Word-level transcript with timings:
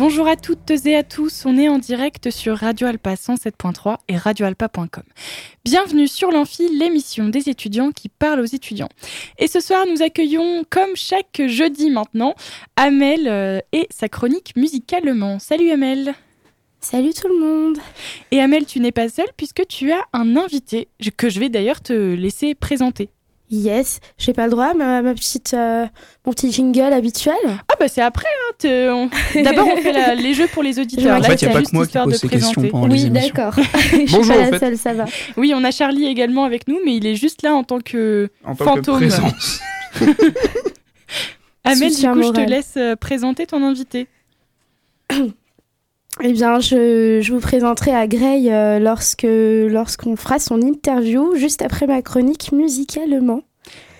Bonjour 0.00 0.28
à 0.28 0.36
toutes 0.36 0.70
et 0.86 0.96
à 0.96 1.02
tous, 1.02 1.44
on 1.44 1.58
est 1.58 1.68
en 1.68 1.76
direct 1.76 2.30
sur 2.30 2.56
Radio 2.56 2.86
Alpa 2.86 3.16
107.3 3.16 3.98
et 4.08 4.16
radioalpa.com. 4.16 5.02
Bienvenue 5.62 6.08
sur 6.08 6.30
l'Amphi, 6.30 6.74
l'émission 6.74 7.28
des 7.28 7.50
étudiants 7.50 7.90
qui 7.90 8.08
parlent 8.08 8.40
aux 8.40 8.46
étudiants. 8.46 8.88
Et 9.38 9.46
ce 9.46 9.60
soir, 9.60 9.84
nous 9.86 10.00
accueillons, 10.00 10.64
comme 10.70 10.96
chaque 10.96 11.42
jeudi 11.46 11.90
maintenant, 11.90 12.34
Amel 12.76 13.28
euh, 13.28 13.60
et 13.72 13.88
sa 13.90 14.08
chronique 14.08 14.54
musicalement. 14.56 15.38
Salut 15.38 15.70
Amel 15.70 16.14
Salut 16.80 17.12
tout 17.12 17.28
le 17.28 17.38
monde 17.38 17.76
Et 18.30 18.40
Amel, 18.40 18.64
tu 18.64 18.80
n'es 18.80 18.92
pas 18.92 19.10
seule 19.10 19.28
puisque 19.36 19.66
tu 19.66 19.92
as 19.92 20.02
un 20.14 20.34
invité 20.38 20.88
que 21.18 21.28
je 21.28 21.40
vais 21.40 21.50
d'ailleurs 21.50 21.82
te 21.82 21.92
laisser 21.92 22.54
présenter. 22.54 23.10
Yes, 23.52 23.98
j'ai 24.16 24.32
pas 24.32 24.44
le 24.44 24.50
droit, 24.52 24.74
ma, 24.74 25.02
ma 25.02 25.12
petite, 25.12 25.54
euh, 25.54 25.84
mon 26.24 26.32
petit 26.32 26.52
jingle 26.52 26.92
habituel. 26.92 27.34
Ah 27.68 27.74
bah 27.80 27.88
c'est 27.88 28.00
après, 28.00 28.28
hein, 28.28 28.88
on- 28.92 29.10
d'abord 29.42 29.66
on 29.66 29.76
fait 29.78 29.90
la- 29.92 30.14
les 30.14 30.34
jeux 30.34 30.46
pour 30.46 30.62
les 30.62 30.78
auditeurs. 30.78 31.16
En 31.16 31.20
Là, 31.20 31.30
fait, 31.30 31.32
y 31.32 31.34
a 31.46 31.48
c'est 31.48 31.52
pas 31.52 31.62
que 31.62 31.74
moi 31.74 31.84
qui 31.86 31.98
pose 31.98 32.12
de 32.12 32.18
ces 32.18 32.28
questions 32.28 32.52
présenter. 32.52 32.68
pendant 32.70 32.86
les 32.86 32.94
oui, 33.00 33.06
émissions. 33.08 33.34
d'accord. 33.34 33.54
Je 33.74 33.88
suis 33.88 34.06
Bonjour, 34.06 34.34
pas 34.34 34.40
en 34.40 34.42
la 34.44 34.48
fait. 34.50 34.58
seule, 34.60 34.76
ça 34.78 34.92
va. 34.94 35.04
Oui, 35.36 35.52
on 35.56 35.64
a 35.64 35.72
Charlie 35.72 36.06
également 36.06 36.44
avec 36.44 36.68
nous, 36.68 36.78
mais 36.84 36.94
il 36.96 37.06
est 37.06 37.16
juste 37.16 37.42
là 37.42 37.54
en 37.56 37.64
tant 37.64 37.80
que 37.80 38.28
En 38.44 38.54
tant 38.54 38.64
Fantôme. 38.66 39.00
que 39.00 39.06
présence. 39.08 39.60
Amel. 41.64 41.90
Du 41.90 42.08
coup, 42.08 42.22
je 42.22 42.32
te 42.32 42.48
laisse 42.48 42.74
euh, 42.76 42.94
présenter 42.96 43.46
ton 43.46 43.62
invité. 43.64 44.06
Eh 46.22 46.32
bien, 46.32 46.58
je, 46.60 47.20
je 47.22 47.32
vous 47.32 47.38
présenterai 47.40 47.92
à 47.94 48.06
Grey 48.06 48.52
euh, 48.52 48.78
lorsque 48.78 49.24
lorsqu'on 49.26 50.16
fera 50.16 50.38
son 50.38 50.60
interview, 50.60 51.34
juste 51.36 51.62
après 51.62 51.86
ma 51.86 52.02
chronique 52.02 52.50
musicalement. 52.52 53.42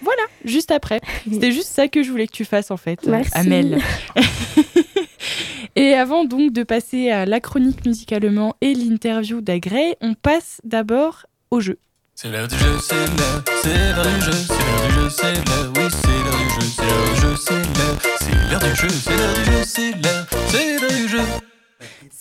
Voilà, 0.02 0.22
juste 0.44 0.70
après. 0.70 1.00
C'était 1.30 1.52
juste 1.52 1.68
ça 1.68 1.88
que 1.88 2.02
je 2.02 2.10
voulais 2.10 2.26
que 2.26 2.32
tu 2.32 2.44
fasses 2.44 2.70
en 2.70 2.76
fait, 2.76 3.00
euh, 3.06 3.10
Merci. 3.10 3.30
Amel. 3.34 3.78
et 5.76 5.94
avant 5.94 6.24
donc 6.24 6.52
de 6.52 6.62
passer 6.62 7.10
à 7.10 7.26
la 7.26 7.40
chronique 7.40 7.84
musicalement 7.84 8.56
et 8.60 8.74
l'interview 8.74 9.40
d'Agrey, 9.40 9.96
on 10.00 10.14
passe 10.14 10.60
d'abord 10.64 11.26
au 11.50 11.60
jeu. 11.60 11.78
C'est 12.14 12.28
l'heure 12.28 12.48
du 12.48 12.58
jeu, 12.58 12.78
c'est 12.82 12.94
l'heure, 12.94 13.42
c'est 13.62 13.92
l'heure 13.94 14.04
du 14.04 14.20
jeu, 14.20 14.32
c'est 14.32 14.52
l'heure 14.52 14.88
du 14.88 14.94
jeu, 14.94 15.10
c'est 15.10 15.32
l'heure, 15.32 15.72
oui, 15.74 15.88
c'est 15.90 16.08
l'heure 16.08 16.38
du 16.38 16.50
jeu, 16.50 16.66
c'est 16.76 16.84
l'heure 16.84 17.08
du 17.08 17.20
jeu, 17.20 17.36
c'est 17.36 17.54
l'heure, 17.54 17.98
c'est 18.20 18.50
l'heure 18.50 18.60
du 18.60 18.74
jeu, 18.74 18.88
c'est 18.90 19.16
l'heure 19.16 19.34
du 19.34 19.44
jeu, 19.44 19.64
c'est 19.64 19.90
l'heure, 20.02 20.26
c'est 20.48 20.80
l'heure 20.80 20.90
du 20.90 21.08
jeu. 21.08 21.39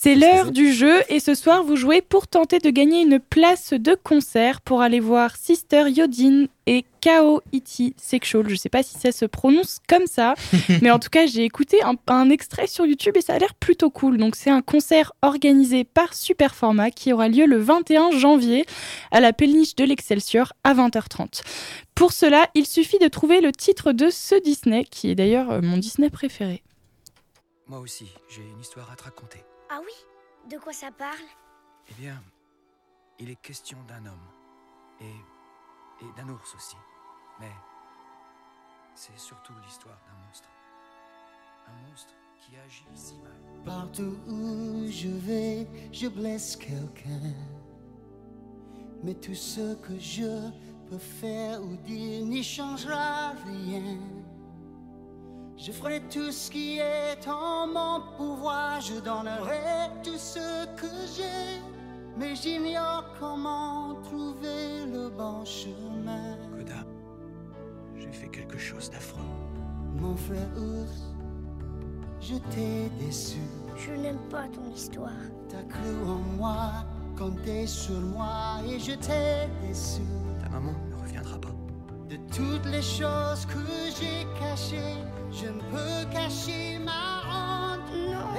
C'est 0.02 0.14
l'heure 0.14 0.50
du 0.50 0.72
jeu 0.72 1.02
et 1.10 1.20
ce 1.20 1.34
soir 1.34 1.62
vous 1.62 1.76
jouez 1.76 2.00
pour 2.00 2.26
tenter 2.26 2.58
de 2.58 2.70
gagner 2.70 3.02
une 3.02 3.20
place 3.20 3.74
de 3.74 3.94
concert 3.94 4.62
pour 4.62 4.80
aller 4.80 4.98
voir 4.98 5.36
Sister 5.36 5.90
Yodin 5.90 6.46
et 6.64 6.86
Kao 7.02 7.42
Iti 7.52 7.94
Sexual. 7.98 8.48
Je 8.48 8.54
sais 8.54 8.70
pas 8.70 8.82
si 8.82 8.98
ça 8.98 9.12
se 9.12 9.26
prononce 9.26 9.76
comme 9.86 10.06
ça, 10.06 10.32
mais 10.80 10.90
en 10.90 10.98
tout 10.98 11.10
cas 11.10 11.26
j'ai 11.26 11.44
écouté 11.44 11.82
un, 11.82 11.96
un 12.06 12.30
extrait 12.30 12.66
sur 12.66 12.86
YouTube 12.86 13.18
et 13.18 13.20
ça 13.20 13.34
a 13.34 13.38
l'air 13.38 13.52
plutôt 13.52 13.90
cool. 13.90 14.16
Donc 14.16 14.36
c'est 14.36 14.48
un 14.48 14.62
concert 14.62 15.12
organisé 15.20 15.84
par 15.84 16.14
Superformat 16.14 16.92
qui 16.92 17.12
aura 17.12 17.28
lieu 17.28 17.44
le 17.44 17.58
21 17.58 18.12
janvier 18.12 18.64
à 19.10 19.20
la 19.20 19.34
péniche 19.34 19.76
de 19.76 19.84
l'Excelsior 19.84 20.54
à 20.64 20.72
20h30. 20.72 21.42
Pour 21.94 22.14
cela, 22.14 22.48
il 22.54 22.66
suffit 22.66 22.98
de 23.00 23.08
trouver 23.08 23.42
le 23.42 23.52
titre 23.52 23.92
de 23.92 24.08
ce 24.08 24.34
Disney 24.42 24.86
qui 24.90 25.10
est 25.10 25.14
d'ailleurs 25.14 25.50
euh, 25.50 25.60
mon 25.60 25.76
Disney 25.76 26.08
préféré. 26.08 26.62
Moi 27.66 27.80
aussi, 27.80 28.06
j'ai 28.30 28.40
une 28.40 28.62
histoire 28.62 28.90
à 28.90 28.96
te 28.96 29.02
raconter. 29.02 29.40
Ah 29.72 29.78
oui 29.80 29.92
De 30.50 30.58
quoi 30.58 30.72
ça 30.72 30.90
parle 30.90 31.28
Eh 31.88 31.94
bien, 31.94 32.20
il 33.20 33.30
est 33.30 33.40
question 33.40 33.78
d'un 33.86 34.04
homme. 34.04 34.28
Et, 35.00 36.04
et 36.04 36.12
d'un 36.16 36.28
ours 36.28 36.54
aussi. 36.56 36.76
Mais 37.38 37.52
c'est 38.96 39.16
surtout 39.16 39.52
l'histoire 39.64 39.96
d'un 40.06 40.26
monstre. 40.26 40.48
Un 41.68 41.88
monstre 41.88 42.14
qui 42.36 42.56
agit 42.56 42.84
si 42.94 43.14
mal. 43.18 43.32
Partout 43.64 44.18
où 44.26 44.88
je 44.90 45.08
vais, 45.08 45.68
je 45.92 46.08
blesse 46.08 46.56
quelqu'un. 46.56 47.32
Mais 49.04 49.14
tout 49.14 49.36
ce 49.36 49.76
que 49.76 49.96
je 50.00 50.50
peux 50.88 50.98
faire 50.98 51.62
ou 51.62 51.76
dire 51.76 52.26
n'y 52.26 52.42
changera 52.42 53.30
rien. 53.46 53.98
Je 55.62 55.72
ferai 55.72 56.00
tout 56.08 56.32
ce 56.32 56.50
qui 56.50 56.78
est 56.78 57.28
en 57.28 57.66
mon 57.66 58.00
pouvoir, 58.16 58.80
je 58.80 58.94
donnerai 58.94 59.90
tout 60.02 60.16
ce 60.16 60.64
que 60.74 60.88
j'ai. 61.14 61.60
Mais 62.16 62.34
j'ignore 62.34 63.04
comment 63.20 63.94
trouver 64.02 64.86
le 64.86 65.10
bon 65.10 65.44
chemin. 65.44 66.38
Koda, 66.56 66.82
j'ai 67.94 68.10
fait 68.10 68.28
quelque 68.28 68.56
chose 68.56 68.90
d'affreux. 68.90 69.20
Mon 70.00 70.16
frère 70.16 70.48
ours, 70.56 71.12
je 72.22 72.36
t'ai 72.54 72.88
déçu. 72.98 73.40
Je 73.76 73.92
n'aime 73.92 74.28
pas 74.30 74.48
ton 74.48 74.72
histoire. 74.74 75.10
T'as 75.50 75.62
cru 75.64 76.08
en 76.08 76.20
moi, 76.38 76.70
compté 77.18 77.66
sur 77.66 78.00
moi 78.00 78.60
et 78.66 78.78
je 78.78 78.92
t'ai 78.92 79.46
déçu. 79.68 80.00
Ta 80.42 80.48
maman 80.48 80.72
ne 80.88 81.02
reviendra 81.02 81.38
pas. 81.38 81.59
Toutes 82.40 82.72
les 82.72 82.80
choses 82.80 83.44
que 83.46 83.58
j'ai 83.98 84.26
cachées, 84.40 84.96
je 85.30 85.46
ne 85.48 85.60
peux 85.70 86.10
cacher 86.10 86.78
ma 86.78 87.20
honte. 87.28 87.80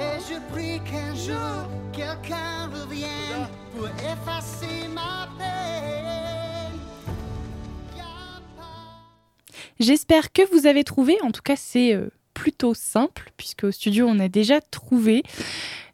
Et 0.00 0.18
je 0.28 0.40
prie 0.52 0.80
qu'un 0.80 1.14
jour 1.14 1.68
quelqu'un 1.92 2.68
revienne 2.72 3.46
pour 3.72 3.86
effacer 3.86 4.88
ma 4.92 5.28
peine. 5.38 6.80
J'espère 9.78 10.32
que 10.32 10.42
vous 10.52 10.66
avez 10.66 10.82
trouvé. 10.82 11.16
En 11.22 11.30
tout 11.30 11.42
cas, 11.42 11.56
c'est 11.56 11.94
euh, 11.94 12.10
plutôt 12.34 12.74
simple, 12.74 13.30
puisque 13.36 13.64
au 13.64 13.70
studio, 13.70 14.06
on 14.08 14.18
a 14.18 14.28
déjà 14.28 14.60
trouvé. 14.60 15.22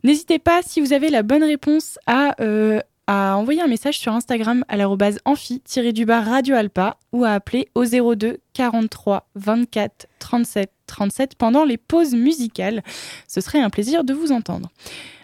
N'hésitez 0.03 0.39
pas, 0.39 0.63
si 0.63 0.81
vous 0.81 0.95
avez 0.95 1.11
la 1.11 1.23
bonne 1.23 1.45
réponse, 1.45 1.99
à, 2.07 2.41
euh, 2.41 2.81
à 3.09 3.39
envoyer 3.39 3.63
un 3.63 3.67
message 3.67 3.99
sur 3.99 4.13
Instagram 4.13 4.65
à 4.69 4.77
l'arrobase 4.77 5.19
amphi-du-bas 5.25 6.21
Radio 6.21 6.55
Alpa 6.55 6.99
ou 7.13 7.25
à 7.25 7.31
appeler 7.31 7.71
au 7.75 7.85
02 7.85 8.39
43 8.53 9.31
24 9.35 10.07
37 10.19 10.71
37 10.87 11.35
pendant 11.37 11.65
les 11.65 11.79
pauses 11.79 12.13
musicales. 12.13 12.83
Ce 13.27 13.41
serait 13.41 13.61
un 13.61 13.71
plaisir 13.71 14.05
de 14.05 14.13
vous 14.13 14.31
entendre. 14.31 14.69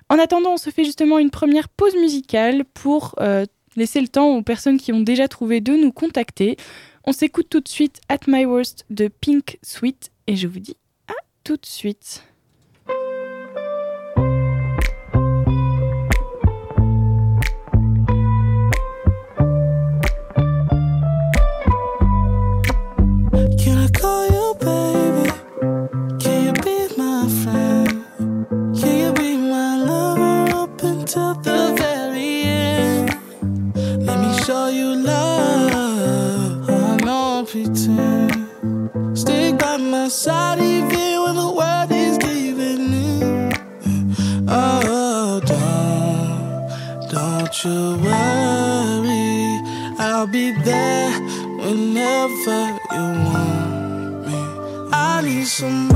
En 0.08 0.18
attendant, 0.18 0.54
on 0.54 0.56
se 0.56 0.70
fait 0.70 0.84
justement 0.84 1.18
une 1.18 1.30
première 1.30 1.68
pause 1.68 1.94
musicale 1.96 2.64
pour 2.72 3.14
euh, 3.20 3.44
laisser 3.76 4.00
le 4.00 4.08
temps 4.08 4.30
aux 4.30 4.42
personnes 4.42 4.78
qui 4.78 4.92
ont 4.94 5.00
déjà 5.00 5.28
trouvé 5.28 5.60
de 5.60 5.74
nous 5.74 5.92
contacter. 5.92 6.56
On 7.04 7.12
s'écoute 7.12 7.48
tout 7.50 7.60
de 7.60 7.68
suite 7.68 8.00
At 8.08 8.20
My 8.26 8.46
Worst 8.46 8.86
de 8.88 9.08
Pink 9.08 9.58
Sweet 9.62 10.10
et 10.26 10.36
je 10.36 10.48
vous 10.48 10.60
dis 10.60 10.78
à 11.08 11.14
tout 11.44 11.56
de 11.58 11.66
suite. 11.66 12.24
Stick 40.04 40.26
by 40.26 40.36
my 40.36 40.58
side 40.58 40.58
even 40.60 41.22
when 41.22 41.36
the 41.36 41.50
world 41.50 41.90
is 41.90 42.18
giving 42.18 42.92
in. 42.92 43.52
Oh, 44.48 45.40
don't, 45.46 47.08
don't 47.10 47.64
you 47.64 47.96
worry. 48.02 49.60
I'll 49.98 50.26
be 50.26 50.52
there 50.62 51.10
whenever 51.56 52.78
you 52.92 53.06
want 53.24 54.26
me. 54.26 54.40
I 54.92 55.22
need 55.24 55.46
somebody 55.46 55.93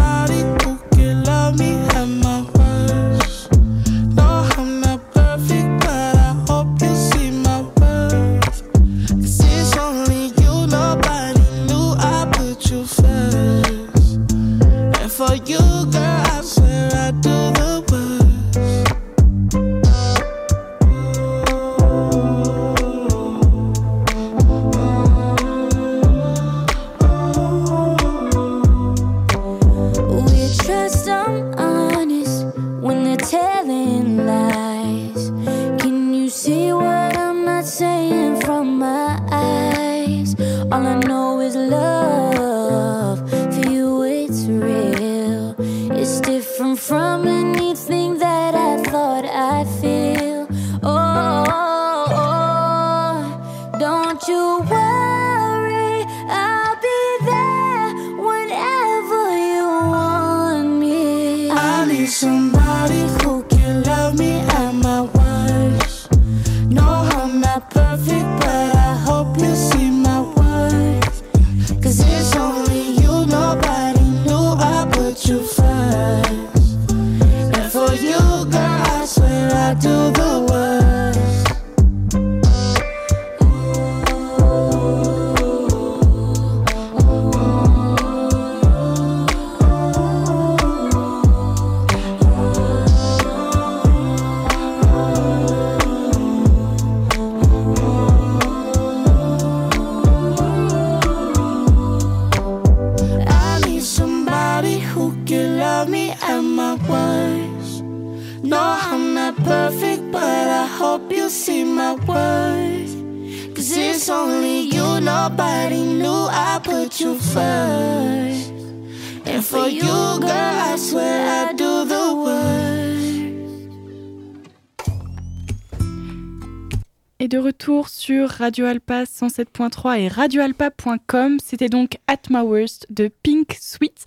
Radio 128.49 128.65
Alpa 128.65 129.05
107.3 129.05 130.01
et 130.01 130.09
radioalpa.com, 130.09 131.37
c'était 131.45 131.69
donc 131.69 131.99
At 132.07 132.31
My 132.31 132.41
Worst 132.41 132.87
de 132.89 133.11
Pink 133.23 133.55
Sweet. 133.61 134.07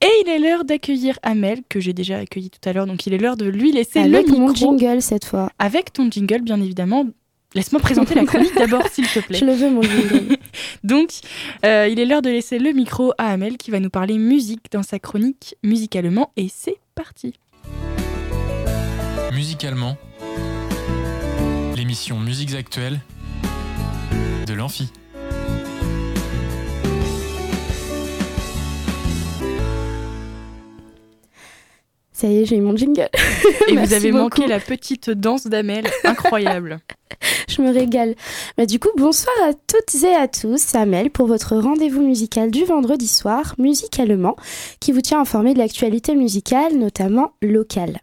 Et 0.00 0.08
il 0.24 0.28
est 0.28 0.40
l'heure 0.40 0.64
d'accueillir 0.64 1.20
Amel, 1.22 1.60
que 1.68 1.78
j'ai 1.78 1.92
déjà 1.92 2.18
accueilli 2.18 2.50
tout 2.50 2.68
à 2.68 2.72
l'heure, 2.72 2.86
donc 2.88 3.06
il 3.06 3.14
est 3.14 3.18
l'heure 3.18 3.36
de 3.36 3.44
lui 3.44 3.70
laisser 3.70 4.02
le 4.02 4.16
Avec 4.16 4.26
mon 4.26 4.48
micro. 4.48 4.76
jingle 4.76 5.00
cette 5.00 5.24
fois. 5.24 5.52
Avec 5.60 5.92
ton 5.92 6.10
jingle, 6.10 6.40
bien 6.42 6.60
évidemment. 6.60 7.04
Laisse-moi 7.54 7.80
présenter 7.80 8.16
la 8.16 8.24
chronique 8.24 8.54
d'abord, 8.58 8.88
s'il 8.88 9.06
te 9.06 9.20
plaît. 9.20 9.38
Je 9.38 9.44
le 9.44 9.52
veux 9.52 9.70
mon 9.70 9.82
jingle. 9.82 10.36
Donc, 10.82 11.10
euh, 11.64 11.86
il 11.88 12.00
est 12.00 12.06
l'heure 12.06 12.22
de 12.22 12.30
laisser 12.30 12.58
le 12.58 12.72
micro 12.72 13.12
à 13.18 13.28
Amel 13.28 13.56
qui 13.56 13.70
va 13.70 13.78
nous 13.78 13.90
parler 13.90 14.18
musique 14.18 14.64
dans 14.72 14.82
sa 14.82 14.98
chronique 14.98 15.54
musicalement. 15.62 16.32
Et 16.36 16.48
c'est 16.52 16.78
parti. 16.96 17.34
Musicalement, 19.32 19.96
l'émission 21.76 22.18
Musiques 22.18 22.56
Actuelles 22.56 22.98
de 24.46 24.54
l'Amphi. 24.54 24.90
Ça 32.12 32.28
y 32.28 32.38
est, 32.38 32.44
j'ai 32.46 32.56
eu 32.56 32.62
mon 32.62 32.74
jingle. 32.74 33.10
Et 33.68 33.76
vous 33.76 33.92
avez 33.92 34.10
beaucoup. 34.10 34.22
manqué 34.22 34.46
la 34.46 34.58
petite 34.58 35.10
danse 35.10 35.46
d'Amel, 35.46 35.86
incroyable. 36.04 36.78
Je 37.48 37.60
me 37.60 37.70
régale. 37.70 38.14
Bah, 38.56 38.64
du 38.66 38.78
coup, 38.78 38.88
bonsoir 38.96 39.34
à 39.46 39.52
toutes 39.52 40.02
et 40.02 40.14
à 40.14 40.26
tous. 40.28 40.58
C'est 40.58 40.78
Amel 40.78 41.10
pour 41.10 41.26
votre 41.26 41.56
rendez-vous 41.56 42.02
musical 42.02 42.50
du 42.50 42.64
vendredi 42.64 43.08
soir, 43.08 43.54
musicalement, 43.58 44.36
qui 44.80 44.92
vous 44.92 45.02
tient 45.02 45.20
informé 45.20 45.52
de 45.52 45.58
l'actualité 45.58 46.14
musicale, 46.14 46.76
notamment 46.76 47.32
locale. 47.42 48.00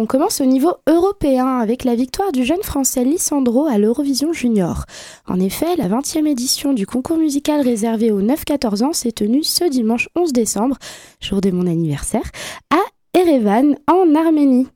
On 0.00 0.06
commence 0.06 0.40
au 0.40 0.44
niveau 0.44 0.74
européen 0.86 1.58
avec 1.58 1.82
la 1.82 1.96
victoire 1.96 2.30
du 2.30 2.44
jeune 2.44 2.62
français 2.62 3.02
Lissandro 3.02 3.66
à 3.66 3.78
l'Eurovision 3.78 4.32
Junior. 4.32 4.84
En 5.26 5.40
effet, 5.40 5.74
la 5.76 5.88
20e 5.88 6.24
édition 6.28 6.72
du 6.72 6.86
concours 6.86 7.16
musical 7.16 7.62
réservé 7.62 8.12
aux 8.12 8.22
9-14 8.22 8.84
ans 8.84 8.92
s'est 8.92 9.10
tenue 9.10 9.42
ce 9.42 9.64
dimanche 9.68 10.08
11 10.14 10.32
décembre, 10.32 10.76
jour 11.20 11.40
de 11.40 11.50
mon 11.50 11.66
anniversaire, 11.66 12.30
à 12.70 12.78
Erevan, 13.18 13.74
en 13.88 14.14
Arménie. 14.14 14.68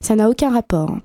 Ça 0.00 0.16
n'a 0.16 0.30
aucun 0.30 0.50
rapport. 0.50 0.90
hein. 0.90 1.02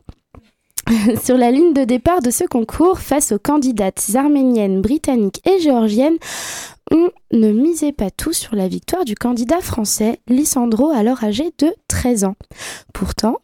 Sur 1.22 1.38
la 1.38 1.52
ligne 1.52 1.74
de 1.74 1.84
départ 1.84 2.22
de 2.22 2.32
ce 2.32 2.46
concours, 2.46 3.00
face 3.00 3.34
aux 3.34 3.40
candidates 3.40 4.12
arméniennes, 4.16 4.82
britanniques 4.82 5.46
et 5.46 5.60
géorgiennes, 5.60 6.18
on 6.92 7.10
ne 7.32 7.52
misait 7.52 7.94
pas 7.94 8.12
tout 8.12 8.34
sur 8.34 8.56
la 8.56 8.68
victoire 8.68 9.06
du 9.06 9.16
candidat 9.16 9.62
français, 9.62 10.20
Lissandro, 10.28 10.92
alors 10.92 11.24
âgé 11.24 11.52
de 11.58 11.74
13 11.88 12.26
ans. 12.26 12.36
Pourtant, 12.94 13.38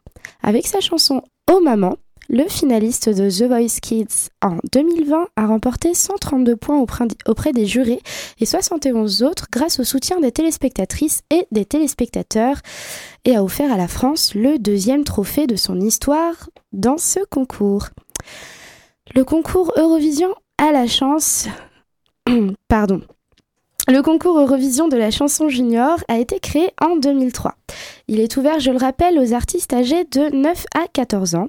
avec 0.43 0.67
sa 0.67 0.81
chanson 0.81 1.21
Oh 1.49 1.61
Maman, 1.61 1.95
le 2.29 2.43
finaliste 2.49 3.07
de 3.07 3.29
The 3.29 3.47
Voice 3.47 3.79
Kids 3.81 4.29
en 4.41 4.57
2020 4.73 5.27
a 5.37 5.45
remporté 5.47 5.93
132 5.93 6.57
points 6.57 6.85
auprès 7.25 7.53
des 7.53 7.65
jurés 7.65 8.01
et 8.39 8.45
71 8.45 9.23
autres 9.23 9.47
grâce 9.49 9.79
au 9.79 9.85
soutien 9.85 10.19
des 10.19 10.33
téléspectatrices 10.33 11.21
et 11.29 11.47
des 11.51 11.63
téléspectateurs 11.63 12.57
et 13.23 13.37
a 13.37 13.43
offert 13.43 13.71
à 13.71 13.77
la 13.77 13.87
France 13.87 14.35
le 14.35 14.59
deuxième 14.59 15.05
trophée 15.05 15.47
de 15.47 15.55
son 15.55 15.79
histoire 15.79 16.49
dans 16.73 16.97
ce 16.97 17.19
concours. 17.29 17.87
Le 19.15 19.23
concours 19.23 19.71
Eurovision 19.77 20.35
a 20.57 20.73
la 20.73 20.87
chance... 20.87 21.47
Pardon. 22.67 23.01
Le 23.89 24.01
concours 24.01 24.37
Eurovision 24.37 24.89
de 24.89 24.97
la 24.97 25.11
chanson 25.11 25.47
junior 25.47 25.97
a 26.09 26.17
été 26.17 26.41
créé 26.41 26.71
en 26.81 26.97
2003. 26.97 27.55
Il 28.09 28.19
est 28.19 28.35
ouvert, 28.35 28.59
je 28.59 28.69
le 28.69 28.77
rappelle, 28.77 29.17
aux 29.17 29.31
artistes 29.33 29.71
âgés 29.71 30.03
de 30.03 30.35
9 30.35 30.65
à 30.75 30.87
14 30.91 31.35
ans. 31.35 31.47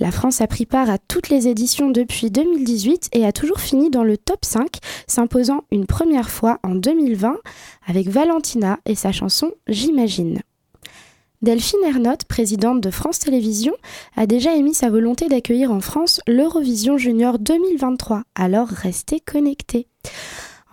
La 0.00 0.10
France 0.10 0.40
a 0.40 0.48
pris 0.48 0.66
part 0.66 0.90
à 0.90 0.98
toutes 0.98 1.28
les 1.28 1.46
éditions 1.46 1.88
depuis 1.90 2.32
2018 2.32 3.10
et 3.12 3.24
a 3.24 3.30
toujours 3.30 3.60
fini 3.60 3.88
dans 3.88 4.02
le 4.02 4.16
top 4.16 4.44
5, 4.44 4.66
s'imposant 5.06 5.60
une 5.70 5.86
première 5.86 6.28
fois 6.28 6.58
en 6.64 6.74
2020 6.74 7.36
avec 7.86 8.08
Valentina 8.08 8.80
et 8.84 8.96
sa 8.96 9.12
chanson 9.12 9.52
J'imagine. 9.68 10.40
Delphine 11.42 11.84
Ernotte, 11.86 12.24
présidente 12.24 12.80
de 12.80 12.90
France 12.90 13.20
Télévisions, 13.20 13.76
a 14.16 14.26
déjà 14.26 14.56
émis 14.56 14.74
sa 14.74 14.90
volonté 14.90 15.28
d'accueillir 15.28 15.70
en 15.70 15.80
France 15.80 16.20
l'Eurovision 16.26 16.98
Junior 16.98 17.38
2023, 17.38 18.24
alors 18.34 18.66
restez 18.66 19.20
connectés. 19.20 19.86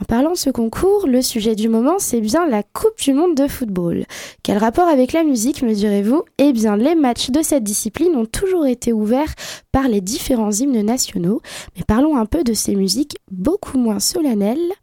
En 0.03 0.05
parlant 0.05 0.31
de 0.31 0.37
ce 0.37 0.49
concours, 0.49 1.07
le 1.07 1.21
sujet 1.21 1.55
du 1.55 1.69
moment, 1.69 1.95
c'est 1.97 2.19
bien 2.19 2.45
la 2.45 2.61
Coupe 2.61 2.99
du 3.01 3.13
Monde 3.13 3.35
de 3.35 3.47
football. 3.47 4.03
Quel 4.43 4.57
rapport 4.57 4.89
avec 4.89 5.13
la 5.13 5.23
musique, 5.23 5.61
me 5.61 5.73
direz-vous 5.73 6.23
Eh 6.39 6.51
bien, 6.51 6.75
les 6.75 6.93
matchs 6.93 7.29
de 7.29 7.41
cette 7.41 7.63
discipline 7.63 8.13
ont 8.17 8.25
toujours 8.25 8.67
été 8.67 8.91
ouverts 8.91 9.33
par 9.71 9.87
les 9.87 10.01
différents 10.01 10.51
hymnes 10.51 10.81
nationaux, 10.81 11.41
mais 11.77 11.83
parlons 11.87 12.17
un 12.17 12.25
peu 12.25 12.43
de 12.43 12.53
ces 12.53 12.75
musiques 12.75 13.15
beaucoup 13.31 13.77
moins 13.77 14.01
solennelles 14.01 14.73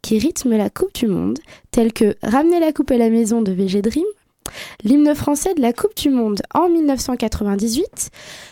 qui 0.00 0.18
rythment 0.18 0.56
la 0.56 0.70
Coupe 0.70 0.94
du 0.94 1.06
Monde, 1.06 1.38
telles 1.70 1.92
que 1.92 2.16
Ramener 2.22 2.58
la 2.58 2.72
coupe 2.72 2.92
à 2.92 2.96
la 2.96 3.10
maison 3.10 3.42
de 3.42 3.52
VG 3.52 3.82
l'hymne 4.84 5.14
français 5.14 5.54
de 5.54 5.60
la 5.60 5.72
Coupe 5.72 5.96
du 5.96 6.10
Monde 6.10 6.42
en 6.54 6.68
1998. 6.68 8.10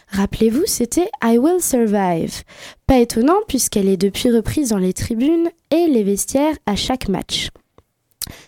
Rappelez-vous, 0.09 0.65
c'était 0.67 1.11
I 1.23 1.39
Will 1.39 1.63
Survive. 1.63 2.43
Pas 2.87 2.99
étonnant 2.99 3.39
puisqu'elle 3.49 3.89
est 3.89 3.97
depuis 3.97 4.31
reprise 4.31 4.71
dans 4.71 4.79
les 4.79 4.93
tribunes 4.93 5.51
et 5.71 5.87
les 5.87 6.03
vestiaires 6.03 6.57
à 6.67 6.77
chaque 6.77 7.09
match. 7.09 7.51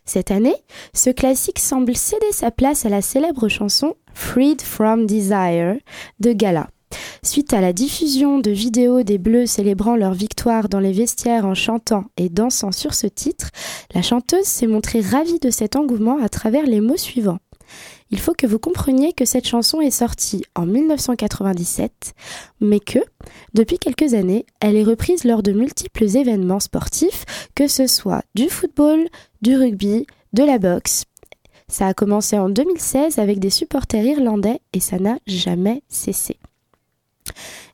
Cette 0.04 0.30
année, 0.30 0.56
ce 0.94 1.10
classique 1.10 1.58
semble 1.58 1.96
céder 1.96 2.32
sa 2.32 2.50
place 2.50 2.86
à 2.86 2.88
la 2.88 3.02
célèbre 3.02 3.48
chanson 3.48 3.94
Freed 4.14 4.60
from 4.60 5.06
Desire 5.06 5.76
de 6.20 6.32
Gala. 6.32 6.68
Suite 7.22 7.52
à 7.52 7.60
la 7.60 7.72
diffusion 7.72 8.38
de 8.38 8.50
vidéos 8.50 9.02
des 9.02 9.18
Bleus 9.18 9.46
célébrant 9.46 9.96
leur 9.96 10.12
victoire 10.12 10.68
dans 10.68 10.80
les 10.80 10.92
vestiaires 10.92 11.46
en 11.46 11.54
chantant 11.54 12.04
et 12.16 12.28
dansant 12.28 12.72
sur 12.72 12.94
ce 12.94 13.06
titre, 13.06 13.50
la 13.94 14.02
chanteuse 14.02 14.44
s'est 14.44 14.66
montrée 14.66 15.00
ravie 15.00 15.38
de 15.38 15.50
cet 15.50 15.76
engouement 15.76 16.18
à 16.22 16.28
travers 16.28 16.66
les 16.66 16.80
mots 16.80 16.96
suivants. 16.96 17.38
Il 18.10 18.20
faut 18.20 18.34
que 18.34 18.46
vous 18.46 18.58
compreniez 18.58 19.14
que 19.14 19.24
cette 19.24 19.46
chanson 19.46 19.80
est 19.80 19.90
sortie 19.90 20.44
en 20.54 20.66
1997, 20.66 22.12
mais 22.60 22.78
que, 22.78 22.98
depuis 23.54 23.78
quelques 23.78 24.12
années, 24.12 24.44
elle 24.60 24.76
est 24.76 24.84
reprise 24.84 25.24
lors 25.24 25.42
de 25.42 25.52
multiples 25.52 26.04
événements 26.16 26.60
sportifs, 26.60 27.24
que 27.54 27.68
ce 27.68 27.86
soit 27.86 28.22
du 28.34 28.50
football, 28.50 29.08
du 29.40 29.56
rugby, 29.56 30.06
de 30.34 30.44
la 30.44 30.58
boxe. 30.58 31.04
Ça 31.68 31.86
a 31.86 31.94
commencé 31.94 32.38
en 32.38 32.50
2016 32.50 33.18
avec 33.18 33.38
des 33.38 33.48
supporters 33.48 34.04
irlandais 34.04 34.60
et 34.74 34.80
ça 34.80 34.98
n'a 34.98 35.16
jamais 35.26 35.82
cessé. 35.88 36.36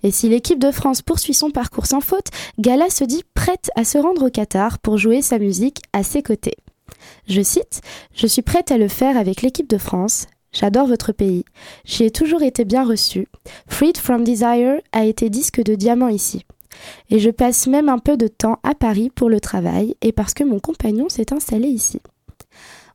Et 0.02 0.10
si 0.10 0.28
l'équipe 0.28 0.58
de 0.58 0.70
France 0.70 1.02
poursuit 1.02 1.34
son 1.34 1.50
parcours 1.50 1.86
sans 1.86 2.00
faute, 2.00 2.28
Gala 2.58 2.90
se 2.90 3.04
dit 3.04 3.24
prête 3.34 3.70
à 3.76 3.84
se 3.84 3.98
rendre 3.98 4.26
au 4.26 4.30
Qatar 4.30 4.78
pour 4.78 4.98
jouer 4.98 5.22
sa 5.22 5.38
musique 5.38 5.82
à 5.92 6.02
ses 6.02 6.22
côtés. 6.22 6.56
Je 7.26 7.42
cite 7.42 7.80
Je 8.14 8.26
suis 8.26 8.42
prête 8.42 8.70
à 8.70 8.78
le 8.78 8.88
faire 8.88 9.16
avec 9.16 9.42
l'équipe 9.42 9.68
de 9.68 9.78
France. 9.78 10.26
J'adore 10.52 10.86
votre 10.86 11.12
pays. 11.12 11.44
J'y 11.84 12.04
ai 12.04 12.10
toujours 12.10 12.42
été 12.42 12.64
bien 12.64 12.84
reçue. 12.84 13.28
Freed 13.66 13.98
from 13.98 14.24
Desire 14.24 14.80
a 14.92 15.04
été 15.04 15.28
disque 15.28 15.62
de 15.62 15.74
diamant 15.74 16.08
ici. 16.08 16.44
Et 17.10 17.18
je 17.18 17.30
passe 17.30 17.66
même 17.66 17.88
un 17.88 17.98
peu 17.98 18.16
de 18.16 18.28
temps 18.28 18.58
à 18.62 18.74
Paris 18.74 19.10
pour 19.14 19.28
le 19.28 19.40
travail 19.40 19.94
et 20.00 20.12
parce 20.12 20.34
que 20.34 20.44
mon 20.44 20.60
compagnon 20.60 21.08
s'est 21.08 21.32
installé 21.32 21.68
ici. 21.68 22.00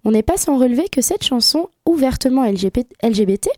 On 0.05 0.11
n'est 0.11 0.23
pas 0.23 0.37
sans 0.37 0.57
relever 0.57 0.89
que 0.89 1.01
cette 1.01 1.23
chanson, 1.23 1.69
ouvertement 1.85 2.43
LGBT, 2.43 3.49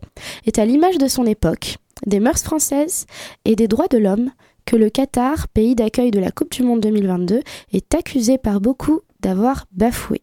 est 0.46 0.58
à 0.58 0.64
l'image 0.64 0.98
de 0.98 1.08
son 1.08 1.26
époque, 1.26 1.76
des 2.06 2.20
mœurs 2.20 2.42
françaises 2.42 3.06
et 3.44 3.56
des 3.56 3.68
droits 3.68 3.88
de 3.88 3.98
l'homme 3.98 4.30
que 4.64 4.76
le 4.76 4.90
Qatar, 4.90 5.48
pays 5.48 5.74
d'accueil 5.74 6.10
de 6.10 6.18
la 6.18 6.30
Coupe 6.30 6.52
du 6.52 6.62
Monde 6.62 6.80
2022, 6.80 7.40
est 7.72 7.94
accusé 7.94 8.38
par 8.38 8.60
beaucoup 8.60 9.00
d'avoir 9.20 9.66
bafoué. 9.72 10.22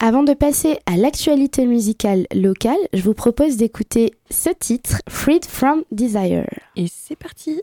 Avant 0.00 0.24
de 0.24 0.34
passer 0.34 0.78
à 0.86 0.96
l'actualité 0.96 1.64
musicale 1.64 2.26
locale, 2.34 2.76
je 2.92 3.02
vous 3.02 3.14
propose 3.14 3.56
d'écouter 3.56 4.12
ce 4.30 4.50
titre, 4.50 5.00
Freed 5.08 5.44
from 5.44 5.84
Desire. 5.92 6.48
Et 6.74 6.86
c'est 6.88 7.14
parti 7.14 7.62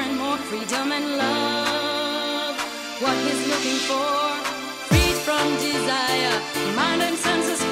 freedom 0.51 0.91
and 0.91 1.17
love. 1.17 2.55
What 2.99 3.15
he's 3.25 3.41
looking 3.47 3.79
for, 3.89 4.11
freed 4.89 5.17
from 5.25 5.45
desire, 5.55 6.35
mind 6.75 7.01
and 7.03 7.15
senses 7.15 7.70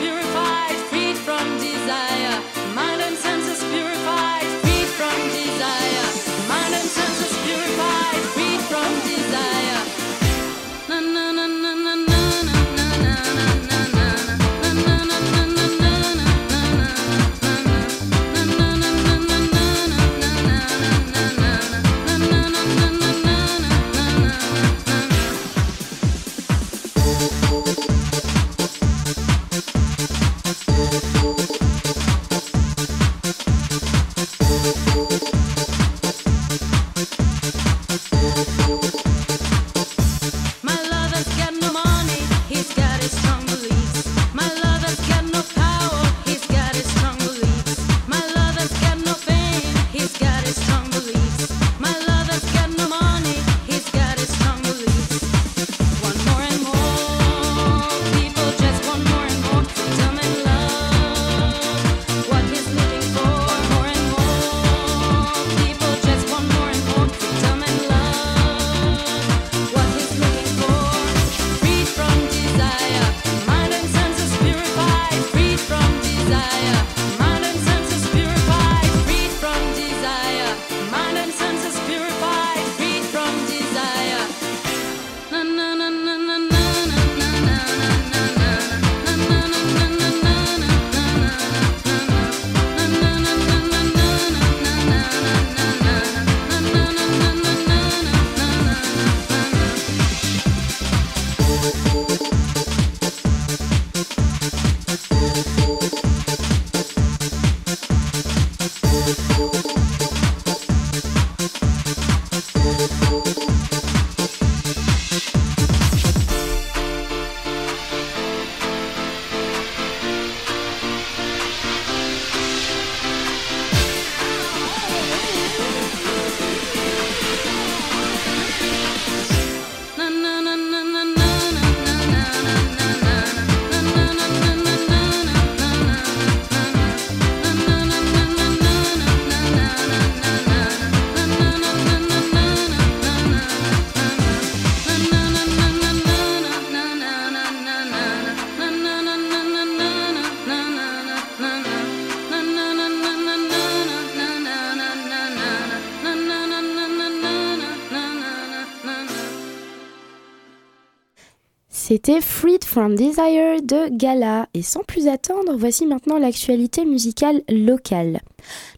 C'était 161.89 162.21
Freed 162.21 162.65
from 162.65 162.93
Desire 162.93 163.63
de 163.63 163.89
Gala. 163.89 164.47
Et 164.53 164.61
sans 164.61 164.83
plus 164.83 165.07
attendre, 165.07 165.55
voici 165.57 165.87
maintenant 165.87 166.19
l'actualité 166.19 166.85
musicale 166.85 167.41
locale. 167.49 168.19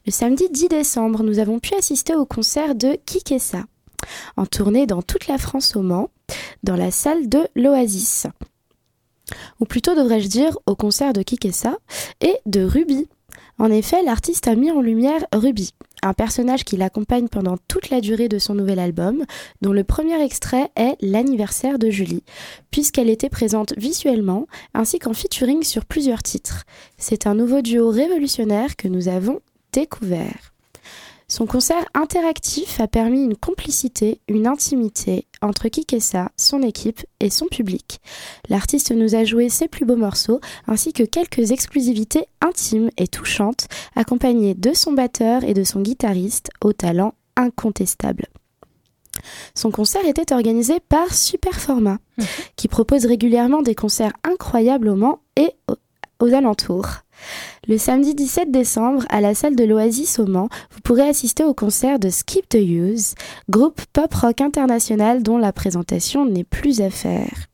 Le 0.05 0.13
samedi 0.13 0.47
10 0.49 0.69
décembre, 0.69 1.21
nous 1.21 1.39
avons 1.39 1.59
pu 1.59 1.73
assister 1.73 2.15
au 2.15 2.25
concert 2.25 2.73
de 2.73 2.97
Kikessa, 3.05 3.65
en 4.37 4.45
tournée 4.45 4.87
dans 4.87 5.01
toute 5.01 5.27
la 5.27 5.37
France 5.37 5.75
au 5.75 5.81
Mans, 5.81 6.09
dans 6.63 6.77
la 6.77 6.89
salle 6.89 7.27
de 7.27 7.45
l'Oasis. 7.53 8.27
Ou 9.59 9.65
plutôt 9.65 9.93
devrais-je 9.93 10.29
dire 10.29 10.57
au 10.65 10.77
concert 10.77 11.11
de 11.11 11.21
Kikessa 11.21 11.79
et 12.21 12.37
de 12.45 12.63
Ruby. 12.63 13.09
En 13.59 13.69
effet, 13.69 14.03
l'artiste 14.03 14.47
a 14.47 14.55
mis 14.55 14.71
en 14.71 14.79
lumière 14.79 15.25
Ruby, 15.33 15.73
un 16.01 16.13
personnage 16.13 16.63
qui 16.63 16.77
l'accompagne 16.77 17.27
pendant 17.27 17.58
toute 17.67 17.89
la 17.89 18.01
durée 18.01 18.29
de 18.29 18.39
son 18.39 18.55
nouvel 18.55 18.79
album, 18.79 19.24
dont 19.62 19.74
le 19.74 19.84
premier 19.84 20.22
extrait 20.24 20.70
est 20.75 20.96
L'anniversaire 21.01 21.79
de 21.79 21.89
Julie, 21.89 22.24
puisqu'elle 22.72 23.10
était 23.10 23.29
présente 23.29 23.74
visuellement 23.77 24.48
ainsi 24.74 25.00
qu'en 25.00 25.13
featuring 25.13 25.63
sur 25.63 25.86
plusieurs 25.86 26.24
titres. 26.24 26.63
C'est 26.98 27.27
un 27.27 27.36
nouveau 27.36 27.62
duo 27.62 27.89
révolutionnaire 27.89 28.75
que 28.75 28.88
nous 28.88 29.08
avons 29.08 29.41
découvert. 29.74 30.50
Son 31.31 31.45
concert 31.45 31.85
interactif 31.93 32.81
a 32.81 32.89
permis 32.89 33.23
une 33.23 33.38
complicité, 33.38 34.19
une 34.27 34.47
intimité 34.47 35.27
entre 35.41 35.69
Kikessa, 35.69 36.29
son 36.35 36.61
équipe 36.61 37.05
et 37.21 37.29
son 37.29 37.45
public. 37.45 38.01
L'artiste 38.50 38.91
nous 38.91 39.15
a 39.15 39.23
joué 39.23 39.47
ses 39.47 39.69
plus 39.69 39.85
beaux 39.85 39.95
morceaux 39.95 40.41
ainsi 40.67 40.91
que 40.91 41.03
quelques 41.03 41.51
exclusivités 41.51 42.25
intimes 42.41 42.89
et 42.97 43.07
touchantes, 43.07 43.67
accompagnées 43.95 44.55
de 44.55 44.73
son 44.73 44.91
batteur 44.91 45.45
et 45.45 45.53
de 45.53 45.63
son 45.63 45.79
guitariste 45.79 46.50
au 46.61 46.73
talent 46.73 47.13
incontestable. 47.38 48.25
Son 49.55 49.71
concert 49.71 50.05
était 50.05 50.33
organisé 50.33 50.81
par 50.81 51.13
Superformat, 51.13 52.00
qui 52.57 52.67
propose 52.67 53.05
régulièrement 53.05 53.61
des 53.61 53.75
concerts 53.75 54.11
incroyables 54.25 54.89
au 54.89 54.95
Mans 54.95 55.19
et 55.38 55.53
au- 55.69 56.25
aux 56.25 56.33
alentours. 56.33 56.88
Le 57.67 57.77
samedi 57.77 58.15
17 58.15 58.51
décembre, 58.51 59.05
à 59.09 59.21
la 59.21 59.35
salle 59.35 59.55
de 59.55 59.63
l'Oasis 59.63 60.19
au 60.19 60.25
Mans, 60.25 60.49
vous 60.71 60.81
pourrez 60.81 61.07
assister 61.07 61.43
au 61.43 61.53
concert 61.53 61.99
de 61.99 62.09
Skip 62.09 62.49
the 62.49 62.55
Use, 62.55 63.15
groupe 63.49 63.81
pop-rock 63.93 64.41
international 64.41 65.23
dont 65.23 65.37
la 65.37 65.53
présentation 65.53 66.25
n'est 66.25 66.43
plus 66.43 66.81
à 66.81 66.89
faire. 66.89 67.50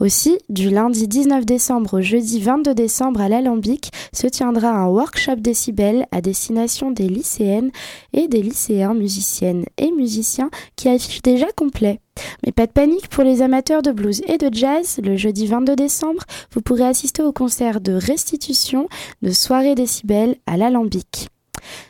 Aussi, 0.00 0.38
du 0.48 0.70
lundi 0.70 1.06
19 1.06 1.44
décembre 1.44 1.98
au 1.98 2.00
jeudi 2.00 2.40
22 2.40 2.74
décembre 2.74 3.20
à 3.20 3.28
l'Alambic 3.28 3.90
se 4.12 4.26
tiendra 4.26 4.70
un 4.70 4.88
workshop 4.88 5.36
décibel 5.36 6.06
à 6.10 6.20
destination 6.20 6.90
des 6.90 7.08
lycéennes 7.08 7.70
et 8.12 8.28
des 8.28 8.42
lycéens 8.42 8.94
musiciennes 8.94 9.64
et 9.78 9.92
musiciens 9.92 10.50
qui 10.76 10.88
affiche 10.88 11.22
déjà 11.22 11.46
complet. 11.56 12.00
Mais 12.44 12.52
pas 12.52 12.66
de 12.66 12.72
panique 12.72 13.08
pour 13.08 13.24
les 13.24 13.42
amateurs 13.42 13.82
de 13.82 13.92
blues 13.92 14.22
et 14.26 14.38
de 14.38 14.52
jazz, 14.52 14.98
le 15.02 15.16
jeudi 15.16 15.46
22 15.46 15.76
décembre, 15.76 16.24
vous 16.52 16.60
pourrez 16.60 16.86
assister 16.86 17.22
au 17.22 17.32
concert 17.32 17.80
de 17.80 17.92
restitution 17.92 18.88
de 19.22 19.30
Soirée 19.30 19.74
décibel 19.74 20.36
à 20.46 20.56
l'Alambic. 20.56 21.28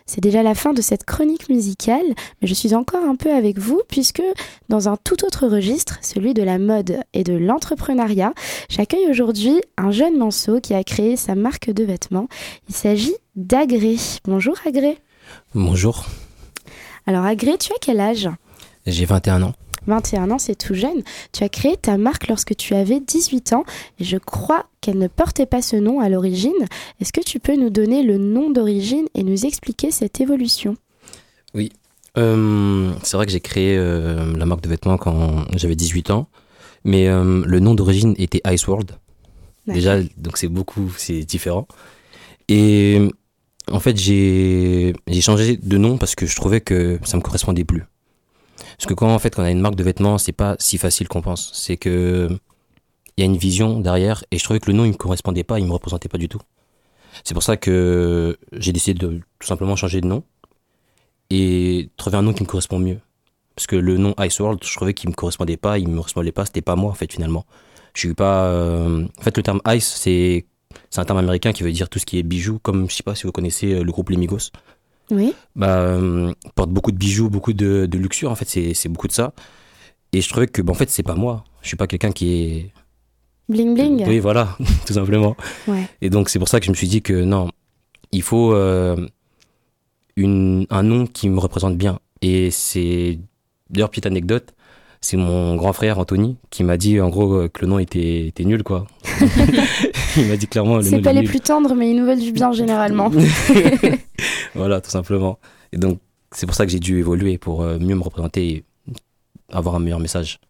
C'est 0.07 0.21
déjà 0.21 0.43
la 0.43 0.55
fin 0.55 0.73
de 0.73 0.83
cette 0.83 1.05
chronique 1.05 1.49
musicale, 1.49 2.05
mais 2.41 2.49
je 2.49 2.55
suis 2.55 2.75
encore 2.75 3.05
un 3.05 3.17
peu 3.17 3.33
avec 3.33 3.59
vous 3.59 3.83
puisque 3.89 4.23
dans 4.69 4.89
un 4.89 4.97
tout 4.97 5.25
autre 5.25 5.47
registre, 5.47 5.99
celui 6.03 6.35
de 6.35 6.43
la 6.43 6.59
mode 6.59 7.01
et 7.13 7.25
de 7.25 7.35
l'entrepreneuriat, 7.35 8.33
j'accueille 8.69 9.09
aujourd'hui 9.09 9.61
un 9.77 9.91
jeune 9.91 10.17
manceau 10.19 10.61
qui 10.61 10.75
a 10.75 10.85
créé 10.85 11.17
sa 11.17 11.35
marque 11.35 11.71
de 11.71 11.85
vêtements. 11.85 12.29
Il 12.69 12.75
s'agit 12.75 13.15
d'Agré. 13.37 13.97
Bonjour 14.25 14.57
Agré. 14.67 14.99
Bonjour, 15.55 16.05
Alors 17.07 17.25
Agré, 17.25 17.57
tu 17.59 17.73
as 17.73 17.77
quel 17.81 18.01
âge? 18.01 18.29
J'ai 18.87 19.05
21 19.05 19.43
ans. 19.43 19.53
21 19.87 20.31
ans, 20.31 20.39
c'est 20.39 20.55
tout 20.55 20.75
jeune. 20.75 21.03
Tu 21.33 21.45
as 21.45 21.49
créé 21.49 21.77
ta 21.77 21.97
marque 21.97 22.29
lorsque 22.29 22.57
tu 22.57 22.75
avais 22.75 23.01
18 23.01 23.53
ans 23.53 23.65
et 23.99 24.05
je 24.05 24.17
crois 24.17 24.67
qu'elle 24.81 24.99
ne 24.99 25.09
portait 25.09 25.47
pas 25.47 25.63
ce 25.63 25.77
nom 25.77 26.01
à 26.01 26.09
l'origine. 26.09 26.53
Est-ce 27.01 27.13
que 27.13 27.21
tu 27.21 27.41
peux 27.41 27.57
nous 27.57 27.71
donner 27.71 28.03
le 28.03 28.19
nom 28.19 28.51
d'origine 28.51 29.07
et 29.15 29.23
nous 29.23 29.47
expliquer 29.47 29.91
cette 29.91 30.21
évolution? 30.21 30.77
Euh, 32.17 32.93
c'est 33.03 33.17
vrai 33.17 33.27
que 33.27 33.33
j'ai 33.33 33.41
créé 33.41 33.77
euh, 33.77 34.37
la 34.37 34.47
marque 34.47 34.63
de 34.63 34.69
vêtements 34.69 34.99
quand 34.99 35.45
j'avais 35.57 35.75
18 35.75 36.11
ans, 36.11 36.29
mais 36.85 37.09
euh, 37.09 37.43
le 37.45 37.61
nom 37.61 37.75
d'origine 37.75 38.15
était 38.19 38.41
Ice 38.53 38.67
World. 38.69 38.93
Déjà, 39.67 40.01
donc 40.19 40.37
c'est 40.37 40.49
beaucoup, 40.49 40.93
c'est 40.97 41.25
différent. 41.25 41.67
Et 42.49 43.01
en 43.73 43.81
fait, 43.81 43.97
j'ai 43.97 44.93
j'ai 45.09 45.21
changé 45.23 45.57
de 45.57 45.79
nom 45.79 45.97
parce 45.97 46.15
que 46.15 46.27
je 46.27 46.37
trouvais 46.37 46.61
que 46.61 47.01
ça 47.05 47.17
me 47.17 47.23
correspondait 47.23 47.65
plus. 47.65 47.85
Parce 48.77 48.87
que 48.87 48.95
quand 48.95 49.13
en 49.15 49.19
fait, 49.19 49.35
quand 49.35 49.43
on 49.43 49.47
a 49.47 49.51
une 49.51 49.61
marque 49.61 49.77
de 49.77 49.83
vêtements, 49.85 50.19
c'est 50.19 50.33
pas 50.33 50.57
si 50.59 50.79
facile 50.79 51.09
qu'on 51.09 51.23
pense. 51.23 51.51
C'est 51.55 51.77
que 51.77 52.29
il 53.17 53.21
y 53.21 53.23
a 53.23 53.27
une 53.27 53.37
vision 53.37 53.79
derrière 53.81 54.25
et 54.31 54.39
je 54.39 54.45
trouvais 54.45 54.61
que 54.61 54.71
le 54.71 54.77
nom 54.77 54.85
il 54.85 54.89
me 54.91 54.97
correspondait 54.97 55.45
pas, 55.45 55.59
il 55.61 55.67
me 55.67 55.73
représentait 55.73 56.09
pas 56.09 56.19
du 56.19 56.29
tout. 56.29 56.41
C'est 57.25 57.35
pour 57.35 57.43
ça 57.45 57.57
que 57.57 58.37
j'ai 58.53 58.73
décidé 58.73 58.99
de 58.99 59.21
tout 59.39 59.47
simplement 59.47 59.77
changer 59.77 60.01
de 60.01 60.07
nom 60.07 60.25
et 61.31 61.91
trouver 61.97 62.17
un 62.17 62.23
nom 62.23 62.33
qui 62.33 62.43
me 62.43 62.49
correspond 62.49 62.79
mieux. 62.79 62.99
Parce 63.57 63.67
que 63.67 63.77
le 63.77 63.99
nom 63.99 64.15
Ice 64.21 64.41
World, 64.41 64.61
je 64.65 64.75
trouvais 64.75 64.95
qu'il 64.95 65.11
me 65.11 65.15
correspondait 65.15 65.57
pas, 65.57 65.79
il 65.79 65.89
me 65.89 65.97
correspondait 65.97 66.33
pas, 66.33 66.45
c'était 66.45 66.61
pas 66.63 66.75
moi 66.77 66.91
en 66.91 66.95
fait 66.95 67.13
finalement. 67.13 67.47
Je 67.95 68.01
suis 68.01 68.15
pas. 68.15 68.47
euh, 68.47 69.07
En 69.19 69.23
fait, 69.23 69.37
le 69.37 69.43
terme 69.45 69.61
Ice, 69.69 69.87
c'est 69.97 70.47
c'est 70.91 71.01
un 71.01 71.05
terme 71.05 71.19
américain 71.19 71.53
qui 71.53 71.63
veut 71.63 71.71
dire 71.71 71.89
tout 71.89 72.01
ce 72.01 72.07
qui 72.07 72.19
est 72.19 72.25
bijoux, 72.25 72.59
comme 72.59 72.91
je 72.91 72.97
sais 72.97 73.05
pas 73.05 73.15
si 73.15 73.25
vous 73.25 73.33
connaissez 73.33 73.75
euh, 73.75 73.85
le 73.85 73.93
groupe 73.93 74.11
Les 74.11 74.17
Migos. 74.17 74.51
Oui. 75.11 75.35
Bah, 75.57 75.79
euh, 75.79 76.33
porte 76.55 76.71
beaucoup 76.71 76.93
de 76.93 76.97
bijoux, 76.97 77.29
beaucoup 77.29 77.53
de, 77.53 77.87
de 77.87 77.99
luxure. 77.99 78.31
En 78.31 78.35
fait, 78.35 78.49
c'est 78.75 78.89
beaucoup 78.89 79.09
de 79.09 79.13
ça. 79.13 79.33
Et 80.13 80.21
je 80.21 80.29
trouvais 80.29 80.47
que, 80.47 80.63
bah, 80.63 80.73
en 80.73 80.75
fait, 80.75 80.91
c'est 80.91 81.03
pas 81.03 81.15
moi. 81.15 81.45
Je 81.63 81.69
suis 81.69 81.77
pas 81.77 81.87
quelqu'un 81.87 82.13
qui 82.13 82.35
est. 82.35 82.71
Bling 83.49 83.75
bling. 83.75 84.05
Oui, 84.07 84.21
voilà, 84.21 84.57
tout 84.87 84.95
simplement. 84.95 85.37
Ouais. 85.69 85.87
Et 86.01 86.11
donc, 86.11 86.29
c'est 86.29 86.39
pour 86.39 86.49
ça 86.49 86.61
que 86.61 86.67
je 86.67 86.71
me 86.71 86.77
suis 86.77 86.89
dit 86.89 87.03
que 87.03 87.13
non, 87.13 87.51
il 88.13 88.23
faut 88.23 88.55
euh, 88.55 89.09
une, 90.17 90.67
un 90.71 90.83
nom 90.83 91.07
qui 91.07 91.29
me 91.29 91.39
représente 91.39 91.77
bien. 91.77 91.99
Et 92.23 92.51
c'est. 92.51 93.19
D'ailleurs, 93.71 93.91
petite 93.91 94.07
anecdote, 94.07 94.55
c'est 95.05 95.19
mon 95.19 95.55
grand 95.57 95.75
frère 95.75 95.99
Anthony 95.99 96.39
qui 96.49 96.65
m'a 96.65 96.79
dit 96.79 96.99
en 96.99 97.11
gros 97.11 97.35
euh, 97.35 97.49
que 97.49 97.61
le 97.61 97.67
nom 97.67 97.79
était, 97.79 98.27
était 98.27 98.45
nul, 98.45 98.63
quoi. 98.63 98.87
il 100.17 100.27
m'a 100.29 100.37
dit 100.37 100.47
clairement 100.47 100.79
le 100.79 100.83
nom 100.83 100.89
C'est 100.89 101.03
pas 101.03 101.13
les 101.13 101.21
nul. 101.21 101.29
plus 101.29 101.41
tendres, 101.41 101.75
mais 101.75 101.91
ils 101.91 101.97
nous 101.97 102.07
veulent 102.07 102.21
du 102.21 102.33
bien 102.33 102.53
généralement. 102.53 103.11
voilà, 104.55 104.81
tout 104.81 104.91
simplement. 104.91 105.39
Et 105.73 105.77
donc, 105.77 105.99
c'est 106.33 106.47
pour 106.47 106.55
ça 106.55 106.65
que 106.65 106.73
j'ai 106.73 106.79
dû 106.79 106.99
évoluer 106.99 107.37
pour 107.37 107.61
euh, 107.61 107.79
mieux 107.79 107.95
me 107.95 108.03
représenter 108.03 108.49
et 108.49 108.65
avoir 109.53 109.75
un 109.75 109.79
meilleur 109.79 110.01
message. 110.01 110.41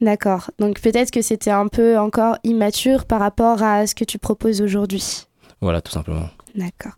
D'accord. 0.00 0.50
Donc 0.58 0.80
peut-être 0.80 1.12
que 1.12 1.22
c'était 1.22 1.52
un 1.52 1.68
peu 1.68 1.96
encore 1.96 2.38
immature 2.42 3.04
par 3.04 3.20
rapport 3.20 3.62
à 3.62 3.86
ce 3.86 3.94
que 3.94 4.04
tu 4.04 4.18
proposes 4.18 4.62
aujourd'hui. 4.62 5.28
Voilà, 5.60 5.80
tout 5.80 5.92
simplement. 5.92 6.28
D'accord. 6.56 6.94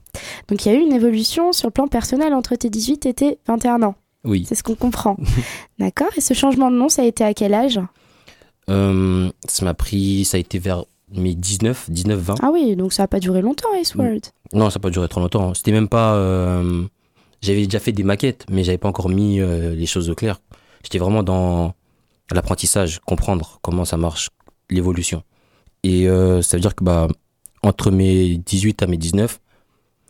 Donc 0.48 0.64
il 0.64 0.72
y 0.72 0.74
a 0.74 0.78
eu 0.78 0.80
une 0.80 0.94
évolution 0.94 1.52
sur 1.52 1.68
le 1.68 1.72
plan 1.72 1.86
personnel 1.86 2.32
entre 2.32 2.56
tes 2.56 2.70
18 2.70 3.04
et 3.04 3.12
tes 3.12 3.38
21 3.46 3.82
ans. 3.82 3.94
Oui. 4.24 4.44
C'est 4.48 4.54
ce 4.54 4.62
qu'on 4.62 4.74
comprend. 4.74 5.16
D'accord. 5.78 6.08
Et 6.16 6.20
ce 6.20 6.34
changement 6.34 6.70
de 6.70 6.76
nom, 6.76 6.88
ça 6.88 7.02
a 7.02 7.04
été 7.04 7.22
à 7.24 7.34
quel 7.34 7.52
âge? 7.54 7.80
Euh, 8.70 9.30
ça 9.46 9.64
m'a 9.64 9.74
pris, 9.74 10.24
ça 10.24 10.36
a 10.36 10.40
été 10.40 10.58
vers 10.58 10.84
mes 11.14 11.34
19, 11.34 11.90
19, 11.90 12.18
20. 12.18 12.34
Ah 12.42 12.50
oui, 12.52 12.74
donc 12.76 12.92
ça 12.92 13.02
n'a 13.02 13.08
pas 13.08 13.20
duré 13.20 13.42
longtemps, 13.42 13.68
Ice 13.80 13.94
World. 13.94 14.24
Non, 14.52 14.70
ça 14.70 14.78
n'a 14.78 14.82
pas 14.82 14.90
duré 14.90 15.06
trop 15.08 15.20
longtemps. 15.20 15.52
C'était 15.54 15.72
même 15.72 15.88
pas. 15.88 16.14
euh, 16.14 16.84
J'avais 17.42 17.64
déjà 17.64 17.78
fait 17.78 17.92
des 17.92 18.04
maquettes, 18.04 18.46
mais 18.50 18.64
j'avais 18.64 18.78
pas 18.78 18.88
encore 18.88 19.08
mis 19.10 19.40
euh, 19.40 19.74
les 19.74 19.86
choses 19.86 20.08
au 20.08 20.14
clair. 20.14 20.40
J'étais 20.82 20.98
vraiment 20.98 21.22
dans 21.22 21.74
l'apprentissage, 22.32 23.00
comprendre 23.00 23.58
comment 23.62 23.84
ça 23.84 23.96
marche, 23.98 24.30
l'évolution. 24.70 25.22
Et 25.82 26.06
ça 26.06 26.56
veut 26.56 26.60
dire 26.62 26.74
que 26.74 26.82
bah, 26.82 27.08
entre 27.62 27.90
mes 27.90 28.36
18 28.38 28.82
à 28.82 28.86
mes 28.86 28.96
19, 28.96 29.38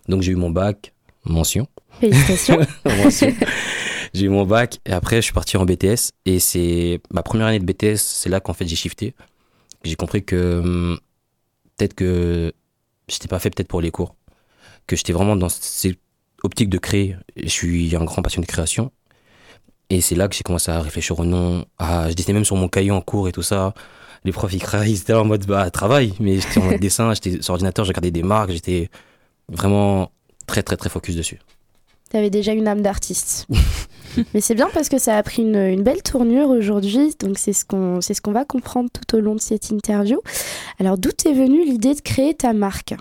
donc 0.08 0.22
j'ai 0.22 0.30
eu 0.32 0.36
mon 0.36 0.50
bac, 0.50 0.92
mention. 1.24 1.66
Félicitations. 2.00 2.58
Mention. 2.84 3.32
j'ai 4.14 4.26
eu 4.26 4.28
mon 4.28 4.46
bac 4.46 4.80
et 4.86 4.92
après 4.92 5.16
je 5.16 5.22
suis 5.22 5.32
parti 5.32 5.56
en 5.56 5.64
BTS. 5.64 6.12
Et 6.24 6.38
c'est 6.38 7.00
ma 7.12 7.22
première 7.22 7.48
année 7.48 7.58
de 7.58 7.64
BTS, 7.64 7.98
c'est 7.98 8.30
là 8.30 8.40
qu'en 8.40 8.54
fait 8.54 8.66
j'ai 8.66 8.76
shifté. 8.76 9.14
J'ai 9.82 9.96
compris 9.96 10.24
que 10.24 10.60
hum, 10.60 10.98
peut-être 11.76 11.94
que 11.94 12.52
j'étais 13.08 13.28
pas 13.28 13.38
fait 13.38 13.50
peut-être 13.50 13.68
pour 13.68 13.80
les 13.80 13.90
cours. 13.90 14.14
Que 14.86 14.96
j'étais 14.96 15.12
vraiment 15.12 15.36
dans 15.36 15.48
cette 15.48 15.98
optique 16.42 16.70
de 16.70 16.78
créer. 16.78 17.16
Je 17.36 17.48
suis 17.48 17.94
un 17.96 18.04
grand 18.04 18.22
passionné 18.22 18.46
de 18.46 18.52
création. 18.52 18.92
Et 19.90 20.00
c'est 20.00 20.14
là 20.14 20.28
que 20.28 20.34
j'ai 20.34 20.42
commencé 20.42 20.70
à 20.70 20.80
réfléchir 20.80 21.18
au 21.18 21.24
nom. 21.24 21.64
À, 21.78 22.08
je 22.08 22.14
dessinais 22.14 22.34
même 22.34 22.44
sur 22.44 22.56
mon 22.56 22.68
cahier 22.68 22.90
en 22.90 23.00
cours 23.00 23.28
et 23.28 23.32
tout 23.32 23.42
ça. 23.42 23.74
Les 24.24 24.32
profs, 24.32 24.52
ils 24.54 24.62
criaient, 24.62 24.90
ils 24.90 25.00
étaient 25.00 25.12
en 25.12 25.24
mode 25.24 25.44
bah, 25.46 25.70
travail. 25.70 26.14
Mais 26.20 26.40
j'étais 26.40 26.60
en 26.60 26.64
mode 26.64 26.80
dessin, 26.80 27.12
j'étais 27.14 27.42
sur 27.42 27.52
ordinateur, 27.52 27.84
je 27.84 27.90
regardais 27.90 28.10
des 28.10 28.22
marques, 28.22 28.50
j'étais 28.50 28.90
vraiment 29.48 30.10
très, 30.46 30.62
très, 30.62 30.76
très 30.76 30.88
focus 30.88 31.16
dessus. 31.16 31.40
Tu 32.14 32.18
avais 32.18 32.30
déjà 32.30 32.52
une 32.52 32.68
âme 32.68 32.80
d'artiste. 32.80 33.48
Mais 34.34 34.40
c'est 34.40 34.54
bien 34.54 34.68
parce 34.72 34.88
que 34.88 34.98
ça 34.98 35.16
a 35.16 35.22
pris 35.24 35.42
une, 35.42 35.82
belle 35.82 36.00
tournure 36.00 36.48
aujourd'hui. 36.48 37.12
Donc 37.18 37.38
c'est 37.38 37.52
ce 37.52 37.64
qu'on 37.64 38.00
ce 38.00 38.20
qu'on 38.20 38.30
va 38.30 38.44
comprendre 38.44 38.88
tout 38.88 39.16
au 39.16 39.20
long 39.20 39.34
de 39.34 39.40
cette 39.40 39.70
interview. 39.70 40.20
Alors 40.78 40.96
d'où 40.96 41.08
est 41.08 41.32
venue 41.32 41.64
l'idée 41.64 41.92
de 41.92 42.00
créer 42.00 42.34
ta 42.34 42.52
marque? 42.52 42.94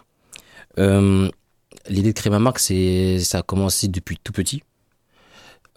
Euh, 0.80 1.30
L'idée 1.88 2.12
de 2.12 2.18
créer 2.18 2.32
ma 2.32 2.40
marque, 2.40 2.58
c'est 2.58 3.20
ça 3.20 3.38
a 3.38 3.44
commencé 3.44 3.88
depuis 3.88 4.18
tout 4.18 4.32
petit. 4.32 4.64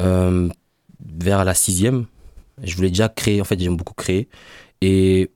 Euh, 0.00 0.48
vers 1.04 1.44
la 1.44 1.52
sixième, 1.52 2.06
je 2.62 2.74
voulais 2.74 2.88
déjà 2.88 3.10
créer. 3.10 3.42
En 3.42 3.44
fait, 3.44 3.60
j'aime 3.60 3.76
beaucoup 3.76 3.92
créer. 3.92 4.30
Et 4.80 5.30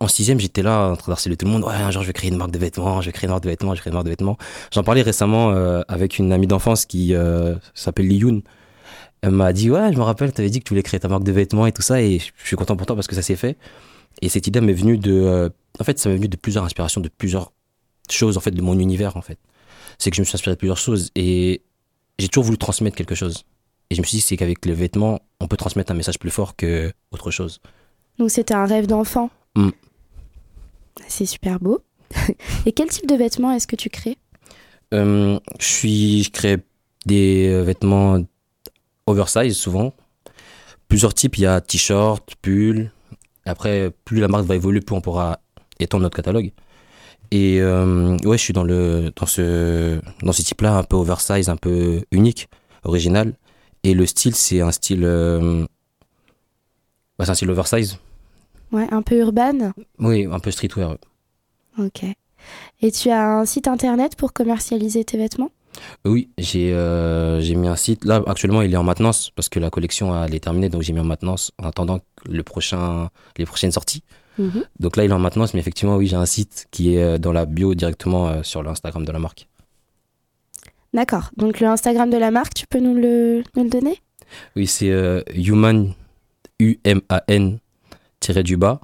en 0.00 0.08
sixième, 0.08 0.40
j'étais 0.40 0.62
là 0.62 0.90
en 0.90 0.96
train 0.96 1.12
d'harceler 1.12 1.36
tout 1.36 1.46
le 1.46 1.52
monde. 1.52 1.64
Ouais, 1.64 1.74
un 1.74 1.90
jour, 1.90 2.02
je 2.02 2.06
vais 2.08 2.12
créer 2.12 2.30
une 2.30 2.36
marque 2.36 2.50
de 2.50 2.58
vêtements. 2.58 3.00
Je 3.00 3.06
vais 3.06 3.12
créer 3.12 3.26
une 3.26 3.32
marque 3.32 3.44
de 3.44 3.48
vêtements. 3.48 3.74
Je 3.74 3.78
vais 3.78 3.82
créer 3.82 3.90
une 3.90 3.94
marque 3.94 4.06
de 4.06 4.10
vêtements. 4.10 4.36
J'en 4.72 4.82
parlais 4.82 5.02
récemment 5.02 5.50
euh, 5.50 5.82
avec 5.88 6.18
une 6.18 6.32
amie 6.32 6.46
d'enfance 6.46 6.86
qui 6.86 7.14
euh, 7.14 7.54
s'appelle 7.74 8.08
Liyun. 8.08 8.40
Elle 9.20 9.30
m'a 9.32 9.52
dit 9.52 9.70
ouais, 9.70 9.92
je 9.92 9.98
me 9.98 10.02
rappelle, 10.02 10.32
tu 10.32 10.40
avais 10.40 10.50
dit 10.50 10.60
que 10.60 10.64
tu 10.64 10.70
voulais 10.70 10.82
créer 10.82 11.00
ta 11.00 11.08
marque 11.08 11.24
de 11.24 11.32
vêtements 11.32 11.66
et 11.66 11.72
tout 11.72 11.82
ça. 11.82 12.00
Et 12.00 12.18
je 12.18 12.46
suis 12.46 12.56
content 12.56 12.76
pour 12.76 12.86
toi 12.86 12.96
parce 12.96 13.06
que 13.06 13.14
ça 13.14 13.22
s'est 13.22 13.36
fait. 13.36 13.56
Et 14.22 14.28
cette 14.28 14.46
idée 14.46 14.60
m'est 14.60 14.72
venue 14.72 14.98
de. 14.98 15.12
euh, 15.12 15.48
en 15.80 15.84
fait, 15.84 15.98
ça 15.98 16.08
m'est 16.08 16.16
venu 16.16 16.28
de 16.28 16.36
plusieurs 16.36 16.64
inspirations, 16.64 17.00
de 17.00 17.08
plusieurs 17.08 17.52
choses 18.10 18.36
en 18.36 18.40
fait 18.40 18.50
de 18.50 18.62
mon 18.62 18.78
univers 18.78 19.16
en 19.16 19.22
fait. 19.22 19.38
C'est 19.98 20.10
que 20.10 20.16
je 20.16 20.22
me 20.22 20.24
suis 20.24 20.36
inspiré 20.36 20.54
de 20.54 20.58
plusieurs 20.58 20.78
choses 20.78 21.10
et 21.14 21.62
j'ai 22.18 22.28
toujours 22.28 22.44
voulu 22.44 22.58
transmettre 22.58 22.96
quelque 22.96 23.14
chose. 23.14 23.44
Et 23.90 23.94
je 23.94 24.00
me 24.00 24.06
suis 24.06 24.16
dit 24.16 24.22
c'est 24.22 24.36
qu'avec 24.36 24.64
les 24.66 24.74
vêtements, 24.74 25.20
on 25.40 25.48
peut 25.48 25.56
transmettre 25.56 25.92
un 25.92 25.94
message 25.94 26.18
plus 26.18 26.30
fort 26.30 26.56
que 26.56 26.92
autre 27.10 27.30
chose. 27.30 27.60
Donc 28.18 28.30
c'était 28.30 28.54
un 28.54 28.66
rêve 28.66 28.86
d'enfant. 28.86 29.30
Mm. 29.58 29.70
C'est 31.08 31.26
super 31.26 31.58
beau. 31.58 31.82
Et 32.66 32.72
quel 32.72 32.88
type 32.88 33.06
de 33.06 33.14
vêtements 33.14 33.52
est-ce 33.52 33.66
que 33.66 33.76
tu 33.76 33.90
crées 33.90 34.16
Euh, 34.94 35.38
je 35.58 35.66
suis, 35.66 36.22
je 36.24 36.30
crée 36.30 36.58
des 37.06 37.48
euh, 37.48 37.62
vêtements 37.62 38.18
oversize 39.06 39.56
souvent. 39.56 39.92
Plusieurs 40.86 41.12
types, 41.12 41.36
il 41.38 41.42
y 41.42 41.46
a 41.46 41.60
t-shirt, 41.60 42.34
pull. 42.40 42.92
Après, 43.44 43.90
plus 44.04 44.20
la 44.20 44.28
marque 44.28 44.44
va 44.46 44.54
évoluer, 44.54 44.80
plus 44.80 44.94
on 44.94 45.00
pourra 45.00 45.40
étendre 45.80 46.02
notre 46.02 46.16
catalogue. 46.16 46.52
Et 47.30 47.60
euh, 47.60 48.16
ouais, 48.24 48.38
je 48.38 48.42
suis 48.42 48.54
dans 48.54 48.64
le 48.64 49.12
dans 49.16 49.26
ce 49.26 50.00
dans 50.22 50.32
ce 50.32 50.42
type-là, 50.42 50.78
un 50.78 50.82
peu 50.84 50.96
oversize, 50.96 51.48
un 51.48 51.56
peu 51.56 52.02
unique, 52.10 52.48
original. 52.84 53.34
Et 53.82 53.94
le 53.94 54.06
style, 54.06 54.34
c'est 54.34 54.60
un 54.60 54.72
style, 54.72 55.04
euh, 55.04 55.66
bah, 57.18 57.24
c'est 57.24 57.30
un 57.30 57.34
style 57.34 57.50
oversize. 57.50 57.98
Ouais, 58.72 58.86
un 58.90 59.02
peu 59.02 59.18
urbaine. 59.18 59.72
Oui, 59.98 60.26
un 60.30 60.38
peu 60.38 60.50
streetwear. 60.50 60.96
Ok. 61.78 62.04
Et 62.80 62.92
tu 62.92 63.10
as 63.10 63.38
un 63.38 63.44
site 63.44 63.68
internet 63.68 64.16
pour 64.16 64.32
commercialiser 64.32 65.04
tes 65.04 65.18
vêtements? 65.18 65.50
Oui, 66.04 66.30
j'ai 66.38 66.72
euh, 66.72 67.40
j'ai 67.40 67.54
mis 67.54 67.68
un 67.68 67.76
site. 67.76 68.04
Là, 68.04 68.22
actuellement, 68.26 68.62
il 68.62 68.72
est 68.72 68.76
en 68.76 68.82
maintenance 68.82 69.30
parce 69.30 69.48
que 69.48 69.60
la 69.60 69.70
collection 69.70 70.24
elle 70.24 70.34
est 70.34 70.40
terminée, 70.40 70.68
donc 70.68 70.82
j'ai 70.82 70.92
mis 70.92 71.00
en 71.00 71.04
maintenance 71.04 71.52
en 71.58 71.68
attendant 71.68 72.00
le 72.28 72.42
prochain, 72.42 73.10
les 73.36 73.46
prochaines 73.46 73.72
sorties. 73.72 74.02
Mhm. 74.38 74.64
Donc 74.78 74.96
là, 74.96 75.04
il 75.04 75.10
est 75.10 75.14
en 75.14 75.18
maintenance, 75.18 75.54
mais 75.54 75.60
effectivement, 75.60 75.96
oui, 75.96 76.06
j'ai 76.06 76.16
un 76.16 76.26
site 76.26 76.66
qui 76.70 76.94
est 76.94 77.02
euh, 77.02 77.18
dans 77.18 77.32
la 77.32 77.44
bio 77.44 77.74
directement 77.74 78.28
euh, 78.28 78.42
sur 78.42 78.62
l'Instagram 78.62 79.04
de 79.04 79.12
la 79.12 79.18
marque. 79.18 79.48
D'accord. 80.94 81.30
Donc 81.36 81.60
le 81.60 81.66
Instagram 81.66 82.10
de 82.10 82.16
la 82.16 82.30
marque, 82.30 82.54
tu 82.54 82.66
peux 82.66 82.80
nous 82.80 82.94
le, 82.94 83.42
nous 83.56 83.64
le 83.64 83.70
donner? 83.70 84.00
Oui, 84.56 84.66
c'est 84.66 84.90
euh, 84.90 85.22
Human, 85.34 85.92
U-M-A-N, 86.60 87.58
tiré 88.28 88.42
du 88.42 88.58
bas, 88.58 88.80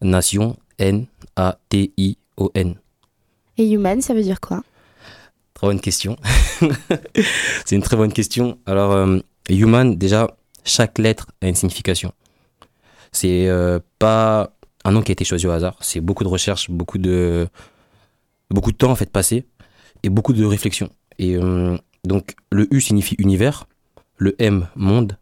Nation, 0.00 0.56
N-A-T-I-O-N. 0.78 2.74
Et 3.58 3.68
human, 3.68 4.00
ça 4.00 4.14
veut 4.14 4.22
dire 4.22 4.40
quoi? 4.40 4.62
Très 5.54 5.66
bonne 5.66 5.80
question. 5.80 6.16
c'est 7.64 7.74
une 7.74 7.82
très 7.82 7.96
bonne 7.96 8.12
question. 8.12 8.58
Alors, 8.64 8.92
euh, 8.92 9.18
human, 9.48 9.96
déjà, 9.96 10.36
chaque 10.64 10.98
lettre 11.00 11.26
a 11.42 11.48
une 11.48 11.56
signification. 11.56 12.12
C'est 13.10 13.48
euh, 13.48 13.80
pas 13.98 14.52
un 14.84 14.92
nom 14.92 15.02
qui 15.02 15.10
a 15.10 15.14
été 15.14 15.24
choisi 15.24 15.48
au 15.48 15.50
hasard. 15.50 15.76
C'est 15.80 16.00
beaucoup 16.00 16.22
de 16.22 16.28
recherche, 16.28 16.70
beaucoup 16.70 16.98
de, 16.98 17.48
beaucoup 18.50 18.70
de 18.70 18.76
temps 18.76 18.92
en 18.92 18.96
fait 18.96 19.10
passé 19.10 19.48
et 20.04 20.10
beaucoup 20.10 20.32
de 20.32 20.44
réflexion. 20.44 20.90
Et 21.18 21.34
euh, 21.34 21.76
donc, 22.04 22.36
le 22.52 22.72
U 22.72 22.80
signifie 22.80 23.16
univers, 23.18 23.66
le 24.16 24.40
M, 24.40 24.68
monde, 24.76 25.18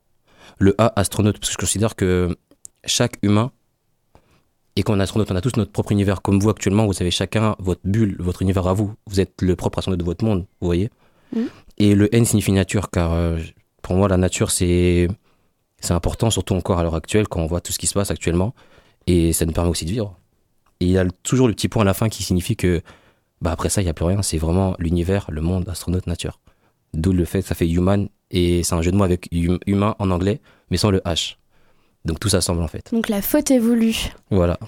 le 0.58 0.74
A, 0.76 0.92
astronaute, 0.96 1.38
parce 1.38 1.48
que 1.48 1.54
je 1.54 1.58
considère 1.58 1.96
que 1.96 2.36
chaque 2.84 3.16
humain, 3.22 3.50
et 4.76 4.82
qu'on 4.82 4.98
astronaute, 5.00 5.30
on 5.30 5.36
a 5.36 5.40
tous 5.42 5.56
notre 5.56 5.70
propre 5.70 5.92
univers. 5.92 6.22
Comme 6.22 6.40
vous 6.40 6.48
actuellement, 6.48 6.86
vous 6.86 6.94
avez 7.00 7.10
chacun 7.10 7.56
votre 7.58 7.82
bulle, 7.84 8.16
votre 8.18 8.40
univers 8.42 8.66
à 8.66 8.72
vous. 8.72 8.94
Vous 9.06 9.20
êtes 9.20 9.42
le 9.42 9.54
propre 9.54 9.78
astronaute 9.78 10.00
de 10.00 10.04
votre 10.04 10.24
monde, 10.24 10.46
vous 10.60 10.66
voyez 10.66 10.90
Mhm. 11.34 11.48
Et 11.78 11.94
le 11.94 12.14
N 12.14 12.24
signifie 12.26 12.52
nature, 12.52 12.90
car 12.90 13.12
euh, 13.12 13.38
pour 13.82 13.96
moi, 13.96 14.06
la 14.08 14.16
nature, 14.18 14.50
c'est 14.50 15.08
c'est 15.80 15.94
important, 15.94 16.30
surtout 16.30 16.54
encore 16.54 16.78
à 16.78 16.82
l'heure 16.84 16.94
actuelle, 16.94 17.26
quand 17.28 17.40
on 17.40 17.46
voit 17.46 17.60
tout 17.60 17.72
ce 17.72 17.78
qui 17.78 17.86
se 17.86 17.94
passe 17.94 18.10
actuellement. 18.10 18.54
Et 19.06 19.32
ça 19.32 19.44
nous 19.46 19.52
permet 19.52 19.70
aussi 19.70 19.84
de 19.84 19.90
vivre. 19.90 20.16
Et 20.80 20.84
il 20.86 20.90
y 20.92 20.98
a 20.98 21.04
toujours 21.22 21.48
le 21.48 21.54
petit 21.54 21.68
point 21.68 21.82
à 21.82 21.84
la 21.84 21.94
fin 21.94 22.08
qui 22.08 22.22
signifie 22.22 22.54
que 22.56 22.82
bah 23.40 23.50
après 23.50 23.68
ça, 23.68 23.80
il 23.80 23.84
n'y 23.84 23.90
a 23.90 23.94
plus 23.94 24.04
rien. 24.04 24.22
C'est 24.22 24.38
vraiment 24.38 24.76
l'univers, 24.78 25.26
le 25.30 25.40
monde, 25.40 25.68
astronaute, 25.68 26.06
nature. 26.06 26.38
D'où 26.94 27.12
le 27.12 27.24
fait 27.24 27.40
que 27.42 27.48
ça 27.48 27.54
fait 27.56 27.68
human. 27.68 28.08
Et 28.30 28.62
c'est 28.62 28.74
un 28.74 28.82
jeu 28.82 28.92
de 28.92 28.96
mots 28.96 29.04
avec 29.04 29.28
hum- 29.32 29.58
humain 29.66 29.96
en 29.98 30.10
anglais, 30.10 30.40
mais 30.70 30.76
sans 30.76 30.90
le 30.90 30.98
H. 31.00 31.36
Donc 32.04 32.18
tout 32.20 32.28
ça 32.28 32.40
semble 32.40 32.62
en 32.62 32.68
fait. 32.68 32.90
Donc 32.92 33.08
la 33.08 33.22
faute 33.22 33.50
est 33.50 33.58
voulue. 33.58 33.96
Voilà. 34.30 34.58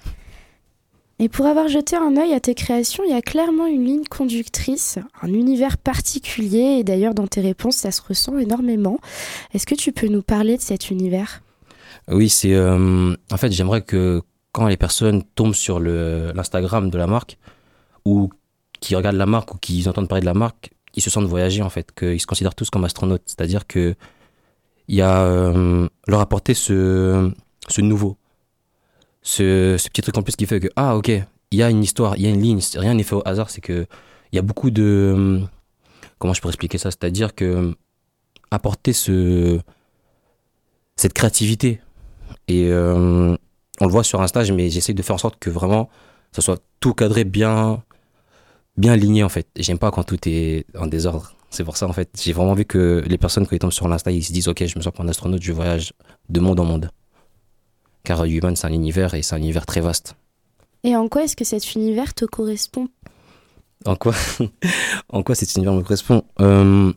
Et 1.21 1.29
pour 1.29 1.47
avoir 1.47 1.69
jeté 1.69 1.95
un 1.97 2.17
œil 2.17 2.33
à 2.35 2.41
tes 2.41 2.55
créations, 2.57 3.05
il 3.07 3.11
y 3.11 3.15
a 3.17 3.23
clairement 3.23 3.67
une 3.67 3.85
ligne 3.85 4.05
conductrice, 4.05 4.99
un 5.23 5.33
univers 5.33 5.79
particulier, 5.79 6.79
et 6.81 6.85
d'ailleurs 6.85 7.15
dans 7.15 7.29
tes 7.29 7.41
réponses, 7.41 7.77
ça 7.77 7.93
se 7.93 8.03
ressent 8.03 8.37
énormément. 8.39 8.99
Est-ce 9.53 9.65
que 9.65 9.77
tu 9.77 9.93
peux 9.93 10.09
nous 10.09 10.23
parler 10.23 10.57
de 10.57 10.63
cet 10.63 10.91
univers? 10.91 11.43
Oui, 12.09 12.29
c'est. 12.29 12.53
euh, 12.55 13.15
en 13.31 13.37
fait, 13.37 13.53
j'aimerais 13.53 13.83
que 13.83 14.23
quand 14.51 14.67
les 14.67 14.77
personnes 14.77 15.23
tombent 15.37 15.55
sur 15.55 15.79
le- 15.79 16.33
l'Instagram 16.35 16.91
de 16.91 16.99
la 16.99 17.07
marque, 17.07 17.39
ou 18.05 18.29
qui 18.81 18.97
regardent 18.97 19.17
la 19.17 19.27
marque, 19.27 19.55
ou 19.55 19.59
qui 19.59 19.89
entendent 19.89 20.09
parler 20.09 20.21
de 20.21 20.27
la 20.27 20.35
marque, 20.35 20.71
ils 20.97 21.03
se 21.03 21.11
sentent 21.11 21.27
voyager, 21.27 21.63
en 21.63 21.71
fait, 21.71 21.93
qu'ils 21.97 22.21
se 22.21 22.27
considèrent 22.27 22.55
tous 22.57 22.71
comme 22.71 22.85
astronautes. 22.85 23.23
C'est-à-dire 23.27 23.67
que 23.69 23.95
il 24.89 24.97
y 24.97 25.03
a 25.03 25.23
euh, 25.23 25.89
leur 26.07 26.21
apporter 26.21 26.55
ce, 26.55 27.31
ce 27.69 27.81
nouveau, 27.81 28.17
ce, 29.23 29.77
ce 29.79 29.89
petit 29.89 30.03
truc 30.03 30.17
en 30.19 30.23
plus 30.23 30.37
qui 30.37 30.47
fait 30.47 30.61
que, 30.61 30.69
ah, 30.77 30.97
ok, 30.97 31.09
il 31.09 31.59
y 31.59 31.63
a 31.63 31.71
une 31.71 31.83
histoire, 31.83 32.17
il 32.17 32.23
y 32.23 32.27
a 32.27 32.31
une 32.31 32.43
ligne, 32.43 32.61
rien 32.77 32.95
n'est 32.95 33.03
fait 33.03 33.15
au 33.15 33.23
hasard, 33.25 33.51
c'est 33.51 33.61
que 33.61 33.87
il 34.33 34.37
y 34.37 34.39
a 34.39 34.43
beaucoup 34.43 34.71
de. 34.71 35.41
Comment 36.19 36.35
je 36.35 36.41
pourrais 36.41 36.51
expliquer 36.51 36.79
ça? 36.79 36.91
C'est-à-dire 36.91 37.35
que 37.35 37.75
apporter 38.51 38.93
ce, 38.93 39.61
cette 40.97 41.13
créativité. 41.13 41.81
Et 42.49 42.69
euh, 42.71 43.37
on 43.81 43.87
le 43.87 43.91
voit 43.91 44.05
sur 44.05 44.21
Insta, 44.23 44.43
mais 44.53 44.71
j'essaie 44.71 44.95
de 44.95 45.03
faire 45.03 45.15
en 45.15 45.19
sorte 45.19 45.39
que 45.39 45.51
vraiment 45.51 45.89
ça 46.33 46.43
soit 46.43 46.61
tout 46.81 46.95
cadré 46.95 47.25
bien, 47.25 47.83
bien 48.77 48.93
aligné 48.93 49.23
en 49.23 49.29
fait. 49.29 49.47
J'aime 49.57 49.79
pas 49.79 49.91
quand 49.91 50.05
tout 50.05 50.19
est 50.27 50.67
en 50.79 50.87
désordre. 50.87 51.35
C'est 51.51 51.65
pour 51.65 51.77
ça 51.77 51.87
en 51.87 51.93
fait, 51.93 52.11
j'ai 52.21 52.33
vraiment 52.33 52.51
envie 52.53 52.67
que 52.67 53.03
les 53.07 53.19
personnes 53.19 53.47
quand 53.47 53.55
ils 53.55 53.61
tombent 53.61 53.71
sur 53.73 53.87
l'Insta, 53.87 54.11
ils 54.11 54.25
se 54.25 54.33
disent 54.33 54.49
ok, 54.49 54.65
je 54.67 54.77
me 54.77 54.83
sens 54.83 54.93
pour 54.93 55.05
un 55.05 55.09
astronaute, 55.09 55.43
je 55.43 55.53
voyage 55.53 55.93
de 56.29 56.41
monde 56.41 56.59
en 56.59 56.65
monde. 56.65 56.91
Car 58.03 58.25
Human 58.25 58.57
c'est 58.57 58.67
un 58.67 58.73
univers 58.73 59.15
et 59.15 59.23
c'est 59.23 59.35
un 59.35 59.39
univers 59.39 59.65
très 59.67 59.81
vaste. 59.81 60.17
Et 60.83 60.97
en 60.97 61.09
quoi 61.09 61.23
est-ce 61.25 61.37
que 61.37 61.45
cet 61.45 61.75
univers 61.75 62.13
te 62.13 62.25
correspond? 62.25 62.89
En 63.87 63.97
quoi, 63.97 64.15
en 65.09 65.23
quoi 65.23 65.35
cet 65.35 65.55
univers 65.57 65.73
me 65.75 65.83
correspond? 65.83 66.25
Euh, 66.41 66.93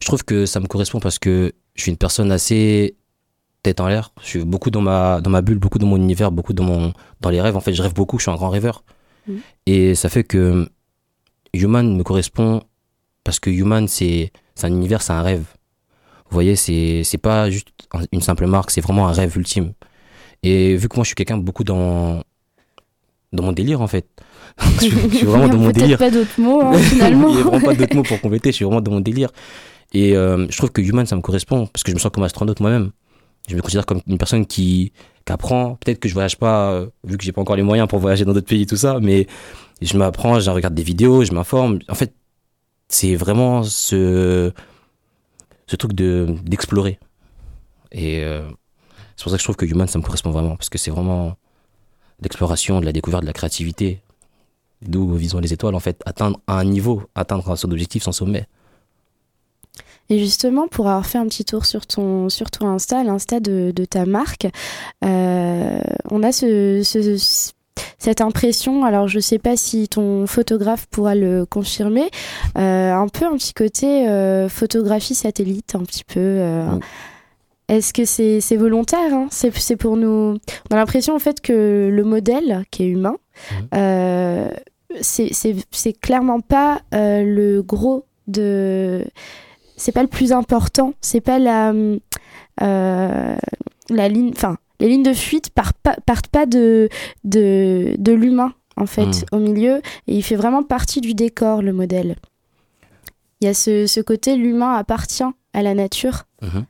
Je 0.00 0.06
trouve 0.06 0.24
que 0.24 0.44
ça 0.46 0.60
me 0.60 0.66
correspond 0.66 1.00
parce 1.00 1.18
que 1.18 1.52
je 1.74 1.82
suis 1.82 1.90
une 1.90 1.96
personne 1.96 2.30
assez 2.32 2.96
tête 3.62 3.80
en 3.80 3.88
l'air. 3.88 4.12
Je 4.22 4.26
suis 4.26 4.44
beaucoup 4.44 4.70
dans 4.70 4.80
ma, 4.82 5.20
dans 5.20 5.30
ma 5.30 5.40
bulle, 5.42 5.58
beaucoup 5.58 5.78
dans 5.78 5.86
mon 5.86 5.96
univers, 5.96 6.30
beaucoup 6.30 6.52
dans, 6.52 6.64
mon, 6.64 6.92
dans 7.20 7.30
les 7.30 7.40
rêves. 7.40 7.56
En 7.56 7.60
fait, 7.60 7.72
je 7.74 7.82
rêve 7.82 7.94
beaucoup, 7.94 8.18
je 8.18 8.22
suis 8.24 8.30
un 8.30 8.36
grand 8.36 8.50
rêveur. 8.50 8.84
Mhm. 9.26 9.40
Et 9.66 9.94
ça 9.94 10.08
fait 10.08 10.24
que 10.24 10.68
Human 11.54 11.96
me 11.96 12.02
correspond 12.02 12.62
parce 13.24 13.38
que 13.40 13.50
Human, 13.50 13.86
c'est 13.88 14.30
un 14.62 14.68
univers, 14.68 15.02
c'est 15.02 15.12
un 15.12 15.22
rêve. 15.22 15.44
Vous 16.30 16.34
voyez, 16.34 16.54
c'est 16.56 17.18
pas 17.20 17.50
juste 17.50 17.68
un- 17.92 18.04
une 18.12 18.20
simple 18.22 18.46
marque, 18.46 18.70
c'est 18.70 18.80
vraiment 18.80 19.08
un 19.08 19.12
rêve 19.12 19.36
ultime. 19.36 19.72
Et 20.42 20.76
vu 20.76 20.88
que 20.88 20.96
moi, 20.96 21.04
je 21.04 21.08
suis 21.08 21.14
quelqu'un 21.16 21.36
beaucoup 21.38 21.64
dans, 21.64 22.22
dans 23.32 23.42
mon 23.42 23.52
délire, 23.52 23.80
en 23.80 23.86
fait. 23.86 24.06
je, 24.80 24.86
suis- 24.86 24.90
je 25.10 25.16
suis 25.16 25.26
vraiment 25.26 25.48
dans 25.48 25.58
mon 25.66 25.70
délire. 25.70 25.98
pas 25.98 26.10
d'autres 26.10 26.40
mots, 26.40 26.62
hein, 26.62 26.78
finalement. 26.78 27.28
Il 27.28 27.34
n'y 27.34 27.40
a 27.40 27.44
vraiment 27.44 27.60
pas 27.66 27.74
d'autres 27.74 27.96
mots 27.96 28.02
pour 28.02 28.20
compléter. 28.20 28.50
Je 28.50 28.56
suis 28.56 28.64
vraiment 28.64 28.80
dans 28.80 28.92
mon 28.92 29.00
délire. 29.00 29.30
Et 29.92 30.16
euh, 30.16 30.46
je 30.48 30.56
trouve 30.56 30.70
que 30.70 30.80
Human, 30.80 31.04
ça 31.06 31.16
me 31.16 31.20
correspond 31.20 31.66
parce 31.66 31.82
que 31.82 31.90
je 31.90 31.96
me 31.96 32.00
sens 32.00 32.12
comme 32.12 32.22
astronaute 32.24 32.60
moi-même. 32.60 32.90
Je 33.48 33.56
me 33.56 33.60
considère 33.62 33.86
comme 33.86 34.00
une 34.06 34.18
personne 34.18 34.46
qui, 34.46 34.92
qui 35.26 35.32
apprend. 35.32 35.74
Peut-être 35.84 35.98
que 35.98 36.08
je 36.08 36.14
voyage 36.14 36.36
pas, 36.38 36.70
euh, 36.72 36.86
vu 37.04 37.18
que 37.18 37.24
j'ai 37.24 37.32
pas 37.32 37.40
encore 37.40 37.56
les 37.56 37.62
moyens 37.64 37.88
pour 37.88 37.98
voyager 37.98 38.24
dans 38.24 38.32
d'autres 38.32 38.46
pays, 38.46 38.66
tout 38.66 38.76
ça, 38.76 38.98
mais 39.02 39.26
je 39.80 39.96
m'apprends, 39.96 40.40
je 40.40 40.50
regarde 40.50 40.74
des 40.74 40.82
vidéos, 40.82 41.24
je 41.24 41.32
m'informe. 41.32 41.78
En 41.88 41.94
fait, 41.94 42.14
c'est 42.88 43.14
vraiment 43.16 43.62
ce, 43.62 44.52
ce 45.66 45.76
truc 45.76 45.92
de 45.92 46.34
d'explorer. 46.44 46.98
Et 47.92 48.22
euh, 48.24 48.48
c'est 49.16 49.22
pour 49.24 49.30
ça 49.30 49.36
que 49.36 49.40
je 49.40 49.44
trouve 49.46 49.56
que 49.56 49.66
Human, 49.66 49.88
ça 49.88 49.98
me 49.98 50.04
correspond 50.04 50.30
vraiment 50.30 50.56
parce 50.56 50.68
que 50.68 50.78
c'est 50.78 50.90
vraiment 50.90 51.36
l'exploration, 52.22 52.80
de 52.80 52.84
la 52.84 52.92
découverte, 52.92 53.22
de 53.22 53.26
la 53.26 53.32
créativité. 53.32 54.00
D'où 54.82 55.14
visons 55.14 55.40
les 55.40 55.52
étoiles, 55.52 55.74
en 55.74 55.80
fait, 55.80 56.00
atteindre 56.06 56.40
un 56.46 56.64
niveau, 56.64 57.02
atteindre 57.14 57.56
son 57.56 57.70
objectif, 57.70 58.02
son 58.02 58.12
sommet. 58.12 58.46
Et 60.08 60.18
justement, 60.18 60.66
pour 60.68 60.88
avoir 60.88 61.06
fait 61.06 61.18
un 61.18 61.26
petit 61.26 61.44
tour 61.44 61.66
sur 61.66 61.86
ton, 61.86 62.28
sur 62.28 62.50
ton 62.50 62.66
Insta, 62.68 63.04
l'Insta 63.04 63.40
de, 63.40 63.72
de 63.76 63.84
ta 63.84 64.06
marque, 64.06 64.48
euh, 65.04 65.80
on 66.10 66.22
a 66.22 66.32
ce- 66.32 66.82
cette 67.98 68.20
impression, 68.22 68.84
alors 68.84 69.08
je 69.08 69.20
sais 69.20 69.38
pas 69.38 69.56
si 69.56 69.88
ton 69.88 70.26
photographe 70.26 70.86
pourra 70.90 71.14
le 71.14 71.44
confirmer, 71.44 72.08
euh, 72.56 72.92
un 72.94 73.08
peu 73.08 73.26
un 73.26 73.36
petit 73.36 73.52
côté 73.52 74.08
euh, 74.08 74.48
photographie 74.48 75.14
satellite, 75.14 75.74
un 75.74 75.80
petit 75.84 76.04
peu. 76.04 76.18
euh. 76.20 76.66
Est-ce 77.68 77.92
que 77.92 78.04
c'est 78.04 78.56
volontaire 78.56 79.12
hein? 79.14 79.28
C'est 79.30 79.76
pour 79.76 79.96
nous. 79.96 80.38
On 80.70 80.74
a 80.74 80.76
l'impression 80.76 81.14
en 81.14 81.18
fait 81.20 81.40
que 81.40 81.88
le 81.92 82.02
modèle, 82.04 82.64
qui 82.72 82.82
est 82.82 82.88
humain, 82.88 83.16
c'est- 85.00 86.00
clairement 86.00 86.40
pas 86.40 86.80
le 86.92 87.60
gros 87.60 88.06
de 88.26 89.04
c'est 89.76 89.92
pas 89.92 90.02
le 90.02 90.08
plus 90.08 90.32
important 90.32 90.94
c'est 91.00 91.20
pas 91.20 91.38
la 91.38 91.72
la 92.58 94.08
ligne 94.08 94.30
enfin 94.34 94.56
les 94.80 94.88
lignes 94.88 95.02
de 95.04 95.12
fuite 95.14 95.50
partent 95.50 95.76
pas, 95.82 95.96
partent 96.06 96.28
pas 96.28 96.46
de 96.46 96.88
de, 97.24 97.94
de 97.98 98.12
l'humain 98.12 98.52
en 98.76 98.86
fait 98.86 99.06
Mm. 99.06 99.24
au 99.32 99.38
milieu 99.38 99.76
et 100.06 100.16
il 100.16 100.22
fait 100.22 100.36
vraiment 100.36 100.62
partie 100.62 101.00
du 101.00 101.14
décor 101.14 101.62
le 101.62 101.72
modèle 101.72 102.16
il 103.40 103.46
y 103.46 103.48
a 103.48 103.54
ce, 103.54 103.86
ce 103.86 104.00
côté 104.00 104.36
l'humain 104.36 104.74
appartient 104.74 105.24
à 105.52 105.62
la 105.62 105.74
nature 105.74 106.24
Mhm. 106.42 106.64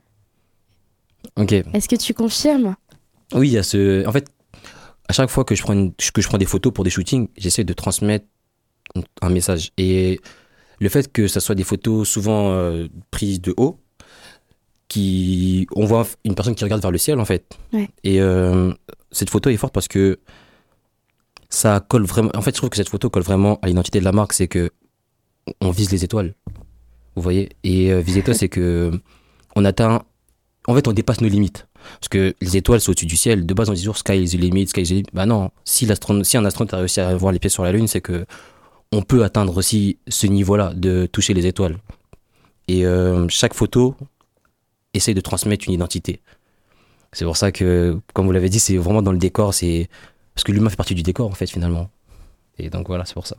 Ok. 1.36 1.52
est-ce 1.52 1.88
que 1.88 1.96
tu 1.96 2.14
confirmes? 2.14 2.74
Oui, 3.34 3.48
il 3.48 3.52
y 3.52 3.58
a 3.58 3.62
ce. 3.62 4.04
En 4.06 4.12
fait, 4.12 4.26
à 5.08 5.12
chaque 5.12 5.30
fois 5.30 5.44
que 5.44 5.54
je 5.54 5.62
prends, 5.62 5.72
une- 5.74 5.92
que 5.94 6.20
je 6.20 6.26
prends 6.28 6.38
des 6.38 6.46
photos 6.46 6.72
pour 6.72 6.82
des 6.82 6.90
shootings, 6.90 7.28
j'essaie 7.36 7.62
de 7.64 7.72
transmettre 7.72 8.26
un 9.22 9.28
message. 9.28 9.70
Et 9.78 10.18
le 10.80 10.88
fait 10.88 11.12
que 11.12 11.28
ça 11.28 11.38
soit 11.40 11.54
des 11.54 11.62
photos 11.62 12.08
souvent 12.08 12.50
euh, 12.50 12.88
prises 13.12 13.40
de 13.40 13.54
haut, 13.56 13.78
qui 14.90 15.68
on 15.76 15.86
voit 15.86 16.04
une 16.24 16.34
personne 16.34 16.54
qui 16.54 16.64
regarde 16.64 16.82
vers 16.82 16.90
le 16.90 16.98
ciel 16.98 17.18
en 17.20 17.24
fait. 17.24 17.56
Ouais. 17.72 17.88
Et 18.04 18.20
euh, 18.20 18.74
cette 19.12 19.30
photo 19.30 19.48
est 19.48 19.56
forte 19.56 19.72
parce 19.72 19.88
que 19.88 20.18
ça 21.48 21.80
colle 21.88 22.04
vraiment. 22.04 22.30
En 22.34 22.42
fait, 22.42 22.50
je 22.50 22.56
trouve 22.56 22.70
que 22.70 22.76
cette 22.76 22.88
photo 22.88 23.08
colle 23.08 23.22
vraiment 23.22 23.58
à 23.62 23.68
l'identité 23.68 24.00
de 24.00 24.04
la 24.04 24.12
marque, 24.12 24.32
c'est 24.34 24.48
que 24.48 24.70
on 25.60 25.70
vise 25.70 25.90
les 25.92 26.04
étoiles. 26.04 26.34
Vous 27.14 27.22
voyez? 27.22 27.50
Et 27.62 27.92
euh, 27.92 28.00
viser 28.00 28.18
étoiles, 28.18 28.36
c'est 28.36 28.48
que 28.48 28.90
on 29.54 29.64
atteint. 29.64 30.02
En 30.66 30.74
fait, 30.74 30.86
on 30.88 30.92
dépasse 30.92 31.20
nos 31.20 31.28
limites. 31.28 31.66
Parce 32.00 32.08
que 32.08 32.34
les 32.40 32.56
étoiles, 32.56 32.80
c'est 32.80 32.90
au-dessus 32.90 33.06
du 33.06 33.16
ciel. 33.16 33.46
De 33.46 33.54
base, 33.54 33.70
on 33.70 33.72
dit 33.72 33.80
toujours 33.80 33.96
sky 33.96 34.22
is 34.22 34.30
the 34.30 34.40
limit, 34.40 34.66
sky 34.66 34.82
is 34.82 34.86
the 34.86 34.90
limit. 34.90 35.06
Bah 35.14 35.24
non, 35.24 35.50
si, 35.64 35.88
si 36.22 36.36
un 36.36 36.44
astronaute 36.44 36.74
a 36.74 36.78
réussi 36.78 37.00
à 37.00 37.16
voir 37.16 37.32
les 37.32 37.38
pieds 37.38 37.48
sur 37.48 37.62
la 37.62 37.72
Lune, 37.72 37.86
c'est 37.86 38.02
que 38.02 38.26
on 38.92 39.02
peut 39.02 39.22
atteindre 39.22 39.56
aussi 39.56 39.98
ce 40.08 40.26
niveau-là 40.26 40.74
de 40.74 41.06
toucher 41.06 41.32
les 41.32 41.46
étoiles. 41.46 41.78
Et 42.66 42.84
euh, 42.84 43.26
chaque 43.28 43.54
photo 43.54 43.94
essaye 44.94 45.14
de 45.14 45.20
transmettre 45.20 45.66
une 45.68 45.74
identité. 45.74 46.20
C'est 47.12 47.24
pour 47.24 47.36
ça 47.36 47.50
que, 47.52 47.98
comme 48.14 48.26
vous 48.26 48.32
l'avez 48.32 48.48
dit, 48.48 48.60
c'est 48.60 48.76
vraiment 48.76 49.02
dans 49.02 49.12
le 49.12 49.18
décor. 49.18 49.54
C'est 49.54 49.88
parce 50.34 50.44
que 50.44 50.52
l'humain 50.52 50.70
fait 50.70 50.76
partie 50.76 50.94
du 50.94 51.02
décor, 51.02 51.28
en 51.28 51.34
fait, 51.34 51.48
finalement. 51.48 51.90
Et 52.58 52.70
donc 52.70 52.86
voilà, 52.86 53.04
c'est 53.04 53.14
pour 53.14 53.26
ça. 53.26 53.36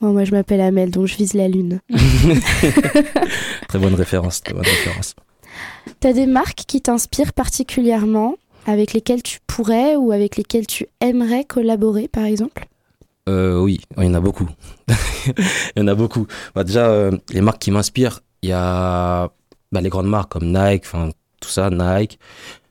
Bon, 0.00 0.12
moi, 0.12 0.24
je 0.24 0.32
m'appelle 0.32 0.60
Amel, 0.60 0.90
donc 0.90 1.06
je 1.06 1.16
vise 1.16 1.34
la 1.34 1.48
lune. 1.48 1.80
Très 3.68 3.78
bonne 3.78 3.94
référence. 3.94 4.42
Très 4.42 4.54
bonne 4.54 4.64
référence. 4.64 5.14
T'as 6.00 6.12
des 6.12 6.26
marques 6.26 6.64
qui 6.66 6.80
t'inspirent 6.80 7.32
particulièrement, 7.32 8.36
avec 8.66 8.92
lesquelles 8.92 9.22
tu 9.22 9.38
pourrais 9.46 9.96
ou 9.96 10.12
avec 10.12 10.36
lesquelles 10.36 10.66
tu 10.66 10.86
aimerais 11.00 11.44
collaborer, 11.44 12.06
par 12.06 12.24
exemple? 12.24 12.66
Euh, 13.28 13.60
oui, 13.60 13.80
il 13.96 14.04
y 14.04 14.06
en 14.06 14.14
a 14.14 14.20
beaucoup. 14.20 14.48
il 15.26 15.78
y 15.78 15.80
en 15.80 15.88
a 15.88 15.94
beaucoup. 15.94 16.26
Bah, 16.54 16.64
déjà, 16.64 16.86
euh, 16.88 17.16
les 17.30 17.40
marques 17.40 17.60
qui 17.60 17.70
m'inspirent, 17.70 18.20
il 18.42 18.50
y 18.50 18.52
a 18.52 19.30
bah, 19.72 19.80
les 19.80 19.88
grandes 19.88 20.08
marques 20.08 20.32
comme 20.32 20.46
Nike, 20.46 20.84
enfin 20.86 21.10
tout 21.40 21.48
ça, 21.48 21.70
Nike. 21.70 22.18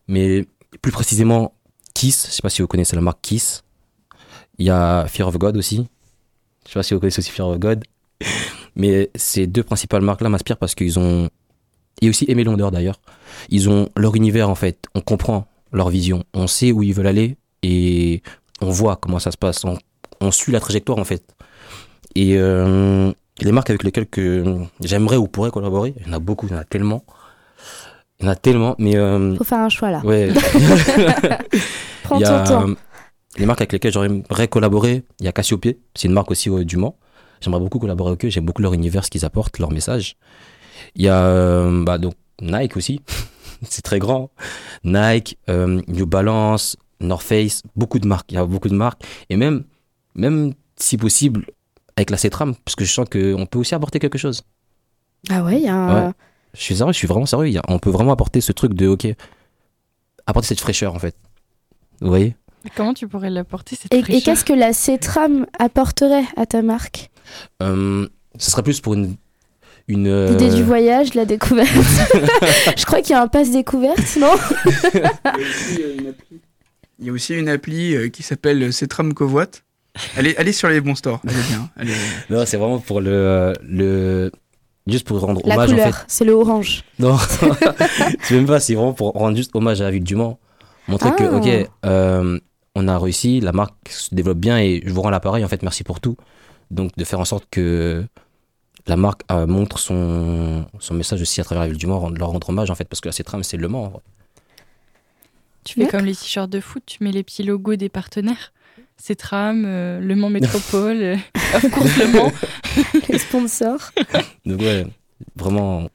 Mais 0.07 0.45
plus 0.81 0.91
précisément, 0.91 1.53
Kiss. 1.93 2.27
Je 2.27 2.31
sais 2.31 2.41
pas 2.41 2.49
si 2.49 2.61
vous 2.61 2.67
connaissez 2.67 2.95
la 2.95 3.01
marque 3.01 3.21
Kiss. 3.21 3.63
Il 4.57 4.65
y 4.65 4.69
a 4.69 5.05
Fear 5.07 5.27
of 5.27 5.37
God 5.37 5.57
aussi. 5.57 5.87
Je 6.65 6.71
sais 6.71 6.79
pas 6.79 6.83
si 6.83 6.93
vous 6.93 6.99
connaissez 6.99 7.19
aussi 7.19 7.31
Fear 7.31 7.47
of 7.47 7.59
God. 7.59 7.83
Mais 8.75 9.09
ces 9.15 9.47
deux 9.47 9.63
principales 9.63 10.01
marques-là 10.01 10.29
m'inspirent 10.29 10.57
parce 10.57 10.75
qu'ils 10.75 10.99
ont. 10.99 11.29
Et 12.01 12.09
aussi 12.09 12.25
Aimé 12.27 12.43
Londeur 12.43 12.71
d'ailleurs. 12.71 12.99
Ils 13.49 13.69
ont 13.69 13.89
leur 13.95 14.15
univers 14.15 14.49
en 14.49 14.55
fait. 14.55 14.85
On 14.93 15.01
comprend 15.01 15.47
leur 15.71 15.89
vision. 15.89 16.23
On 16.33 16.47
sait 16.47 16.71
où 16.71 16.83
ils 16.83 16.93
veulent 16.93 17.07
aller 17.07 17.37
et 17.63 18.21
on 18.61 18.69
voit 18.69 18.95
comment 18.95 19.19
ça 19.19 19.31
se 19.31 19.37
passe. 19.37 19.65
On, 19.65 19.77
on 20.21 20.31
suit 20.31 20.51
la 20.51 20.59
trajectoire 20.59 20.99
en 20.99 21.03
fait. 21.03 21.35
Et 22.15 22.37
euh, 22.37 23.11
les 23.39 23.51
marques 23.51 23.69
avec 23.69 23.83
lesquelles 23.83 24.07
que 24.07 24.57
j'aimerais 24.81 25.17
ou 25.17 25.27
pourrais 25.27 25.51
collaborer, 25.51 25.93
il 25.99 26.07
y 26.07 26.09
en 26.09 26.13
a 26.13 26.19
beaucoup, 26.19 26.47
il 26.47 26.53
y 26.53 26.55
en 26.55 26.59
a 26.59 26.63
tellement. 26.63 27.03
Il 28.19 28.25
y 28.25 28.29
en 28.29 28.31
a 28.31 28.35
tellement, 28.35 28.75
mais. 28.79 28.95
euh, 28.97 29.35
Faut 29.35 29.43
faire 29.43 29.59
un 29.59 29.69
choix 29.69 29.91
là. 29.91 30.01
Ouais. 30.03 30.29
Prends 32.03 32.17
Il 32.17 32.21
y 32.21 32.23
ton 32.25 32.33
a 32.35 32.43
temps. 32.43 32.69
euh, 32.69 32.75
les 33.37 33.45
marques 33.45 33.61
avec 33.61 33.73
lesquelles 33.73 33.93
j'aimerais 33.93 34.47
collaborer. 34.47 35.03
Il 35.19 35.25
y 35.25 35.29
a 35.29 35.31
Cassiope, 35.31 35.67
c'est 35.95 36.07
une 36.07 36.13
marque 36.13 36.31
aussi 36.31 36.49
euh, 36.49 36.63
du 36.65 36.77
Mans. 36.77 36.97
J'aimerais 37.41 37.59
beaucoup 37.59 37.77
collaborer 37.79 38.09
avec 38.11 38.25
eux. 38.25 38.29
J'aime 38.29 38.45
beaucoup 38.45 38.61
leur 38.63 38.73
univers, 38.73 39.05
ce 39.05 39.11
qu'ils 39.11 39.25
apportent, 39.25 39.59
leur 39.59 39.71
message. 39.71 40.15
Il 40.95 41.03
y 41.03 41.09
a 41.09 41.21
euh, 41.25 41.83
bah, 41.83 41.99
donc 41.99 42.15
Nike 42.41 42.75
aussi. 42.77 43.01
c'est 43.69 43.83
très 43.83 43.99
grand. 43.99 44.31
Nike, 44.83 45.37
euh, 45.49 45.81
New 45.87 46.07
Balance, 46.07 46.77
North 46.99 47.21
Face, 47.23 47.61
beaucoup 47.75 47.99
de 47.99 48.07
marques. 48.07 48.31
Il 48.31 48.35
y 48.35 48.37
a 48.39 48.45
beaucoup 48.45 48.69
de 48.69 48.75
marques. 48.75 49.03
Et 49.29 49.35
même, 49.35 49.63
même 50.15 50.53
si 50.77 50.97
possible, 50.97 51.45
avec 51.97 52.09
la 52.11 52.17
Cetram, 52.17 52.55
parce 52.63 52.75
que 52.75 52.85
je 52.85 52.91
sens 52.93 53.07
qu'on 53.09 53.45
peut 53.45 53.59
aussi 53.59 53.75
apporter 53.75 53.99
quelque 53.99 54.17
chose. 54.17 54.43
Ah 55.29 55.43
ouais, 55.43 55.57
il 55.57 55.63
y 55.65 55.67
a 55.67 55.75
un... 55.75 56.07
Ouais. 56.07 56.13
Je 56.53 56.61
suis 56.61 56.75
sérieux, 56.77 56.93
je 56.93 56.97
suis 56.97 57.07
vraiment 57.07 57.25
sérieux. 57.25 57.47
Il 57.47 57.53
y 57.53 57.57
a- 57.57 57.63
on 57.67 57.79
peut 57.79 57.89
vraiment 57.89 58.11
apporter 58.13 58.39
ce 58.39 58.51
truc 58.53 58.73
de, 58.73 58.87
ok, 58.87 59.07
apporter 60.25 60.47
cette 60.47 60.61
fraîcheur 60.61 60.95
en 60.95 60.99
fait. 60.99 61.15
Vous 61.99 62.07
voyez? 62.07 62.35
Comment 62.75 62.93
tu 62.93 63.07
pourrais 63.07 63.29
l'apporter 63.29 63.75
cette 63.75 63.93
Et, 63.93 63.97
et 63.99 64.01
fraîcheur? 64.03 64.21
qu'est-ce 64.23 64.45
que 64.45 64.53
la 64.53 64.73
Cetram 64.73 65.45
apporterait 65.59 66.25
à 66.37 66.45
ta 66.45 66.61
marque? 66.61 67.09
Euh, 67.61 68.07
Ce 68.37 68.51
serait 68.51 68.63
plus 68.63 68.79
pour 68.81 68.93
une. 68.93 69.15
une 69.87 70.07
euh, 70.07 70.29
L'idée 70.31 70.53
du 70.55 70.63
voyage, 70.63 71.11
de 71.11 71.17
la 71.17 71.25
découverte. 71.25 71.69
je 72.77 72.85
crois 72.85 73.01
qu'il 73.01 73.11
y 73.11 73.13
a 73.13 73.21
un 73.21 73.27
passe 73.27 73.51
découverte, 73.51 74.17
non? 74.19 74.33
Il 76.99 77.05
y 77.05 77.09
a 77.09 77.11
aussi 77.13 77.35
une 77.35 77.49
appli 77.49 77.95
euh, 77.95 78.09
qui 78.09 78.23
s'appelle 78.23 78.73
Cetram 78.73 79.13
Covoite. 79.13 79.63
Elle 80.15 80.27
est, 80.27 80.35
elle 80.37 80.47
est 80.47 80.51
sur 80.53 80.69
les 80.69 80.81
bons 80.81 80.95
stores. 80.95 81.21
Elle 81.27 81.31
est 81.37 81.47
bien. 81.47 81.69
Elle 81.77 81.89
est- 81.89 81.93
Non, 82.29 82.43
c'est 82.45 82.57
vraiment 82.57 82.79
pour 82.79 83.01
le, 83.01 83.53
le. 83.63 84.31
Juste 84.87 85.05
pour 85.05 85.19
rendre 85.19 85.41
La 85.45 85.55
hommage 85.55 85.69
en 85.69 85.73
couleur, 85.73 85.95
fait. 85.97 86.05
c'est 86.07 86.25
le 86.25 86.31
orange. 86.33 86.83
Non, 86.99 87.17
c'est 88.21 88.35
même 88.35 88.45
pas, 88.45 88.59
c'est 88.59 88.73
vraiment 88.75 88.93
pour 88.93 89.11
rendre 89.11 89.35
juste 89.35 89.53
hommage 89.55 89.81
à 89.81 89.85
la 89.85 89.91
ville 89.91 90.03
du 90.03 90.15
Mans. 90.15 90.39
Montrer 90.87 91.11
que, 91.17 91.23
Ah. 91.23 91.35
ok, 91.35 91.69
euh, 91.85 92.39
on 92.75 92.87
a 92.87 92.97
réussi, 92.97 93.41
la 93.41 93.51
marque 93.51 93.89
se 93.89 94.15
développe 94.15 94.37
bien 94.37 94.59
et 94.59 94.81
je 94.85 94.93
vous 94.93 95.01
rends 95.01 95.09
l'appareil, 95.09 95.43
en 95.43 95.47
fait, 95.49 95.61
merci 95.63 95.83
pour 95.83 95.99
tout. 95.99 96.15
Donc, 96.71 96.91
de 96.95 97.03
faire 97.03 97.19
en 97.19 97.25
sorte 97.25 97.45
que 97.51 98.05
la 98.85 98.95
marque 98.95 99.23
euh, 99.31 99.45
montre 99.45 99.77
son, 99.79 100.65
son 100.79 100.93
message 100.93 101.21
aussi 101.21 101.41
à 101.41 101.43
travers 101.43 101.63
la 101.63 101.67
ville 101.67 101.77
du 101.77 101.87
Mans, 101.87 101.99
rendre- 101.99 102.17
leur 102.17 102.29
rendre 102.29 102.49
hommage, 102.49 102.69
en 102.71 102.75
fait, 102.75 102.85
parce 102.85 103.01
que 103.01 103.09
la 103.09 103.13
Cetram, 103.13 103.43
c'est 103.43 103.57
le 103.57 103.67
Mans. 103.67 103.83
en 103.85 103.89
vrai. 103.89 104.01
Tu 105.65 105.73
fais 105.81 105.87
comme 105.87 106.05
les 106.05 106.15
t-shirts 106.15 106.49
de 106.49 106.61
foot, 106.61 106.83
tu 106.85 107.03
mets 107.03 107.11
les 107.11 107.23
petits 107.23 107.43
logos 107.43 107.75
des 107.75 107.89
partenaires. 107.89 108.53
Cetram, 109.01 109.63
euh, 109.65 109.99
Le 109.99 110.15
Mans 110.15 110.29
Métropole, 110.29 111.01
euh, 111.03 111.15
Course 111.71 111.97
Le 111.97 112.07
Mans. 112.13 112.31
Les 113.09 113.17
sponsors. 113.19 113.91
Donc, 114.45 114.59
ouais, 114.61 114.85
vraiment 115.35 115.87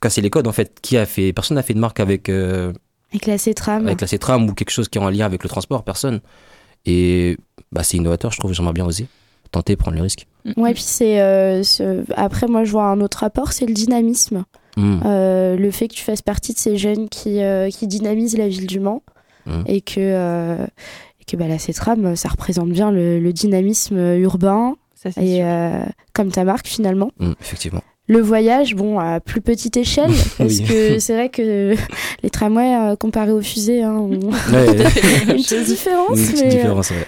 casser 0.00 0.20
les 0.20 0.30
codes, 0.30 0.46
en 0.46 0.52
fait. 0.52 0.78
Qui 0.82 0.96
a 0.96 1.06
fait 1.06 1.32
Personne 1.32 1.56
n'a 1.56 1.62
fait 1.62 1.74
de 1.74 1.78
marque 1.80 2.00
avec. 2.00 2.28
euh, 2.28 2.72
Avec 3.12 3.26
la 3.26 3.38
Cetram. 3.38 3.86
avec 3.86 4.00
la 4.00 4.06
Cetram 4.06 4.48
ou 4.48 4.54
quelque 4.54 4.70
chose 4.70 4.88
qui 4.88 4.98
est 4.98 5.00
en 5.02 5.08
lien 5.10 5.26
avec 5.26 5.42
le 5.42 5.48
transport, 5.48 5.82
personne. 5.84 6.20
Et 6.86 7.38
bah, 7.72 7.82
c'est 7.82 7.96
innovateur, 7.96 8.30
je 8.30 8.38
trouve, 8.38 8.52
j'aimerais 8.52 8.74
bien 8.74 8.84
oser. 8.84 9.06
Tenter, 9.50 9.76
prendre 9.76 9.96
le 9.96 10.02
risque. 10.02 10.26
Ouais, 10.56 10.74
puis 10.74 10.82
c'est. 10.82 11.20
euh, 11.20 11.62
ce- 11.62 12.04
Après, 12.16 12.46
moi, 12.46 12.64
je 12.64 12.72
vois 12.72 12.84
un 12.86 13.00
autre 13.00 13.18
rapport, 13.18 13.52
c'est 13.52 13.66
le 13.66 13.72
dynamisme. 13.72 14.44
Mm. 14.76 15.00
Euh, 15.06 15.56
le 15.56 15.70
fait 15.70 15.86
que 15.88 15.94
tu 15.94 16.02
fasses 16.02 16.22
partie 16.22 16.52
de 16.52 16.58
ces 16.58 16.76
jeunes 16.76 17.08
qui, 17.08 17.40
euh, 17.40 17.70
qui 17.70 17.86
dynamisent 17.86 18.36
la 18.36 18.48
ville 18.48 18.66
du 18.66 18.80
Mans 18.80 19.02
Mm. 19.46 19.62
et 19.66 19.80
que, 19.82 19.94
euh, 19.98 20.66
que 21.26 21.36
bah, 21.36 21.48
la 21.48 21.58
Cetram, 21.58 22.16
ça 22.16 22.28
représente 22.28 22.68
bien 22.70 22.90
le, 22.90 23.18
le 23.20 23.32
dynamisme 23.32 23.98
urbain 24.18 24.76
Ça, 24.94 25.10
et 25.20 25.44
euh, 25.44 25.82
comme 26.12 26.30
ta 26.30 26.44
marque 26.44 26.66
finalement. 26.66 27.10
Mm, 27.18 27.32
effectivement. 27.40 27.82
Le 28.06 28.20
voyage, 28.20 28.74
bon, 28.74 28.98
à 28.98 29.18
plus 29.20 29.40
petite 29.40 29.76
échelle, 29.78 30.10
parce 30.38 30.58
Oui. 30.58 30.64
que 30.64 30.98
c'est 30.98 31.14
vrai 31.14 31.28
que 31.30 31.74
les 32.22 32.30
tramways, 32.30 32.76
euh, 32.92 32.96
comparés 32.96 33.32
aux 33.32 33.40
fusées, 33.42 33.82
hein, 33.82 33.94
ont 33.94 34.10
Ouais, 34.52 34.66
une 35.26 35.42
petite 35.42 35.64
différence. 35.64 36.18
une 36.18 36.24
petite 36.26 36.36
mais, 36.40 36.46
euh, 36.46 36.50
différence, 36.50 36.90
ouais. 36.90 37.06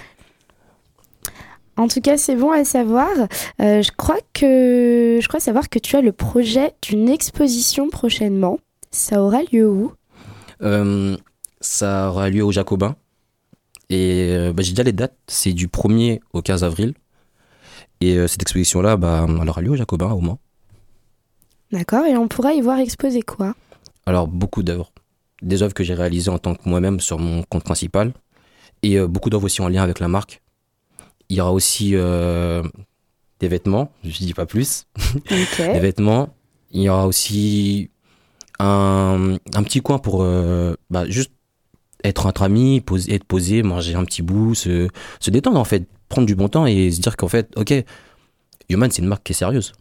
En 1.79 1.87
tout 1.87 2.01
cas, 2.01 2.17
c'est 2.17 2.35
bon 2.35 2.49
à 2.49 2.63
savoir. 2.65 3.09
Euh, 3.61 3.83
je 3.83 3.91
crois 3.95 4.17
que 4.33 5.19
je 5.21 5.27
crois 5.27 5.39
savoir 5.39 5.69
que 5.69 5.77
tu 5.77 5.95
as 5.95 6.01
le 6.01 6.11
projet 6.11 6.71
d'une 6.81 7.07
exposition 7.07 7.89
prochainement. 7.89 8.57
Ça 8.89 9.21
aura 9.21 9.41
lieu 9.51 9.69
où? 9.69 9.91
Euh, 10.63 11.15
ça 11.61 12.09
aura 12.09 12.31
lieu 12.31 12.43
au 12.43 12.51
Jacobin. 12.51 12.95
Et 13.89 14.29
euh, 14.31 14.53
bah, 14.53 14.63
j'ai 14.63 14.71
déjà 14.71 14.83
les 14.83 14.93
dates. 14.93 15.17
C'est 15.27 15.53
du 15.53 15.67
1er 15.67 16.19
au 16.33 16.41
15 16.41 16.63
avril. 16.63 16.93
Et 18.01 18.15
euh, 18.15 18.27
cette 18.27 18.41
exposition-là, 18.41 18.97
bah, 18.97 19.25
elle 19.27 19.49
aura 19.49 19.61
lieu 19.61 19.71
au 19.71 19.75
Jacobin, 19.75 20.11
au 20.11 20.19
Mans. 20.19 20.39
D'accord. 21.71 22.05
Et 22.05 22.15
on 22.15 22.27
pourra 22.27 22.53
y 22.53 22.61
voir 22.61 22.79
exposer 22.79 23.21
quoi? 23.21 23.55
Alors, 24.05 24.27
beaucoup 24.27 24.63
d'œuvres. 24.63 24.91
Des 25.41 25.61
œuvres 25.63 25.73
que 25.73 25.83
j'ai 25.83 25.93
réalisées 25.93 26.29
en 26.29 26.39
tant 26.39 26.55
que 26.55 26.67
moi-même 26.67 26.99
sur 26.99 27.19
mon 27.19 27.43
compte 27.43 27.63
principal. 27.63 28.13
Et 28.83 28.97
euh, 28.97 29.07
beaucoup 29.07 29.29
d'œuvres 29.29 29.45
aussi 29.45 29.61
en 29.61 29.67
lien 29.67 29.83
avec 29.83 29.99
la 29.99 30.07
marque. 30.07 30.41
Il 31.29 31.37
y 31.37 31.41
aura 31.41 31.51
aussi 31.51 31.91
euh, 31.93 32.63
des 33.39 33.47
vêtements, 33.47 33.91
je 34.03 34.09
ne 34.09 34.27
dis 34.27 34.33
pas 34.33 34.45
plus. 34.45 34.85
Des 35.59 35.79
vêtements. 35.79 36.29
Il 36.71 36.83
y 36.83 36.89
aura 36.89 37.05
aussi 37.05 37.91
un, 38.59 39.35
un 39.53 39.63
petit 39.63 39.81
coin 39.81 39.99
pour 39.99 40.23
bah, 40.89 41.05
juste 41.09 41.31
être 42.07 42.25
entre 42.25 42.43
amis, 42.43 42.81
poser, 42.81 43.13
être 43.13 43.23
posé, 43.23 43.63
manger 43.63 43.95
un 43.95 44.05
petit 44.05 44.21
bout, 44.21 44.55
se, 44.55 44.87
se 45.19 45.29
détendre 45.29 45.59
en 45.59 45.63
fait, 45.63 45.87
prendre 46.09 46.27
du 46.27 46.35
bon 46.35 46.47
temps 46.47 46.65
et 46.65 46.91
se 46.91 46.99
dire 46.99 47.17
qu'en 47.17 47.27
fait, 47.27 47.51
ok, 47.55 47.73
Human 48.69 48.91
c'est 48.91 49.01
une 49.01 49.07
marque 49.07 49.23
qui 49.23 49.33
est 49.33 49.35
sérieuse. 49.35 49.73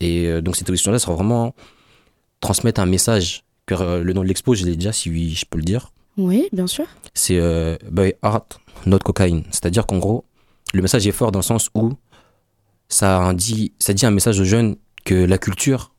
Et 0.00 0.26
euh, 0.26 0.40
donc 0.40 0.56
cette 0.56 0.68
exposition-là 0.68 0.98
sera 0.98 1.14
vraiment 1.14 1.54
transmettre 2.40 2.80
un 2.80 2.86
message. 2.86 3.44
Que, 3.66 3.74
euh, 3.74 4.02
le 4.04 4.12
nom 4.12 4.22
de 4.22 4.28
l'expo, 4.28 4.54
je 4.54 4.64
l'ai 4.64 4.76
déjà, 4.76 4.92
si 4.92 5.34
je 5.34 5.44
peux 5.44 5.58
le 5.58 5.64
dire. 5.64 5.92
Oui, 6.16 6.48
bien 6.52 6.66
sûr. 6.66 6.86
C'est 7.14 7.38
euh, 7.38 7.76
by 7.90 8.14
Art, 8.22 8.46
not 8.86 9.00
cocaine. 9.00 9.44
C'est-à-dire 9.50 9.86
qu'en 9.86 9.98
gros, 9.98 10.24
le 10.72 10.82
message 10.82 11.06
est 11.06 11.12
fort 11.12 11.32
dans 11.32 11.40
le 11.40 11.44
sens 11.44 11.70
où 11.74 11.94
ça 12.88 13.32
dit, 13.34 13.72
ça 13.78 13.92
dit 13.92 14.06
un 14.06 14.10
message 14.10 14.38
aux 14.38 14.44
jeunes 14.44 14.76
que 15.04 15.14
la 15.14 15.38
culture, 15.38 15.92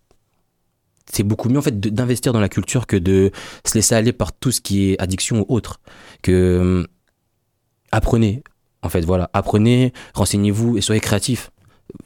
c'est 1.11 1.23
beaucoup 1.23 1.49
mieux 1.49 1.57
en 1.57 1.61
fait 1.61 1.79
d'investir 1.79 2.33
dans 2.33 2.39
la 2.39 2.49
culture 2.49 2.87
que 2.87 2.97
de 2.97 3.31
se 3.65 3.75
laisser 3.75 3.95
aller 3.95 4.13
par 4.13 4.33
tout 4.33 4.51
ce 4.51 4.61
qui 4.61 4.91
est 4.91 5.01
addiction 5.01 5.41
ou 5.41 5.45
autre. 5.47 5.79
Que 6.21 6.31
euh, 6.31 6.87
apprenez, 7.91 8.43
en 8.81 8.89
fait, 8.89 9.01
voilà, 9.01 9.29
apprenez, 9.33 9.93
renseignez-vous 10.13 10.77
et 10.77 10.81
soyez 10.81 11.01
créatifs. 11.01 11.51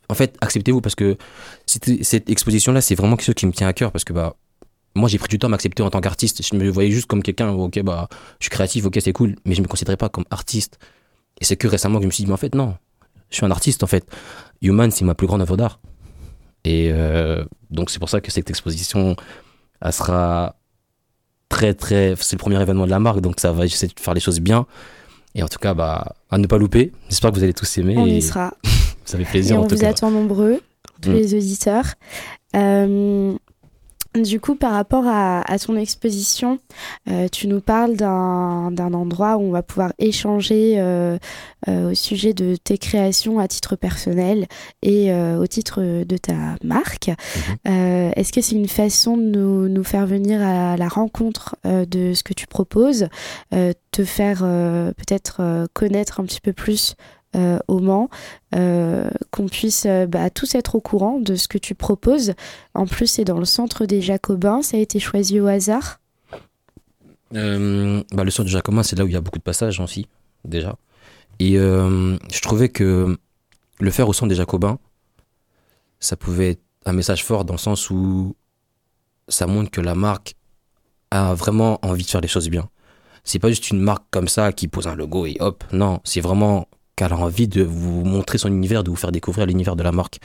en 0.10 0.14
fait, 0.14 0.38
acceptez-vous 0.42 0.82
parce 0.82 0.96
que 0.96 1.18
cette, 1.66 2.30
exposition-là, 2.30 2.82
c'est 2.82 2.96
vraiment 2.96 3.16
quelque 3.16 3.26
chose 3.26 3.36
qui 3.36 3.48
me 3.48 3.52
tient 3.52 3.68
à 3.68 3.74
cœur 3.74 3.92
parce 3.92 4.04
que 4.04 4.14
bah, 4.14 4.36
moi, 4.96 5.10
j'ai 5.10 5.18
pris 5.18 5.30
du 5.30 5.40
temps 5.40 5.48
à 5.48 5.50
m'accepter 5.50 5.84
en 5.84 5.90
tant 5.90 6.02
qu'artiste. 6.02 6.42
Je 6.44 6.56
me 6.56 6.70
voyais 6.70 6.92
juste 6.92 7.08
comme 7.08 7.24
quelqu'un, 7.24 7.50
ok, 7.50 7.82
bah, 7.82 8.08
je 8.40 8.46
suis 8.46 8.50
créatif, 8.50 8.86
ok, 8.86 8.98
c'est 9.02 9.14
cool, 9.14 9.36
mais 9.46 9.56
je 9.56 9.62
me 9.62 9.68
considérais 9.68 9.98
pas 9.98 10.10
comme 10.10 10.26
artiste. 10.30 10.80
Et 11.40 11.46
c'est 11.46 11.56
que 11.56 11.68
récemment 11.68 11.98
que 11.98 12.04
je 12.04 12.08
me 12.08 12.12
suis 12.12 12.24
dit, 12.24 12.28
mais 12.28 12.34
en 12.34 12.38
fait, 12.38 12.54
non, 12.56 12.76
je 13.30 13.38
suis 13.38 13.46
un 13.46 13.52
artiste, 13.52 13.84
en 13.84 13.88
fait. 13.88 14.06
Human, 14.62 14.92
c'est 14.92 15.06
ma 15.06 15.16
plus 15.16 15.28
grande 15.28 15.42
œuvre 15.42 15.58
d'art. 15.58 15.80
Et 16.66 16.90
euh, 16.92 17.44
donc, 17.72 17.90
c'est 17.90 18.00
pour 18.00 18.10
ça 18.10 18.22
que 18.22 18.32
cette 18.32 18.50
exposition, 18.50 19.16
elle 19.82 19.94
sera 19.94 20.56
très, 21.50 21.74
très. 21.74 22.16
C'est 22.20 22.36
le 22.36 22.40
premier 22.40 22.62
événement 22.62 22.86
de 22.86 22.92
la 22.92 23.00
marque, 23.00 23.22
donc 23.22 23.40
ça 23.40 23.52
va 23.52 23.66
essayer 23.66 23.92
de 23.94 24.00
faire 24.00 24.14
les 24.14 24.20
choses 24.20 24.40
bien. 24.40 24.66
Et 25.36 25.44
en 25.44 25.48
tout 25.48 25.60
cas, 25.60 25.74
bah, 25.74 26.16
à 26.30 26.38
ne 26.38 26.46
pas 26.48 26.58
louper. 26.58 26.92
J'espère 27.10 27.32
que 27.32 27.38
vous 27.38 27.44
allez 27.44 27.54
tous 27.54 27.78
aimer. 27.78 27.98
On 27.98 28.06
et 28.06 28.18
y 28.18 28.22
sera. 28.22 28.54
Ça 29.06 29.18
fait 29.18 29.24
Et 29.24 29.26
plaisir, 29.26 29.58
on 29.58 29.64
en 29.64 29.68
tout 29.68 29.76
vous 29.76 29.82
cas. 29.82 29.90
attend 29.90 30.12
nombreux, 30.12 30.62
tous 31.02 31.10
Mm. 31.10 31.14
les 31.14 31.34
auditeurs. 31.36 31.86
Euh, 32.56 33.34
du 34.16 34.42
coup, 34.42 34.56
par 34.56 34.74
rapport 34.74 35.08
à, 35.08 35.42
à 35.42 35.58
ton 35.58 35.78
exposition, 35.78 36.60
euh, 37.10 37.28
tu 37.32 37.48
nous 37.48 37.62
parles 37.62 37.96
d'un 37.96 38.94
endroit 38.94 39.38
où 39.38 39.42
on 39.42 39.52
va 39.52 39.64
pouvoir 39.64 39.94
échanger 40.00 40.76
euh, 40.78 41.18
euh, 41.70 41.92
au 41.92 41.94
sujet 41.94 42.34
de 42.34 42.58
tes 42.58 42.78
créations 42.78 43.40
à 43.40 43.48
titre 43.48 43.76
personnel 43.76 44.48
et 44.82 45.14
au 45.14 45.48
titre 45.48 46.04
de 46.04 46.18
ta 46.18 46.56
marque. 46.64 47.12
Euh, 47.68 48.12
Est-ce 48.16 48.34
que 48.34 48.42
c'est 48.42 48.56
une 48.56 48.68
façon 48.68 49.16
de 49.16 49.24
nous, 49.24 49.70
nous 49.70 49.84
faire 49.84 50.06
venir 50.06 50.42
à 50.42 50.76
la 50.76 50.88
rencontre 50.88 51.56
de 51.64 52.14
ce 52.14 52.24
que 52.24 52.34
tu 52.34 52.48
proposes, 52.48 53.08
te 53.50 54.04
faire 54.04 54.40
peut-être 54.40 55.68
connaître 55.74 56.20
un 56.20 56.26
petit 56.26 56.42
peu 56.42 56.54
plus 56.54 56.96
euh, 57.36 57.60
au 57.68 57.80
Mans, 57.80 58.10
euh, 58.56 59.10
qu'on 59.32 59.48
puisse 59.48 59.86
euh, 59.86 60.06
bah, 60.06 60.30
tous 60.30 60.54
être 60.56 60.76
au 60.76 60.82
courant 60.82 61.20
de 61.20 61.36
ce 61.36 61.48
que 61.48 61.58
tu 61.58 61.76
proposes. 61.76 62.34
En 62.74 62.86
plus, 62.86 63.08
c'est 63.08 63.24
dans 63.24 63.40
le 63.40 63.46
centre 63.46 63.86
des 63.86 64.02
Jacobins, 64.02 64.62
ça 64.62 64.76
a 64.76 64.80
été 64.82 65.00
choisi 65.00 65.40
au 65.40 65.48
hasard? 65.48 66.00
Bah, 67.32 67.40
le 67.40 68.30
centre 68.30 68.44
du 68.44 68.52
Jacobin, 68.52 68.84
c'est 68.84 68.98
là 68.98 69.06
où 69.06 69.08
il 69.08 69.14
y 69.14 69.16
a 69.16 69.22
beaucoup 69.22 69.40
de 69.40 69.44
passages 69.44 69.80
aussi, 69.80 70.08
déjà. 70.44 70.76
Et 71.40 71.54
je 71.54 72.42
trouvais 72.42 72.68
que 72.68 73.18
le 73.80 73.92
faire 73.92 74.10
au 74.10 74.14
centre 74.14 74.30
des 74.30 74.36
Jacobins, 74.36 74.78
ça 76.02 76.18
pouvait 76.18 76.52
être 76.52 76.62
un 76.86 76.94
message 76.94 77.24
fort 77.24 77.46
dans 77.46 77.54
le 77.54 77.60
sens 77.60 77.90
où 77.90 78.36
ça 79.30 79.48
montre 79.48 79.72
que 79.72 79.80
la 79.82 79.96
marque 79.96 80.36
a 81.12 81.34
vraiment 81.34 81.80
envie 81.84 82.04
de 82.04 82.10
faire 82.10 82.22
les 82.22 82.28
choses 82.28 82.50
bien. 82.50 82.70
C'est 83.24 83.40
pas 83.40 83.50
juste 83.50 83.70
une 83.70 83.80
marque 83.80 84.04
comme 84.12 84.28
ça 84.28 84.52
qui 84.52 84.68
pose 84.68 84.88
un 84.88 84.96
logo 84.96 85.26
et 85.26 85.38
hop. 85.40 85.64
Non, 85.72 86.02
c'est 86.04 86.22
vraiment 86.22 86.68
qu'elle 87.02 87.14
a 87.14 87.18
envie 87.18 87.48
de 87.48 87.64
vous 87.64 88.04
montrer 88.04 88.38
son 88.38 88.50
univers, 88.50 88.84
de 88.84 88.90
vous 88.90 88.96
faire 88.96 89.12
découvrir 89.12 89.48
l'univers 89.48 89.76
de 89.76 89.84
la 89.84 89.92
marque. 89.92 90.20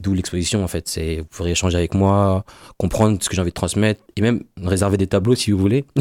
D'où 0.00 0.14
l'exposition 0.14 0.64
en 0.64 0.68
fait. 0.68 0.88
C'est 0.88 1.18
vous 1.18 1.26
pourrez 1.26 1.50
échanger 1.50 1.76
avec 1.76 1.94
moi, 1.94 2.44
comprendre 2.78 3.18
ce 3.20 3.28
que 3.28 3.34
j'ai 3.34 3.42
envie 3.42 3.50
de 3.50 3.54
transmettre 3.54 4.02
et 4.16 4.22
même 4.22 4.42
réserver 4.62 4.96
des 4.96 5.06
tableaux 5.06 5.34
si 5.34 5.52
vous 5.52 5.58
voulez. 5.58 5.84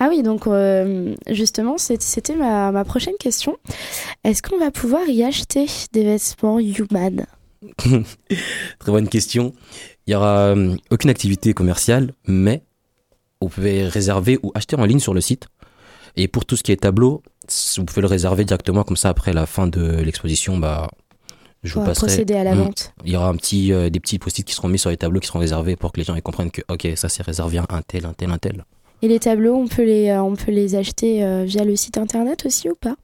Ah 0.00 0.06
oui, 0.08 0.22
donc 0.22 0.46
euh, 0.46 1.16
justement, 1.28 1.76
c'était 1.76 2.36
ma, 2.36 2.70
ma 2.70 2.84
prochaine 2.84 3.16
question. 3.18 3.56
Est-ce 4.22 4.42
qu'on 4.42 4.56
va 4.56 4.70
pouvoir 4.70 5.08
y 5.08 5.24
acheter 5.24 5.66
des 5.92 6.04
vêtements 6.04 6.60
human? 6.60 7.26
Très 8.78 8.92
bonne 8.92 9.08
question. 9.08 9.52
Il 10.06 10.12
y 10.12 10.14
aura 10.14 10.54
euh, 10.54 10.76
aucune 10.92 11.10
activité 11.10 11.52
commerciale, 11.52 12.14
mais 12.28 12.62
vous 13.42 13.48
pouvez 13.48 13.88
réserver 13.88 14.38
ou 14.44 14.52
acheter 14.54 14.76
en 14.76 14.84
ligne 14.84 15.00
sur 15.00 15.14
le 15.14 15.20
site. 15.20 15.48
Et 16.18 16.28
pour 16.28 16.44
tout 16.44 16.56
ce 16.56 16.62
qui 16.62 16.72
est 16.72 16.76
tableau, 16.82 17.22
vous 17.76 17.84
pouvez 17.84 18.02
le 18.02 18.08
réserver 18.08 18.44
directement 18.44 18.82
comme 18.84 18.96
ça 18.96 19.08
après 19.08 19.32
la 19.32 19.46
fin 19.46 19.66
de 19.68 20.00
l'exposition. 20.02 20.58
Bah, 20.58 20.88
je 21.62 21.74
vous 21.74 21.84
passerai. 21.84 22.06
procéder 22.08 22.34
à 22.34 22.44
la 22.44 22.54
Mm. 22.54 22.58
vente. 22.58 22.92
Il 23.04 23.12
y 23.12 23.16
aura 23.16 23.28
un 23.28 23.36
petit, 23.36 23.72
euh, 23.72 23.88
des 23.88 24.00
petits 24.00 24.18
post-it 24.18 24.44
qui 24.46 24.52
seront 24.54 24.68
mis 24.68 24.78
sur 24.78 24.90
les 24.90 24.96
tableaux 24.96 25.20
qui 25.20 25.28
seront 25.28 25.38
réservés 25.38 25.76
pour 25.76 25.92
que 25.92 25.98
les 25.98 26.04
gens 26.04 26.14
ils 26.14 26.22
comprennent 26.22 26.50
que 26.50 26.62
ok 26.68 26.88
ça 26.96 27.08
c'est 27.08 27.22
réservé 27.22 27.58
à 27.58 27.66
un 27.70 27.82
tel, 27.82 28.04
un 28.06 28.12
tel, 28.12 28.30
un 28.30 28.38
tel. 28.38 28.64
Et 29.02 29.08
les 29.08 29.20
tableaux, 29.20 29.54
on 29.54 29.68
peut 29.68 29.84
les, 29.84 30.08
euh, 30.08 30.22
on 30.22 30.34
peut 30.34 30.50
les 30.50 30.74
acheter 30.74 31.24
euh, 31.24 31.44
via 31.44 31.64
le 31.64 31.76
site 31.76 31.98
internet 31.98 32.44
aussi 32.46 32.68
ou 32.68 32.74
pas? 32.74 32.96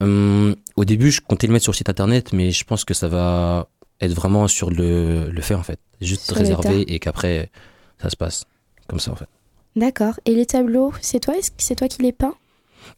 Hum, 0.00 0.54
au 0.76 0.84
début, 0.84 1.10
je 1.10 1.20
comptais 1.20 1.46
le 1.48 1.52
mettre 1.52 1.64
sur 1.64 1.72
le 1.72 1.76
site 1.76 1.88
internet, 1.88 2.32
mais 2.32 2.50
je 2.52 2.64
pense 2.64 2.84
que 2.84 2.94
ça 2.94 3.08
va 3.08 3.66
être 4.00 4.12
vraiment 4.14 4.46
sur 4.46 4.70
le, 4.70 5.30
le 5.30 5.40
fait 5.40 5.54
en 5.54 5.62
fait. 5.64 5.80
Juste 6.00 6.26
Sur 6.26 6.36
réservé 6.36 6.82
et 6.92 6.98
qu'après 7.00 7.50
ça 8.00 8.10
se 8.10 8.16
passe 8.16 8.44
comme 8.88 9.00
ça 9.00 9.10
en 9.12 9.16
fait. 9.16 9.28
D'accord. 9.76 10.18
Et 10.24 10.34
les 10.34 10.46
tableaux, 10.46 10.92
c'est 11.00 11.20
toi, 11.20 11.36
est-ce 11.36 11.50
que 11.50 11.58
c'est 11.58 11.76
toi 11.76 11.86
qui 11.88 12.02
les 12.02 12.12
peins? 12.12 12.34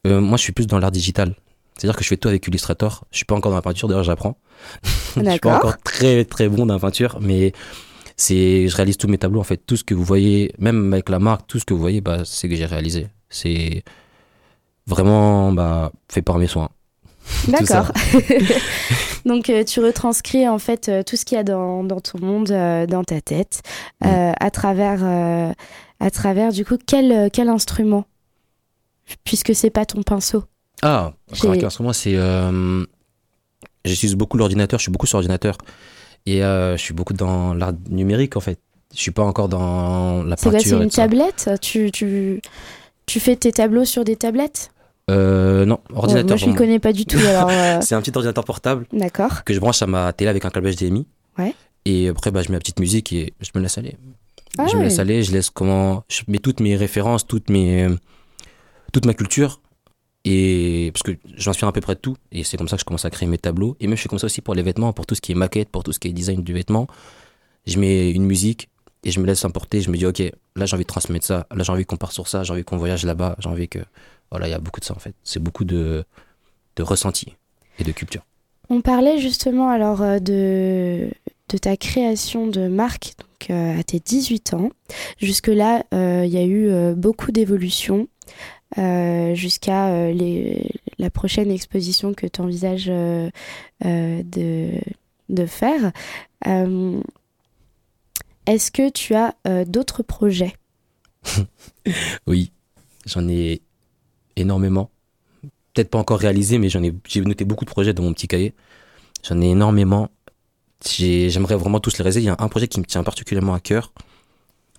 Euh, 0.07 0.21
moi, 0.21 0.37
je 0.37 0.43
suis 0.43 0.53
plus 0.53 0.67
dans 0.67 0.79
l'art 0.79 0.93
digital. 0.93 1.35
C'est-à-dire 1.77 1.97
que 1.97 2.03
je 2.03 2.09
fais 2.09 2.17
tout 2.17 2.29
avec 2.29 2.47
Illustrator. 2.47 3.05
Je 3.11 3.19
suis 3.19 3.25
pas 3.25 3.35
encore 3.35 3.51
dans 3.51 3.57
la 3.57 3.63
peinture, 3.63 3.89
d'ailleurs, 3.89 4.05
j'apprends. 4.05 4.39
je 5.17 5.29
suis 5.29 5.39
pas 5.41 5.57
encore 5.57 5.79
très 5.79 6.25
très 6.25 6.49
bon 6.49 6.67
dans 6.67 6.75
la 6.75 6.81
peinture, 6.81 7.19
mais 7.21 7.53
c'est, 8.17 8.69
je 8.69 8.77
réalise 8.77 8.97
tous 8.97 9.07
mes 9.07 9.19
tableaux 9.19 9.41
en 9.41 9.45
fait. 9.45 9.59
Tout 9.59 9.77
ce 9.77 9.85
que 9.85 9.95
vous 9.95 10.05
voyez, 10.05 10.53
même 10.59 10.93
avec 10.93 11.09
la 11.09 11.19
marque, 11.21 11.47
tout 11.47 11.59
ce 11.59 11.65
que 11.65 11.75
vous 11.75 11.81
voyez, 11.81 12.01
bah, 12.01 12.25
c'est 12.25 12.49
que 12.49 12.57
j'ai 12.57 12.67
réalisé. 12.67 13.09
C'est 13.31 13.85
vraiment 14.87 15.53
bah, 15.53 15.93
fait 16.09 16.23
par 16.23 16.39
mes 16.39 16.49
soins. 16.49 16.71
D'accord. 17.49 17.93
Donc 19.25 19.51
euh, 19.51 19.65
tu 19.65 19.81
retranscris 19.81 20.49
en 20.49 20.59
fait 20.59 20.89
euh, 20.89 21.03
tout 21.03 21.17
ce 21.17 21.25
qu'il 21.25 21.37
y 21.37 21.41
a 21.41 21.45
dans, 21.45 21.85
dans 21.85 22.01
ton 22.01 22.19
monde, 22.21 22.51
euh, 22.51 22.87
dans 22.87 23.05
ta 23.05 23.21
tête, 23.21 23.63
euh, 24.05 24.33
à 24.39 24.51
travers, 24.51 25.55
à 26.01 26.11
travers 26.11 26.53
du 26.53 26.65
coup 26.65 26.77
quel, 26.87 27.31
quel 27.31 27.49
instrument? 27.49 28.05
Puisque 29.25 29.55
c'est 29.55 29.71
pas 29.71 29.87
ton 29.87 30.03
pinceau. 30.03 30.45
Ah, 30.83 31.13
avec 31.45 31.63
l'instrument, 31.63 31.93
c'est. 31.93 32.17
J'utilise 33.85 34.17
beaucoup 34.17 34.37
l'ordinateur, 34.37 34.79
je 34.79 34.83
suis 34.85 34.93
beaucoup 34.93 35.07
sur 35.07 35.17
ordinateur. 35.17 35.57
Et 36.27 36.45
euh, 36.45 36.77
je 36.77 36.83
suis 36.83 36.93
beaucoup 36.95 37.15
dans 37.15 37.55
l'art 37.55 37.73
numérique 37.89 38.37
en 38.37 38.41
fait. 38.41 38.59
Je 38.95 39.01
suis 39.01 39.11
pas 39.11 39.23
encore 39.23 39.49
dans 39.49 40.23
la 40.25 40.37
C'est 40.37 40.45
C'est 40.45 40.51
peinture. 40.57 40.81
et 40.81 40.85
une 40.85 40.91
tablette? 40.91 41.51
Tu, 41.63 41.91
tu, 41.91 42.41
tu 43.07 43.21
fais 43.21 43.37
tes 43.37 43.53
tableaux 43.53 43.85
sur 43.85 44.05
des 44.05 44.17
tablettes? 44.17 44.71
Euh, 45.11 45.65
non, 45.65 45.79
ordinateur. 45.95 46.37
Moi 46.37 46.47
je 46.47 46.47
ne 46.47 46.57
connais 46.57 46.79
pas 46.79 46.93
du 46.93 47.07
tout 47.07 47.19
alors. 47.19 47.49
euh, 47.51 47.81
C'est 47.83 47.95
un 47.95 48.01
petit 48.03 48.13
ordinateur 48.15 48.45
portable 48.45 48.87
D'accord. 48.93 49.45
que 49.45 49.55
je 49.55 49.61
branche 49.61 49.81
à 49.83 49.87
ma 49.87 50.13
télé 50.13 50.29
avec 50.29 50.45
un 50.45 50.51
câble 50.51 50.71
HDMI. 50.75 51.07
Ouais. 51.39 51.55
Et 51.85 52.09
après, 52.09 52.31
bah, 52.31 52.43
je 52.43 52.49
mets 52.49 52.57
ma 52.57 52.61
petite 52.61 52.81
musique 52.81 53.13
et 53.13 53.33
je 53.41 53.51
me 53.55 53.61
laisse 53.61 53.79
aller. 53.79 53.97
Ah 54.59 54.67
je 54.67 54.75
me 54.75 54.79
ouais. 54.81 54.85
laisse 54.85 54.99
aller, 54.99 55.23
je 55.23 55.33
laisse 55.33 55.51
comment. 55.51 56.05
Je 56.09 56.23
mets 56.29 56.39
toutes 56.39 56.61
mes 56.61 56.77
références, 56.77 57.27
toutes 57.27 57.49
mes, 57.49 57.87
toute 58.93 59.07
ma 59.07 59.15
culture. 59.15 59.61
Et 60.25 60.91
parce 60.93 61.03
que 61.05 61.13
j'inspire 61.37 61.69
à 61.69 61.73
peu 61.73 61.81
près 61.81 61.95
de 61.95 62.01
tout. 62.01 62.17
Et 62.33 62.45
c'est 62.45 62.57
comme 62.59 62.69
ça 62.69 62.77
que 62.77 62.81
je 62.81 62.85
commence 62.85 63.05
à 63.05 63.11
créer 63.11 63.29
mes 63.29 63.39
tableaux. 63.39 63.77
Et 63.81 63.87
même 63.87 63.97
je 63.97 64.03
fais 64.03 64.09
comme 64.09 64.19
ça 64.19 64.27
aussi 64.27 64.43
pour 64.43 64.55
les 64.55 64.63
vêtements, 64.63 64.93
pour 64.93 65.07
tout 65.07 65.15
ce 65.15 65.21
qui 65.21 65.33
est 65.33 65.37
maquette, 65.37 65.71
pour 65.71 65.85
tout 65.85 65.93
ce 65.93 65.99
qui 65.99 66.09
est 66.09 66.13
design 66.13 66.43
du 66.43 66.53
vêtement. 66.53 66.87
Je 67.67 67.79
mets 67.79 68.11
une 68.11 68.25
musique 68.25 68.69
et 69.05 69.11
je 69.11 69.21
me 69.21 69.27
laisse 69.27 69.45
emporter. 69.45 69.81
Je 69.81 69.91
me 69.91 69.97
dis, 69.97 70.05
ok, 70.05 70.21
là 70.57 70.67
j'ai 70.67 70.75
envie 70.75 70.85
de 70.85 70.89
transmettre 70.89 71.25
ça. 71.25 71.47
Là 71.55 71.63
j'ai 71.63 71.73
envie 71.73 71.87
qu'on 71.87 71.97
parte 71.97 72.13
sur 72.13 72.27
ça. 72.29 72.43
J'ai 72.43 72.53
envie 72.53 72.65
qu'on 72.65 72.77
voyage 72.77 73.05
là-bas. 73.07 73.37
J'ai 73.39 73.49
envie 73.49 73.69
que. 73.69 73.79
Voilà, 74.31 74.49
il 74.49 74.51
y 74.51 74.55
a 74.55 74.59
beaucoup 74.59 74.81
de 74.81 74.85
ça 74.85 74.95
en 74.95 74.99
fait. 74.99 75.15
C'est 75.25 75.43
beaucoup 75.43 75.65
de, 75.65 76.05
de 76.77 76.83
ressenti 76.83 77.35
et 77.79 77.85
de 77.85 77.93
culture. 77.93 78.25
On 78.71 78.81
parlait 78.83 79.19
justement 79.19 79.71
alors 79.71 80.03
euh, 80.03 80.19
de, 80.19 81.11
de 81.49 81.59
ta 81.59 81.77
création 81.77 82.47
de 82.47 82.69
marque 82.69 83.15
donc, 83.19 83.51
euh, 83.51 83.79
à 83.79 83.83
tes 83.83 84.01
18 84.01 84.55
ans. 84.55 84.71
Jusque-là, 85.21 85.85
euh, 85.95 86.25
il 86.27 86.33
y 86.33 86.37
a 86.37 86.45
eu 86.45 86.69
euh, 86.69 86.95
beaucoup 86.95 87.33
d'évolutions 87.33 88.09
jusqu'à 88.77 90.13
la 90.99 91.11
prochaine 91.11 91.51
exposition 91.51 92.13
que 92.13 92.27
tu 92.27 92.41
envisages 92.43 92.85
de, 92.85 93.33
de 95.31 95.47
faire. 95.47 95.91
Est-ce 98.47 98.71
que 98.71 98.91
tu 98.91 99.15
as 99.15 99.35
d'autres 99.65 100.03
projets? 100.03 100.55
Oui, 102.27 102.53
j'en 103.07 103.27
ai 103.27 103.63
énormément. 104.41 104.91
Peut-être 105.75 105.91
pas 105.91 105.99
encore 105.99 106.19
réalisé, 106.19 106.59
mais 106.59 106.69
j'en 106.69 106.83
ai, 106.83 106.93
j'ai 107.09 107.21
noté 107.23 107.45
beaucoup 107.45 107.65
de 107.65 107.71
projets 107.71 107.95
dans 107.95 108.03
mon 108.03 108.13
petit 108.13 108.29
cahier. 108.29 108.55
J'en 109.29 109.41
ai 109.41 109.49
énormément. 109.51 110.11
J'ai- 110.87 111.31
J'aimerais 111.31 111.57
vraiment 111.57 111.81
tous 111.81 111.99
les 111.99 112.03
réaliser. 112.05 112.21
Il 112.23 112.27
y 112.27 112.31
a 112.31 112.37
un 112.39 112.49
projet 112.49 112.69
qui 112.69 112.81
me 112.81 112.85
tient 112.87 113.03
particulièrement 113.05 113.55
à 113.55 113.61
cœur. 113.61 113.93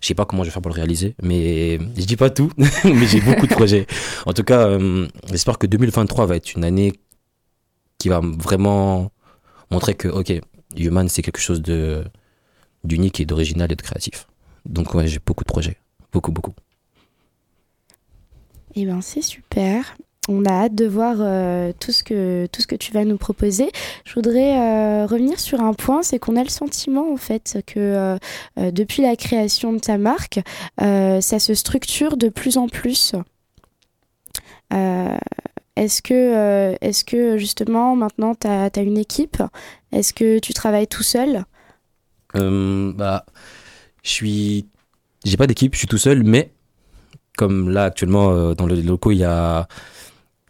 Je 0.02 0.08
sais 0.08 0.16
pas 0.16 0.26
comment 0.26 0.44
je 0.44 0.50
vais 0.50 0.54
faire 0.54 0.62
pour 0.62 0.72
le 0.72 0.76
réaliser, 0.76 1.16
mais 1.22 1.78
je 1.98 2.06
dis 2.06 2.16
pas 2.18 2.30
tout, 2.30 2.52
mais 2.86 3.06
j'ai 3.08 3.22
beaucoup 3.22 3.48
de 3.48 3.54
projets. 3.54 3.86
En 4.26 4.34
tout 4.34 4.44
cas, 4.44 4.68
euh, 4.68 5.08
j'espère 5.30 5.58
que 5.58 5.68
2023 5.68 6.26
va 6.26 6.38
être 6.38 6.54
une 6.56 6.64
année 6.64 6.94
qui 7.98 8.10
va 8.10 8.22
vraiment 8.22 9.12
montrer 9.72 9.96
que, 9.96 10.08
ok, 10.08 10.34
Human, 10.78 11.10
c'est 11.10 11.22
quelque 11.22 11.40
chose 11.42 11.62
de 11.62 12.04
d'unique 12.84 13.20
et 13.20 13.26
d'original 13.26 13.72
et 13.72 13.76
de 13.76 13.82
créatif. 13.82 14.28
Donc 14.66 14.94
ouais, 14.94 15.08
j'ai 15.08 15.20
beaucoup 15.26 15.44
de 15.44 15.50
projets. 15.50 15.78
Beaucoup, 16.14 16.32
beaucoup. 16.32 16.54
Eh 18.76 18.86
ben 18.86 19.02
c'est 19.02 19.22
super. 19.22 19.96
On 20.32 20.46
a 20.46 20.52
hâte 20.52 20.76
de 20.76 20.86
voir 20.86 21.16
euh, 21.20 21.74
tout, 21.80 21.92
ce 21.92 22.04
que, 22.04 22.76
tu 22.76 22.92
vas 22.92 23.04
nous 23.04 23.18
proposer. 23.18 23.72
Je 24.06 24.14
voudrais 24.14 24.60
euh, 24.60 25.08
revenir 25.08 25.40
sur 25.40 25.60
un 25.60 25.74
point, 25.74 26.04
c'est 26.04 26.20
qu'on 26.20 26.36
a 26.36 26.44
le 26.44 26.50
sentiment 26.50 27.12
en 27.12 27.18
fait 27.18 27.64
que 27.66 27.80
euh, 27.80 28.18
depuis 28.72 29.02
la 29.02 29.16
création 29.16 29.74
de 29.74 29.80
ta 29.80 29.98
marque, 29.98 30.40
ça 30.80 31.40
se 31.40 31.54
structure 31.56 32.16
de 32.16 32.30
plus 32.30 32.58
en 32.58 32.68
plus. 32.68 33.16
Est-ce 34.72 36.02
que, 36.04 37.38
justement 37.38 37.96
maintenant 37.96 38.36
tu 38.36 38.48
as, 38.48 38.70
une 38.78 39.00
équipe? 39.00 39.42
Est-ce 39.92 40.14
que 40.14 40.38
tu 40.38 40.54
travailles 40.54 40.88
tout 40.88 41.04
seul? 41.04 41.46
Bah, 42.36 43.26
je 44.04 44.10
suis. 44.10 44.68
J'ai 45.26 45.38
pas 45.38 45.48
d'équipe, 45.48 45.74
je 45.74 45.80
suis 45.80 45.88
tout 45.88 45.98
seul, 45.98 46.24
mais 46.24 46.52
comme 47.40 47.70
là 47.70 47.86
actuellement 47.86 48.32
euh, 48.34 48.54
dans 48.54 48.66
le 48.66 48.76
locaux, 48.82 49.12
il 49.14 49.20
y 49.20 49.24
a, 49.24 49.66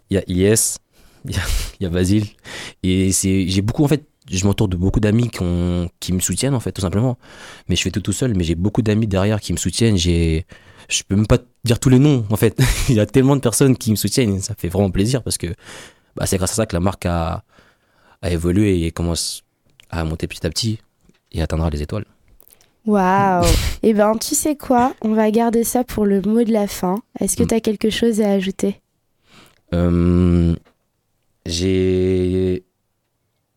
il 0.10 0.18
y 0.18 0.18
a 0.18 0.24
IS, 0.28 0.78
il 1.26 1.36
y 1.36 1.38
a, 1.38 1.42
y 1.82 1.86
a 1.86 1.90
Basile, 1.90 2.26
et 2.82 3.12
j'ai 3.12 3.62
beaucoup 3.62 3.84
en 3.84 3.88
fait, 3.88 4.08
je 4.28 4.44
m'entoure 4.48 4.68
de 4.68 4.76
beaucoup 4.76 5.00
d'amis 5.00 5.30
qui, 5.30 5.44
qui 6.00 6.14
me 6.14 6.20
soutiennent 6.20 6.56
en 6.56 6.60
fait, 6.60 6.72
tout 6.72 6.82
simplement. 6.82 7.20
Mais 7.68 7.76
je 7.76 7.84
fais 7.84 7.92
tout 7.92 8.02
tout 8.02 8.12
seul, 8.12 8.34
mais 8.36 8.44
j'ai 8.44 8.56
beaucoup 8.56 8.82
d'amis 8.82 9.06
derrière 9.06 9.40
qui 9.40 9.54
me 9.54 9.58
soutiennent. 9.58 9.98
J'ai, 9.98 10.48
je 10.88 11.04
peux 11.08 11.16
même 11.16 11.28
pas 11.28 11.38
dire 11.64 11.80
tous 11.80 11.90
les 11.90 12.00
noms 12.00 12.26
en 12.32 12.38
fait. 12.38 12.60
il 12.90 12.96
y 12.96 13.00
a 13.00 13.06
tellement 13.06 13.36
de 13.36 13.42
personnes 13.42 13.78
qui 13.78 13.92
me 13.92 13.96
soutiennent, 13.96 14.42
ça 14.42 14.56
fait 14.58 14.70
vraiment 14.70 14.90
plaisir 14.90 15.22
parce 15.22 15.38
que 15.38 15.48
bah, 16.16 16.26
c'est 16.26 16.38
grâce 16.38 16.54
à 16.54 16.56
ça 16.56 16.66
que 16.66 16.76
la 16.76 16.80
marque 16.80 17.06
a, 17.06 17.44
a 18.24 18.32
évolué 18.32 18.86
et 18.86 18.92
commence 18.92 19.44
à 19.92 20.04
monter 20.04 20.26
petit 20.26 20.46
à 20.48 20.50
petit 20.50 20.80
et 21.34 21.44
atteindra 21.44 21.70
les 21.70 21.84
étoiles. 21.84 22.06
Waouh 22.86 23.46
Eh 23.84 23.94
ben, 23.94 24.18
tu 24.18 24.36
sais 24.36 24.56
quoi? 24.56 24.94
On 25.02 25.14
va 25.14 25.30
garder 25.32 25.64
ça 25.64 25.84
pour 25.84 26.06
le 26.06 26.22
mot 26.22 26.44
de 26.44 26.52
la 26.52 26.68
fin. 26.68 27.02
Est-ce 27.20 27.38
que 27.38 27.44
Mm. 27.44 27.48
tu 27.48 27.56
as 27.56 27.60
quelque 27.62 27.90
chose 27.90 28.22
à 28.22 28.32
ajouter? 28.32 28.82
Euh, 29.74 30.56
j'ai 31.46 32.64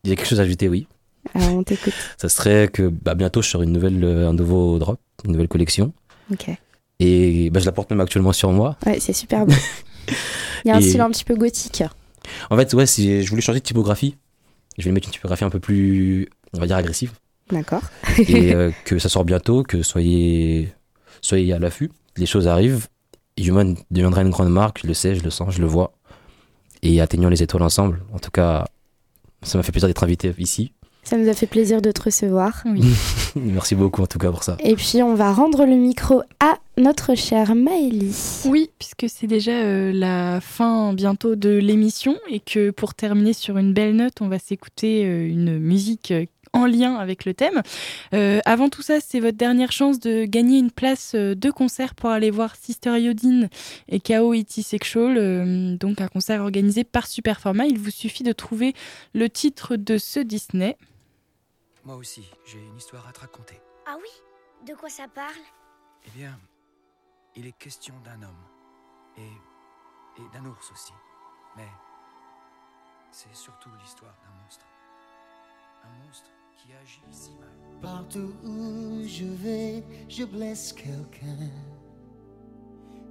j'ai 0.04 0.16
quelque 0.16 0.26
chose 0.28 0.40
à 0.40 0.42
ajouter, 0.44 0.68
oui. 0.68 0.86
Alors, 1.34 1.54
on 1.54 1.62
t'écoute. 1.62 1.92
Ça 2.18 2.28
serait 2.28 2.68
que 2.68 2.88
bah, 2.88 3.14
bientôt 3.14 3.42
je 3.42 3.48
sors 3.48 3.62
une 3.62 3.72
nouvelle, 3.72 4.02
euh, 4.04 4.28
un 4.28 4.32
nouveau 4.34 4.78
drop, 4.78 5.00
une 5.24 5.32
nouvelle 5.32 5.48
collection. 5.48 5.92
Ok. 6.32 6.50
Et 7.00 7.50
bah, 7.50 7.60
je 7.60 7.66
la 7.66 7.72
porte 7.72 7.90
même 7.90 8.00
actuellement 8.00 8.32
sur 8.32 8.50
moi. 8.52 8.76
Ouais, 8.86 8.98
c'est 9.00 9.12
super 9.12 9.46
beau. 9.46 9.54
Il 10.64 10.68
y 10.68 10.70
a 10.70 10.76
un 10.76 10.80
Et- 10.80 10.82
style 10.82 11.00
un 11.00 11.10
petit 11.10 11.24
peu 11.24 11.34
gothique. 11.36 11.82
En 12.50 12.56
fait, 12.56 12.72
ouais, 12.74 12.86
si 12.86 13.22
je 13.22 13.30
voulais 13.30 13.42
changer 13.42 13.58
de 13.60 13.64
typographie. 13.64 14.16
Je 14.78 14.84
vais 14.84 14.92
mettre 14.92 15.08
une 15.08 15.12
typographie 15.12 15.44
un 15.44 15.50
peu 15.50 15.60
plus, 15.60 16.28
on 16.54 16.58
va 16.60 16.66
dire, 16.66 16.76
agressive. 16.76 17.12
D'accord. 17.53 17.82
et 18.18 18.55
euh, 18.55 18.70
que 18.84 18.98
ça 18.98 19.09
sort 19.09 19.24
bientôt, 19.24 19.62
que 19.62 19.82
soyez, 19.82 20.72
soyez 21.20 21.53
à 21.53 21.59
l'affût. 21.59 21.90
Les 22.16 22.26
choses 22.26 22.48
arrivent. 22.48 22.88
Human 23.38 23.76
deviendra 23.90 24.22
une 24.22 24.30
grande 24.30 24.50
marque, 24.50 24.80
je 24.82 24.86
le 24.86 24.94
sais, 24.94 25.14
je 25.14 25.22
le 25.22 25.30
sens, 25.30 25.55
je 25.55 25.61
le 25.61 25.66
vois. 25.66 25.92
Et 26.82 27.00
atteignons 27.00 27.28
les 27.28 27.42
étoiles 27.42 27.62
ensemble. 27.62 28.00
En 28.12 28.18
tout 28.18 28.30
cas, 28.30 28.66
ça 29.42 29.59
m'a 29.59 29.62
fait 29.62 29.72
plaisir 29.72 29.88
d'être 29.88 30.05
invité 30.05 30.34
ici. 30.38 30.72
Ça 31.05 31.16
nous 31.16 31.28
a 31.28 31.34
fait 31.34 31.48
plaisir 31.48 31.82
de 31.82 31.90
te 31.90 32.03
recevoir. 32.03 32.62
Merci 33.36 33.74
beaucoup 33.74 34.03
en 34.03 34.07
tout 34.07 34.18
cas 34.18 34.30
pour 34.30 34.44
ça. 34.44 34.57
Et 34.61 34.76
puis, 34.76 35.03
on 35.03 35.14
va 35.14 35.32
rendre 35.32 35.66
le 35.66 35.74
micro 35.74 36.22
à 36.38 36.59
notre 36.78 37.16
chère 37.16 37.55
Maëlie. 37.57 38.14
Oui, 38.46 38.70
puisque 38.78 39.07
c'est 39.09 39.26
déjà 39.26 39.53
euh, 39.53 39.92
la 39.92 40.40
fin 40.40 40.92
bientôt 40.92 41.34
de 41.34 41.50
l'émission 41.50 42.16
et 42.30 42.38
que 42.38 42.70
pour 42.70 42.94
terminer 42.94 43.32
sur 43.32 43.59
une 43.59 43.72
belle 43.72 43.96
note, 43.96 44.20
on 44.20 44.28
va 44.28 44.38
s'écouter 44.38 45.05
euh, 45.05 45.26
une 45.26 45.59
musique 45.59 46.12
euh, 46.12 46.24
en 46.53 46.66
lien 46.66 46.96
avec 46.96 47.24
le 47.24 47.34
thème. 47.34 47.62
Euh, 48.14 48.40
avant 48.44 48.68
tout 48.68 48.82
ça, 48.82 49.00
c'est 49.00 49.20
votre 49.20 49.36
dernière 49.36 49.72
chance 49.72 49.98
de 49.98 50.24
gagner 50.24 50.59
une 50.59 50.70
place 50.70 51.14
euh, 51.14 51.34
de 51.34 51.50
concert 51.50 51.94
pour 51.94 52.11
aller 52.11 52.30
voir 52.30 52.57
Sister 52.57 52.98
Iodine 53.00 53.48
et 53.88 54.00
KO 54.00 54.34
E.T. 54.34 54.62
Sexual, 54.62 55.16
euh, 55.16 55.76
donc 55.76 56.00
un 56.00 56.09
concert 56.09 56.42
organisé 56.42 56.84
par 56.84 57.07
Superformat. 57.07 57.66
Il 57.66 57.78
vous 57.78 57.90
suffit 57.90 58.22
de 58.22 58.32
trouver 58.32 58.74
le 59.14 59.28
titre 59.30 59.76
de 59.76 59.98
ce 59.98 60.20
Disney. 60.20 60.76
Moi 61.84 61.96
aussi, 61.96 62.24
j'ai 62.44 62.59
une 62.59 62.76
histoire 62.76 63.09
à 63.09 63.12
te 63.12 63.20
raconter. 63.20 63.59
Ah 63.86 63.96
oui? 63.96 64.11
De 64.66 64.74
quoi 64.74 64.88
ça 64.88 65.09
parle? 65.09 65.32
Eh 66.07 66.18
bien, 66.18 66.38
il 67.34 67.46
est 67.46 67.59
question 67.59 67.94
d'un 68.05 68.22
homme. 68.22 68.44
Et, 69.18 70.22
et 70.22 70.24
d'un 70.32 70.44
ours 70.48 70.70
aussi. 70.72 70.92
Mais 71.57 71.68
c'est 73.11 73.34
surtout 73.34 73.68
l'histoire 73.82 74.14
d'un 74.22 74.42
monstre. 74.42 74.64
Un 75.84 76.07
monstre 76.07 76.30
qui 76.57 76.72
agit 76.82 77.00
si 77.11 77.30
mal. 77.32 77.48
Partout 77.80 78.32
où 78.44 79.03
je 79.07 79.24
vais, 79.24 79.84
je 80.09 80.24
blesse 80.24 80.72
quelqu'un. 80.72 81.50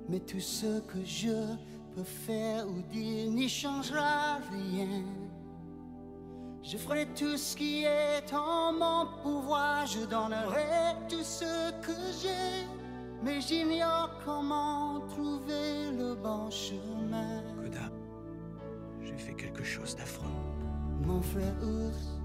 Mais 0.09 0.19
tout 0.19 0.39
ce 0.39 0.79
que 0.81 1.03
je 1.03 1.55
peux 1.95 2.03
faire 2.03 2.67
ou 2.67 2.81
dire 2.91 3.29
n'y 3.31 3.49
changera 3.49 4.37
rien. 4.51 5.03
Je 6.63 6.77
ferai 6.77 7.07
tout 7.15 7.37
ce 7.37 7.55
qui 7.55 7.83
est 7.83 8.33
en 8.33 8.71
mon 8.73 9.07
pouvoir, 9.23 9.85
je 9.87 10.05
donnerai 10.05 10.95
tout 11.09 11.23
ce 11.23 11.71
que 11.81 11.93
j'ai. 12.21 12.67
Mais 13.23 13.41
j'ignore 13.41 14.11
comment 14.23 15.01
trouver 15.07 15.91
le 15.91 16.15
bon 16.15 16.49
chemin. 16.49 17.41
Koda, 17.61 17.89
j'ai 19.01 19.17
fait 19.17 19.33
quelque 19.33 19.63
chose 19.63 19.95
d'affreux. 19.95 20.27
Mon 21.03 21.21
frère 21.21 21.55
ours, 21.63 22.20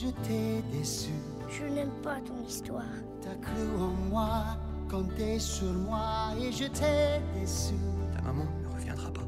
je 0.00 0.08
t'ai 0.22 0.62
déçu. 0.72 1.10
Je 1.48 1.64
n'aime 1.64 1.90
pas 2.02 2.18
ton 2.26 2.46
histoire. 2.46 2.94
T'as 3.20 3.34
cru 3.34 3.66
en 3.80 3.92
moi, 4.10 4.44
compté 4.88 5.38
sur 5.38 5.72
moi 5.72 6.30
et 6.40 6.52
je 6.52 6.66
t'ai 6.66 7.20
déçu. 7.34 7.74
Ta 8.14 8.22
maman 8.22 8.46
ne 8.62 8.68
reviendra 8.74 9.10
pas. 9.10 9.26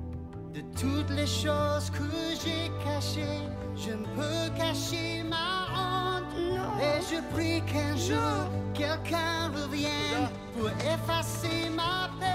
De 0.54 0.60
toutes 0.78 1.10
les 1.10 1.26
choses 1.26 1.90
que 1.90 2.04
j'ai 2.42 2.70
cachées, 2.84 3.42
je 3.76 3.92
ne 3.92 4.04
peux 4.16 4.56
cacher 4.56 5.24
ma 5.24 5.66
honte. 5.74 6.36
Et 6.80 7.00
je 7.10 7.20
prie 7.34 7.62
qu'un 7.62 7.96
jour 7.96 8.48
quelqu'un 8.74 9.50
revienne 9.54 10.28
pour 10.56 10.68
effacer 10.68 11.68
ma 11.74 12.10
peine. 12.20 12.29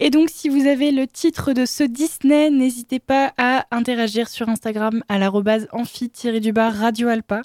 Et 0.00 0.10
donc, 0.10 0.28
si 0.30 0.48
vous 0.48 0.66
avez 0.66 0.92
le 0.92 1.08
titre 1.08 1.52
de 1.52 1.66
ce 1.66 1.82
Disney, 1.82 2.50
n'hésitez 2.50 3.00
pas 3.00 3.32
à 3.36 3.66
interagir 3.72 4.28
sur 4.28 4.48
Instagram 4.48 5.02
à 5.08 5.18
l'arrobase 5.18 5.66
amphi-du-bar 5.72 6.72
Radio 6.72 7.08
Alpa 7.08 7.42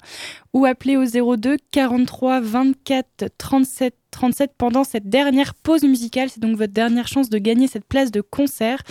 ou 0.52 0.64
appeler 0.64 0.96
au 0.96 1.36
02 1.36 1.56
43 1.72 2.40
24 2.40 3.24
37 3.36 3.96
37 4.12 4.52
pendant 4.56 4.84
cette 4.84 5.08
dernière 5.08 5.54
pause 5.54 5.82
musicale. 5.82 6.30
C'est 6.30 6.40
donc 6.40 6.56
votre 6.56 6.72
dernière 6.72 7.08
chance 7.08 7.28
de 7.28 7.38
gagner 7.38 7.66
cette 7.66 7.86
place 7.86 8.12
de 8.12 8.20
concert. 8.20 8.82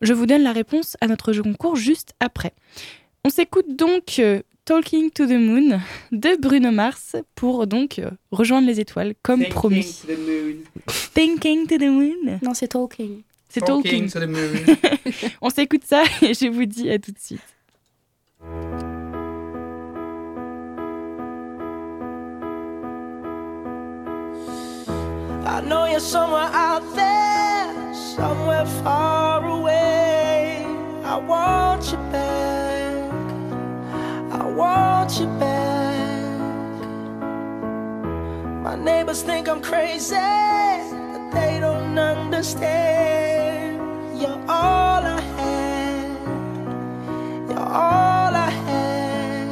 Je 0.00 0.12
vous 0.12 0.26
donne 0.26 0.44
la 0.44 0.52
réponse 0.52 0.96
à 1.00 1.08
notre 1.08 1.32
jeu 1.32 1.42
concours 1.42 1.74
juste 1.74 2.14
après. 2.20 2.52
On 3.24 3.30
s'écoute 3.30 3.74
donc 3.76 4.20
euh, 4.20 4.42
Talking 4.68 5.10
to 5.12 5.26
the 5.26 5.38
Moon 5.38 5.80
de 6.12 6.36
Bruno 6.38 6.70
Mars 6.70 7.16
pour 7.34 7.66
donc 7.66 7.98
euh, 7.98 8.10
rejoindre 8.30 8.66
les 8.66 8.80
étoiles 8.80 9.14
comme 9.22 9.42
promis. 9.46 10.02
Thinking 11.14 11.66
to 11.66 11.78
the 11.78 11.88
Moon. 11.88 12.38
Non, 12.42 12.52
c'est 12.52 12.68
Talking. 12.68 13.22
C'est 13.48 13.64
Talking 13.64 14.10
Talking. 14.10 14.10
to 14.10 14.20
the 14.20 14.28
Moon. 14.28 15.30
On 15.40 15.48
s'écoute 15.48 15.84
ça 15.86 16.02
et 16.20 16.34
je 16.34 16.48
vous 16.48 16.66
dis 16.66 16.90
à 16.90 16.98
tout 16.98 17.12
de 17.12 17.18
suite. 17.18 17.40
I 25.46 25.62
know 25.66 25.86
you're 25.86 25.98
somewhere 25.98 26.50
out 26.52 26.82
there, 26.94 27.94
somewhere 27.94 28.66
far 28.84 29.42
away. 29.46 30.62
I 31.06 31.16
want 31.26 31.67
want 35.08 35.20
you 35.20 35.26
back. 35.38 36.38
My 38.62 38.76
neighbors 38.76 39.22
think 39.22 39.48
I'm 39.48 39.62
crazy, 39.62 40.14
but 40.14 41.30
they 41.32 41.58
don't 41.60 41.98
understand. 41.98 43.80
You're 44.20 44.40
all 44.48 45.02
I 45.16 45.20
had. 45.38 46.10
You're 47.48 47.58
all 47.58 48.34
I 48.48 48.50
had. 48.66 49.48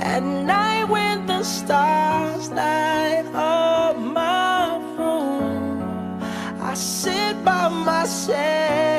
At 0.00 0.22
night 0.22 0.84
when 0.88 1.26
the 1.26 1.42
stars 1.42 2.50
light 2.50 3.26
up 3.34 3.98
my 3.98 4.78
room, 4.96 6.22
I 6.62 6.72
sit 6.74 7.44
by 7.44 7.68
myself 7.68 8.91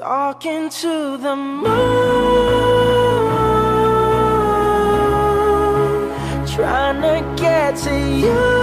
talking 0.00 0.70
to 0.70 1.18
the 1.18 1.36
moon, 1.36 1.66
trying 6.46 7.02
to 7.02 7.42
get 7.42 7.76
to 7.76 7.94
you. 8.08 8.59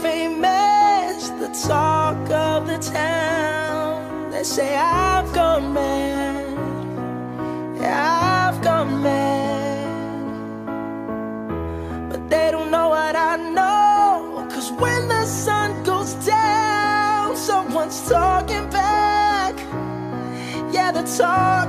Famous. 0.00 1.28
the 1.40 1.48
talk 1.68 2.30
of 2.30 2.66
the 2.66 2.78
town. 2.78 4.30
They 4.30 4.44
say 4.44 4.76
I've 4.76 5.32
gone 5.34 5.72
mad. 5.72 6.46
Yeah, 7.80 8.48
I've 8.48 8.62
gone 8.62 9.02
mad. 9.02 9.88
But 12.10 12.30
they 12.30 12.50
don't 12.50 12.70
know 12.70 12.88
what 12.90 13.16
I 13.16 13.36
know. 13.36 14.46
Cause 14.50 14.70
when 14.72 15.08
the 15.08 15.24
sun 15.26 15.82
goes 15.84 16.14
down, 16.14 17.36
someone's 17.36 18.08
talking 18.08 18.68
back. 18.70 19.54
Yeah, 20.72 20.90
they're 20.92 21.16
talking 21.16 21.61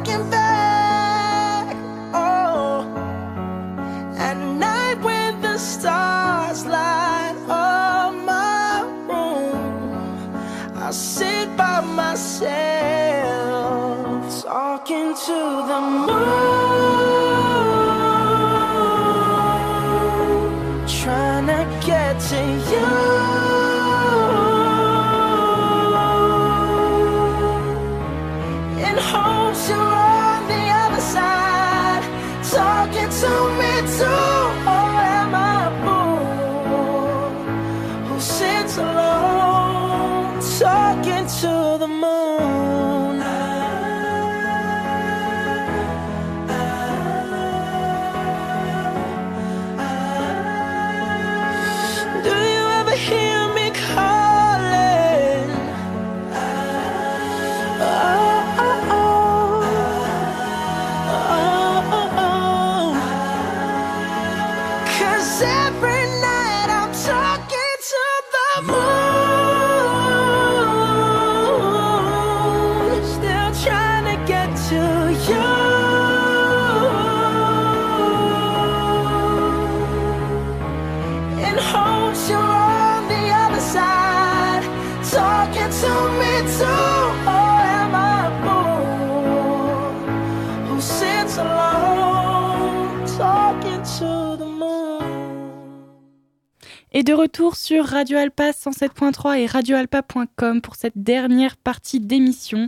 retour 97.34 97.55
sur 97.55 97.88
Radio 97.88 98.19
Alpa 98.19 98.51
107.3 98.51 99.39
et 99.39 99.47
radioalpa.com 99.47 100.61
pour 100.61 100.75
cette 100.75 100.93
dernière 100.95 101.57
partie 101.57 101.99
d'émission. 101.99 102.67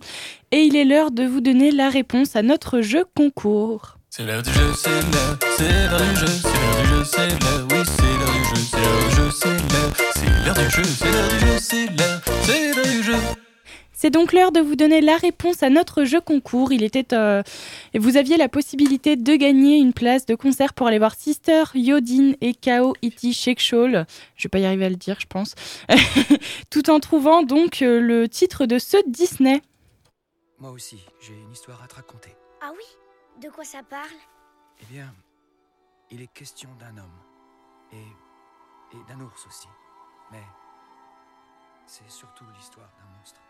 Et 0.52 0.64
il 0.64 0.76
est 0.76 0.86
l'heure 0.86 1.12
de 1.12 1.24
vous 1.24 1.40
donner 1.40 1.70
la 1.70 1.88
réponse 1.88 2.36
à 2.36 2.42
notre 2.42 2.82
jeu 2.82 3.06
concours. 3.16 4.00
C'est 4.10 4.24
l'heure 4.24 4.42
du 4.42 4.52
jeu, 4.52 4.74
c'est 4.76 4.90
l'heure, 4.90 5.38
c'est 5.56 5.88
l'heure 5.88 6.02
du 6.02 6.16
jeu, 6.16 6.26
c'est 6.42 6.50
l'heure 6.50 6.82
du 6.82 6.88
jeu, 6.90 7.04
c'est 7.06 7.28
l'heure, 7.28 7.68
oui, 7.70 7.84
c'est 7.86 8.18
l'heure 8.18 8.34
du 8.34 8.44
jeu, 8.44 8.62
c'est 8.72 8.82
l'heure 8.82 9.06
du 9.06 9.16
jeu, 9.16 9.30
c'est 9.30 9.50
l'heure, 9.72 9.94
c'est 10.16 10.46
l'heure 10.46 10.56
du 10.56 10.70
jeu, 10.72 10.84
c'est 10.84 11.12
l'heure 11.12 11.30
du 11.30 11.40
jeu, 11.40 11.58
c'est 11.60 11.86
l'heure, 11.86 12.22
c'est 12.42 12.76
l'heure 12.76 12.86
du 12.86 13.04
jeu. 13.04 13.45
C'est 14.06 14.12
donc 14.12 14.34
l'heure 14.34 14.52
de 14.52 14.60
vous 14.60 14.76
donner 14.76 15.02
la 15.02 15.18
réponse 15.18 15.64
à 15.64 15.72
notre 15.72 16.04
jeu 16.04 16.22
concours. 16.22 16.72
Il 16.72 16.84
était, 16.84 17.12
euh, 17.16 17.42
et 17.96 17.98
vous 17.98 18.18
aviez 18.18 18.38
la 18.38 18.48
possibilité 18.48 19.16
de 19.16 19.36
gagner 19.36 19.78
une 19.80 19.94
place 19.94 20.28
de 20.28 20.36
concert 20.36 20.76
pour 20.76 20.86
aller 20.86 21.00
voir 21.00 21.16
Sister, 21.16 21.64
Yodin 21.74 22.34
et 22.40 22.54
Kao 22.54 22.94
Iti 23.02 23.34
Shekshol. 23.34 24.06
Je 24.36 24.44
vais 24.44 24.50
pas 24.50 24.60
y 24.60 24.66
arriver 24.68 24.86
à 24.86 24.90
le 24.90 24.96
dire, 24.96 25.20
je 25.20 25.26
pense. 25.26 25.56
Tout 26.70 26.92
en 26.92 27.00
trouvant 27.00 27.42
donc 27.42 27.82
euh, 27.82 28.00
le 28.00 28.30
titre 28.30 28.68
de 28.68 28.78
ce 28.78 28.98
Disney. 29.10 29.64
Moi 30.60 30.70
aussi, 30.70 31.00
j'ai 31.20 31.34
une 31.34 31.52
histoire 31.52 31.82
à 31.82 31.88
te 31.88 31.96
raconter. 31.96 32.36
Ah 32.62 32.74
oui? 32.78 33.42
De 33.42 33.50
quoi 33.50 33.64
ça 33.64 33.82
parle? 33.82 34.06
Eh 34.84 34.94
bien, 34.94 35.12
il 36.12 36.22
est 36.22 36.32
question 36.32 36.70
d'un 36.80 36.96
homme. 37.02 37.20
Et, 37.92 38.96
et 38.96 39.00
d'un 39.10 39.20
ours 39.20 39.48
aussi. 39.48 39.68
Mais 40.32 40.44
c'est 41.88 42.08
surtout 42.08 42.46
l'histoire 42.56 42.92
d'un 43.00 43.18
monstre. 43.18 43.42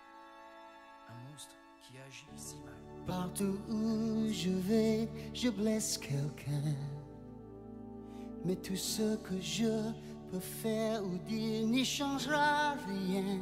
Un 1.09 1.31
monstre 1.31 1.55
qui 1.81 1.97
agit 1.97 2.27
si 2.35 2.55
mal. 2.57 2.73
Partout 3.05 3.57
où 3.69 4.27
je 4.31 4.49
vais, 4.49 5.09
je 5.33 5.49
blesse 5.49 5.97
quelqu'un. 5.97 6.75
Mais 8.43 8.55
tout 8.55 8.75
ce 8.75 9.15
que 9.17 9.39
je 9.39 9.91
peux 10.31 10.39
faire 10.39 11.03
ou 11.03 11.17
dire 11.27 11.67
n'y 11.67 11.85
changera 11.85 12.73
rien. 12.87 13.39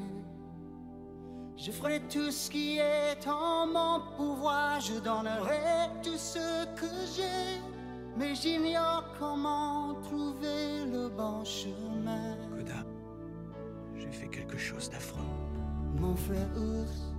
Je 1.56 1.72
ferai 1.72 2.02
tout 2.10 2.32
ce 2.32 2.50
qui 2.50 2.78
est 2.78 3.28
en 3.28 3.68
mon 3.68 4.02
pouvoir, 4.18 4.82
je 4.82 5.00
donnerai 5.00 5.90
tout 6.02 6.18
ce 6.18 6.66
que 6.76 6.88
j'ai. 7.16 7.62
Mais 8.18 8.36
j'ignore 8.36 9.06
comment 9.18 9.96
trouver 10.02 10.86
le 10.92 11.10
bon 11.10 11.44
chemin. 11.46 12.36
Koda, 12.50 12.84
j'ai 13.96 14.12
fait 14.12 14.28
quelque 14.28 14.58
chose 14.58 14.90
d'affreux. 14.90 15.22
Mon 16.00 16.16
frère 16.16 16.50
ours, 16.58 17.13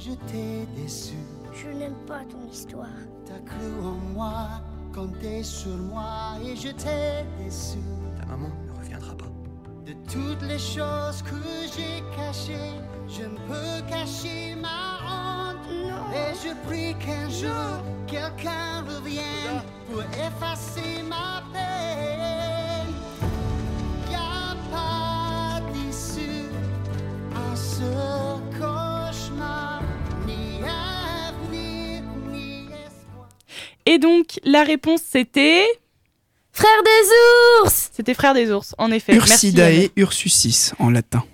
je 0.00 0.12
t'ai 0.30 0.66
déçu. 0.76 1.18
Je 1.52 1.68
n'aime 1.68 1.96
pas 2.06 2.20
ton 2.30 2.50
histoire. 2.50 2.86
T'as 3.26 3.38
cru 3.40 3.70
en 3.84 3.98
moi, 4.14 4.48
compté 4.94 5.42
sur 5.42 5.76
moi 5.76 6.36
et 6.44 6.56
je 6.56 6.68
t'ai 6.68 7.24
déçu. 7.38 7.78
Ta 8.18 8.26
maman 8.26 8.50
ne 8.66 8.78
reviendra 8.78 9.14
pas. 9.14 9.26
De 9.84 9.92
toutes 10.10 10.42
les 10.42 10.58
choses 10.58 11.22
que 11.22 11.36
j'ai 11.74 12.02
cachées, 12.16 12.74
je 13.08 13.24
ne 13.24 13.36
peux 13.48 13.88
cacher 13.88 14.54
ma 14.54 14.98
honte. 15.04 15.56
Et 16.14 16.34
je 16.42 16.54
prie 16.66 16.94
qu'un 16.94 17.28
jour 17.28 17.82
quelqu'un 18.06 18.82
revienne 18.88 19.62
pour 19.88 20.02
effacer 20.02 20.99
Et 33.90 33.98
donc, 33.98 34.38
la 34.44 34.62
réponse 34.62 35.00
c'était? 35.10 35.64
Frère 36.52 36.82
des 36.84 37.64
ours 37.66 37.90
C'était 37.92 38.14
Frère 38.14 38.34
des 38.34 38.50
ours, 38.50 38.74
en 38.78 38.90
effet. 38.92 39.14
Ursidae 39.14 39.88
ursusis 39.96 40.72
en 40.78 40.90
latin. 40.90 41.24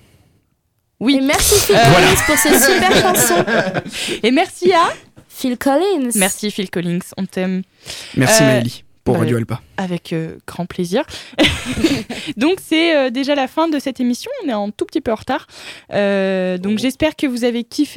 Oui. 1.01 1.17
Et 1.17 1.21
merci 1.21 1.55
Phil 1.67 1.77
Euh, 1.77 1.95
Collins 1.95 2.23
pour 2.27 2.37
cette 2.39 2.63
super 2.73 2.93
chanson. 3.03 3.45
Et 4.23 4.31
merci 4.31 4.73
à? 4.73 4.93
Phil 5.29 5.59
Collins. 5.59 6.11
Merci 6.15 6.51
Phil 6.51 6.71
Collins, 6.71 7.01
on 7.19 7.27
t'aime. 7.27 7.63
Merci 8.17 8.43
Euh, 8.43 8.47
Maëlie 8.47 8.85
pour 9.07 9.15
bah, 9.15 9.21
Radio 9.21 9.37
Alpa. 9.37 9.63
Avec 9.77 10.13
euh, 10.13 10.37
grand 10.47 10.67
plaisir. 10.67 11.05
donc 12.37 12.59
c'est 12.61 12.97
euh, 12.97 13.11
déjà 13.11 13.37
la 13.37 13.47
fin 13.47 13.69
de 13.69 13.79
cette 13.79 14.01
émission. 14.01 14.31
On 14.45 14.49
est 14.49 14.53
un 14.53 14.71
tout 14.71 14.85
petit 14.85 15.01
peu 15.01 15.13
en 15.13 15.15
retard. 15.15 15.47
Euh, 15.93 16.59
donc 16.59 16.79
j'espère 16.79 17.15
que 17.15 17.27
vous 17.29 17.45
avez 17.45 17.63
kiffé 17.63 17.97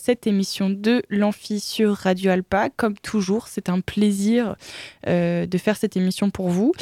cette 0.00 0.26
émission 0.26 0.70
de 0.70 1.02
l'Amphi 1.10 1.60
sur 1.60 1.92
Radio 1.92 2.30
Alpa. 2.30 2.70
Comme 2.70 2.94
toujours, 2.94 3.48
c'est 3.48 3.68
un 3.68 3.80
plaisir 3.80 4.56
de 5.06 5.58
faire 5.58 5.76
cette 5.76 5.96
émission 5.96 6.30
pour 6.30 6.48
vous. 6.48 6.72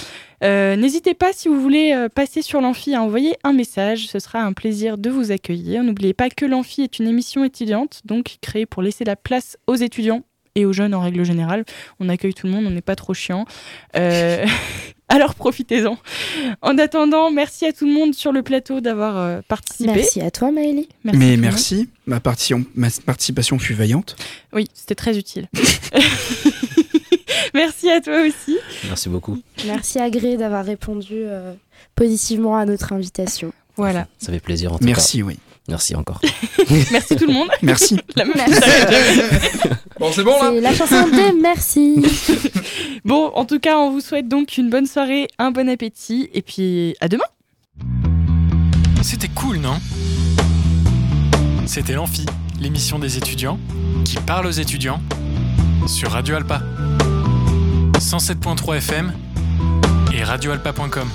N'hésitez 0.40 1.14
pas 1.14 1.32
si 1.32 1.48
vous 1.48 1.60
voulez 1.60 2.06
passer 2.14 2.42
sur 2.42 2.60
l'Amphi 2.60 2.94
à 2.94 3.02
envoyer 3.02 3.34
un 3.42 3.52
message. 3.52 4.06
Ce 4.06 4.20
sera 4.20 4.40
un 4.40 4.52
plaisir 4.52 4.98
de 4.98 5.10
vous 5.10 5.32
accueillir. 5.32 5.82
N'oubliez 5.82 6.14
pas 6.14 6.30
que 6.30 6.44
l'Amphi 6.44 6.82
est 6.82 7.00
une 7.00 7.08
émission 7.08 7.42
étudiante, 7.42 8.02
donc 8.04 8.36
créée 8.40 8.66
pour 8.66 8.82
laisser 8.82 9.04
la 9.04 9.16
place 9.16 9.56
aux 9.66 9.74
étudiants 9.74 10.22
et 10.54 10.64
aux 10.64 10.72
jeunes 10.72 10.94
en 10.94 11.00
règle 11.00 11.24
générale. 11.24 11.64
On 12.00 12.08
accueille 12.08 12.34
tout 12.34 12.46
le 12.46 12.52
monde, 12.52 12.64
on 12.66 12.70
n'est 12.70 12.80
pas 12.82 12.96
trop 12.96 13.14
chiant. 13.14 13.44
Euh, 13.96 14.44
Alors 15.08 15.34
profitez-en. 15.34 15.98
En 16.62 16.78
attendant, 16.78 17.30
merci 17.30 17.66
à 17.66 17.72
tout 17.72 17.86
le 17.86 17.92
monde 17.92 18.14
sur 18.14 18.32
le 18.32 18.42
plateau 18.42 18.80
d'avoir 18.80 19.18
euh, 19.18 19.40
participé. 19.46 19.92
Merci 19.92 20.20
à 20.22 20.30
toi 20.30 20.50
Maëlie. 20.50 20.88
Merci 21.04 21.18
Mais 21.18 21.36
merci, 21.36 21.90
ma, 22.06 22.20
participation- 22.20 22.64
ma 22.74 22.88
participation 23.04 23.58
fut 23.58 23.74
vaillante. 23.74 24.16
Oui, 24.54 24.66
c'était 24.72 24.94
très 24.94 25.18
utile. 25.18 25.48
merci 27.54 27.90
à 27.90 28.00
toi 28.00 28.22
aussi. 28.26 28.56
Merci 28.86 29.08
beaucoup. 29.08 29.38
Merci 29.66 29.98
à 29.98 30.10
Gré 30.10 30.36
d'avoir 30.36 30.64
répondu 30.64 31.14
euh, 31.14 31.54
positivement 31.94 32.56
à 32.56 32.64
notre 32.64 32.92
invitation. 32.92 33.52
Voilà. 33.76 34.06
Ça 34.18 34.32
fait 34.32 34.40
plaisir 34.40 34.72
en 34.72 34.78
tout 34.78 34.84
Merci, 34.84 35.18
cas. 35.18 35.24
oui. 35.24 35.38
Merci 35.68 35.94
encore. 35.96 36.20
Merci 36.92 37.16
tout 37.16 37.26
le 37.26 37.32
monde. 37.32 37.48
Merci. 37.62 37.96
La 38.16 38.24
Merci. 38.24 38.60
Bon, 40.00 40.10
c'est 40.12 40.24
bon 40.24 40.34
C'est 40.40 40.60
la 40.60 40.74
chanson 40.74 41.08
des 41.08 41.32
merci. 41.40 42.04
Bon, 43.04 43.30
en 43.34 43.44
tout 43.44 43.60
cas, 43.60 43.78
on 43.78 43.92
vous 43.92 44.00
souhaite 44.00 44.26
donc 44.26 44.58
une 44.58 44.68
bonne 44.68 44.86
soirée, 44.86 45.28
un 45.38 45.52
bon 45.52 45.68
appétit, 45.68 46.28
et 46.34 46.42
puis 46.42 46.96
à 47.00 47.06
demain. 47.06 47.24
C'était 49.02 49.28
cool, 49.28 49.58
non? 49.58 49.78
C'était 51.66 51.92
l'Amphi, 51.92 52.26
l'émission 52.60 52.98
des 52.98 53.16
étudiants 53.16 53.60
qui 54.04 54.16
parle 54.16 54.46
aux 54.46 54.50
étudiants 54.50 55.00
sur 55.86 56.10
Radio 56.10 56.34
Alpa. 56.34 56.60
107.3 58.00 58.78
FM 58.78 59.12
et 60.12 60.24
radioalpa.com. 60.24 61.08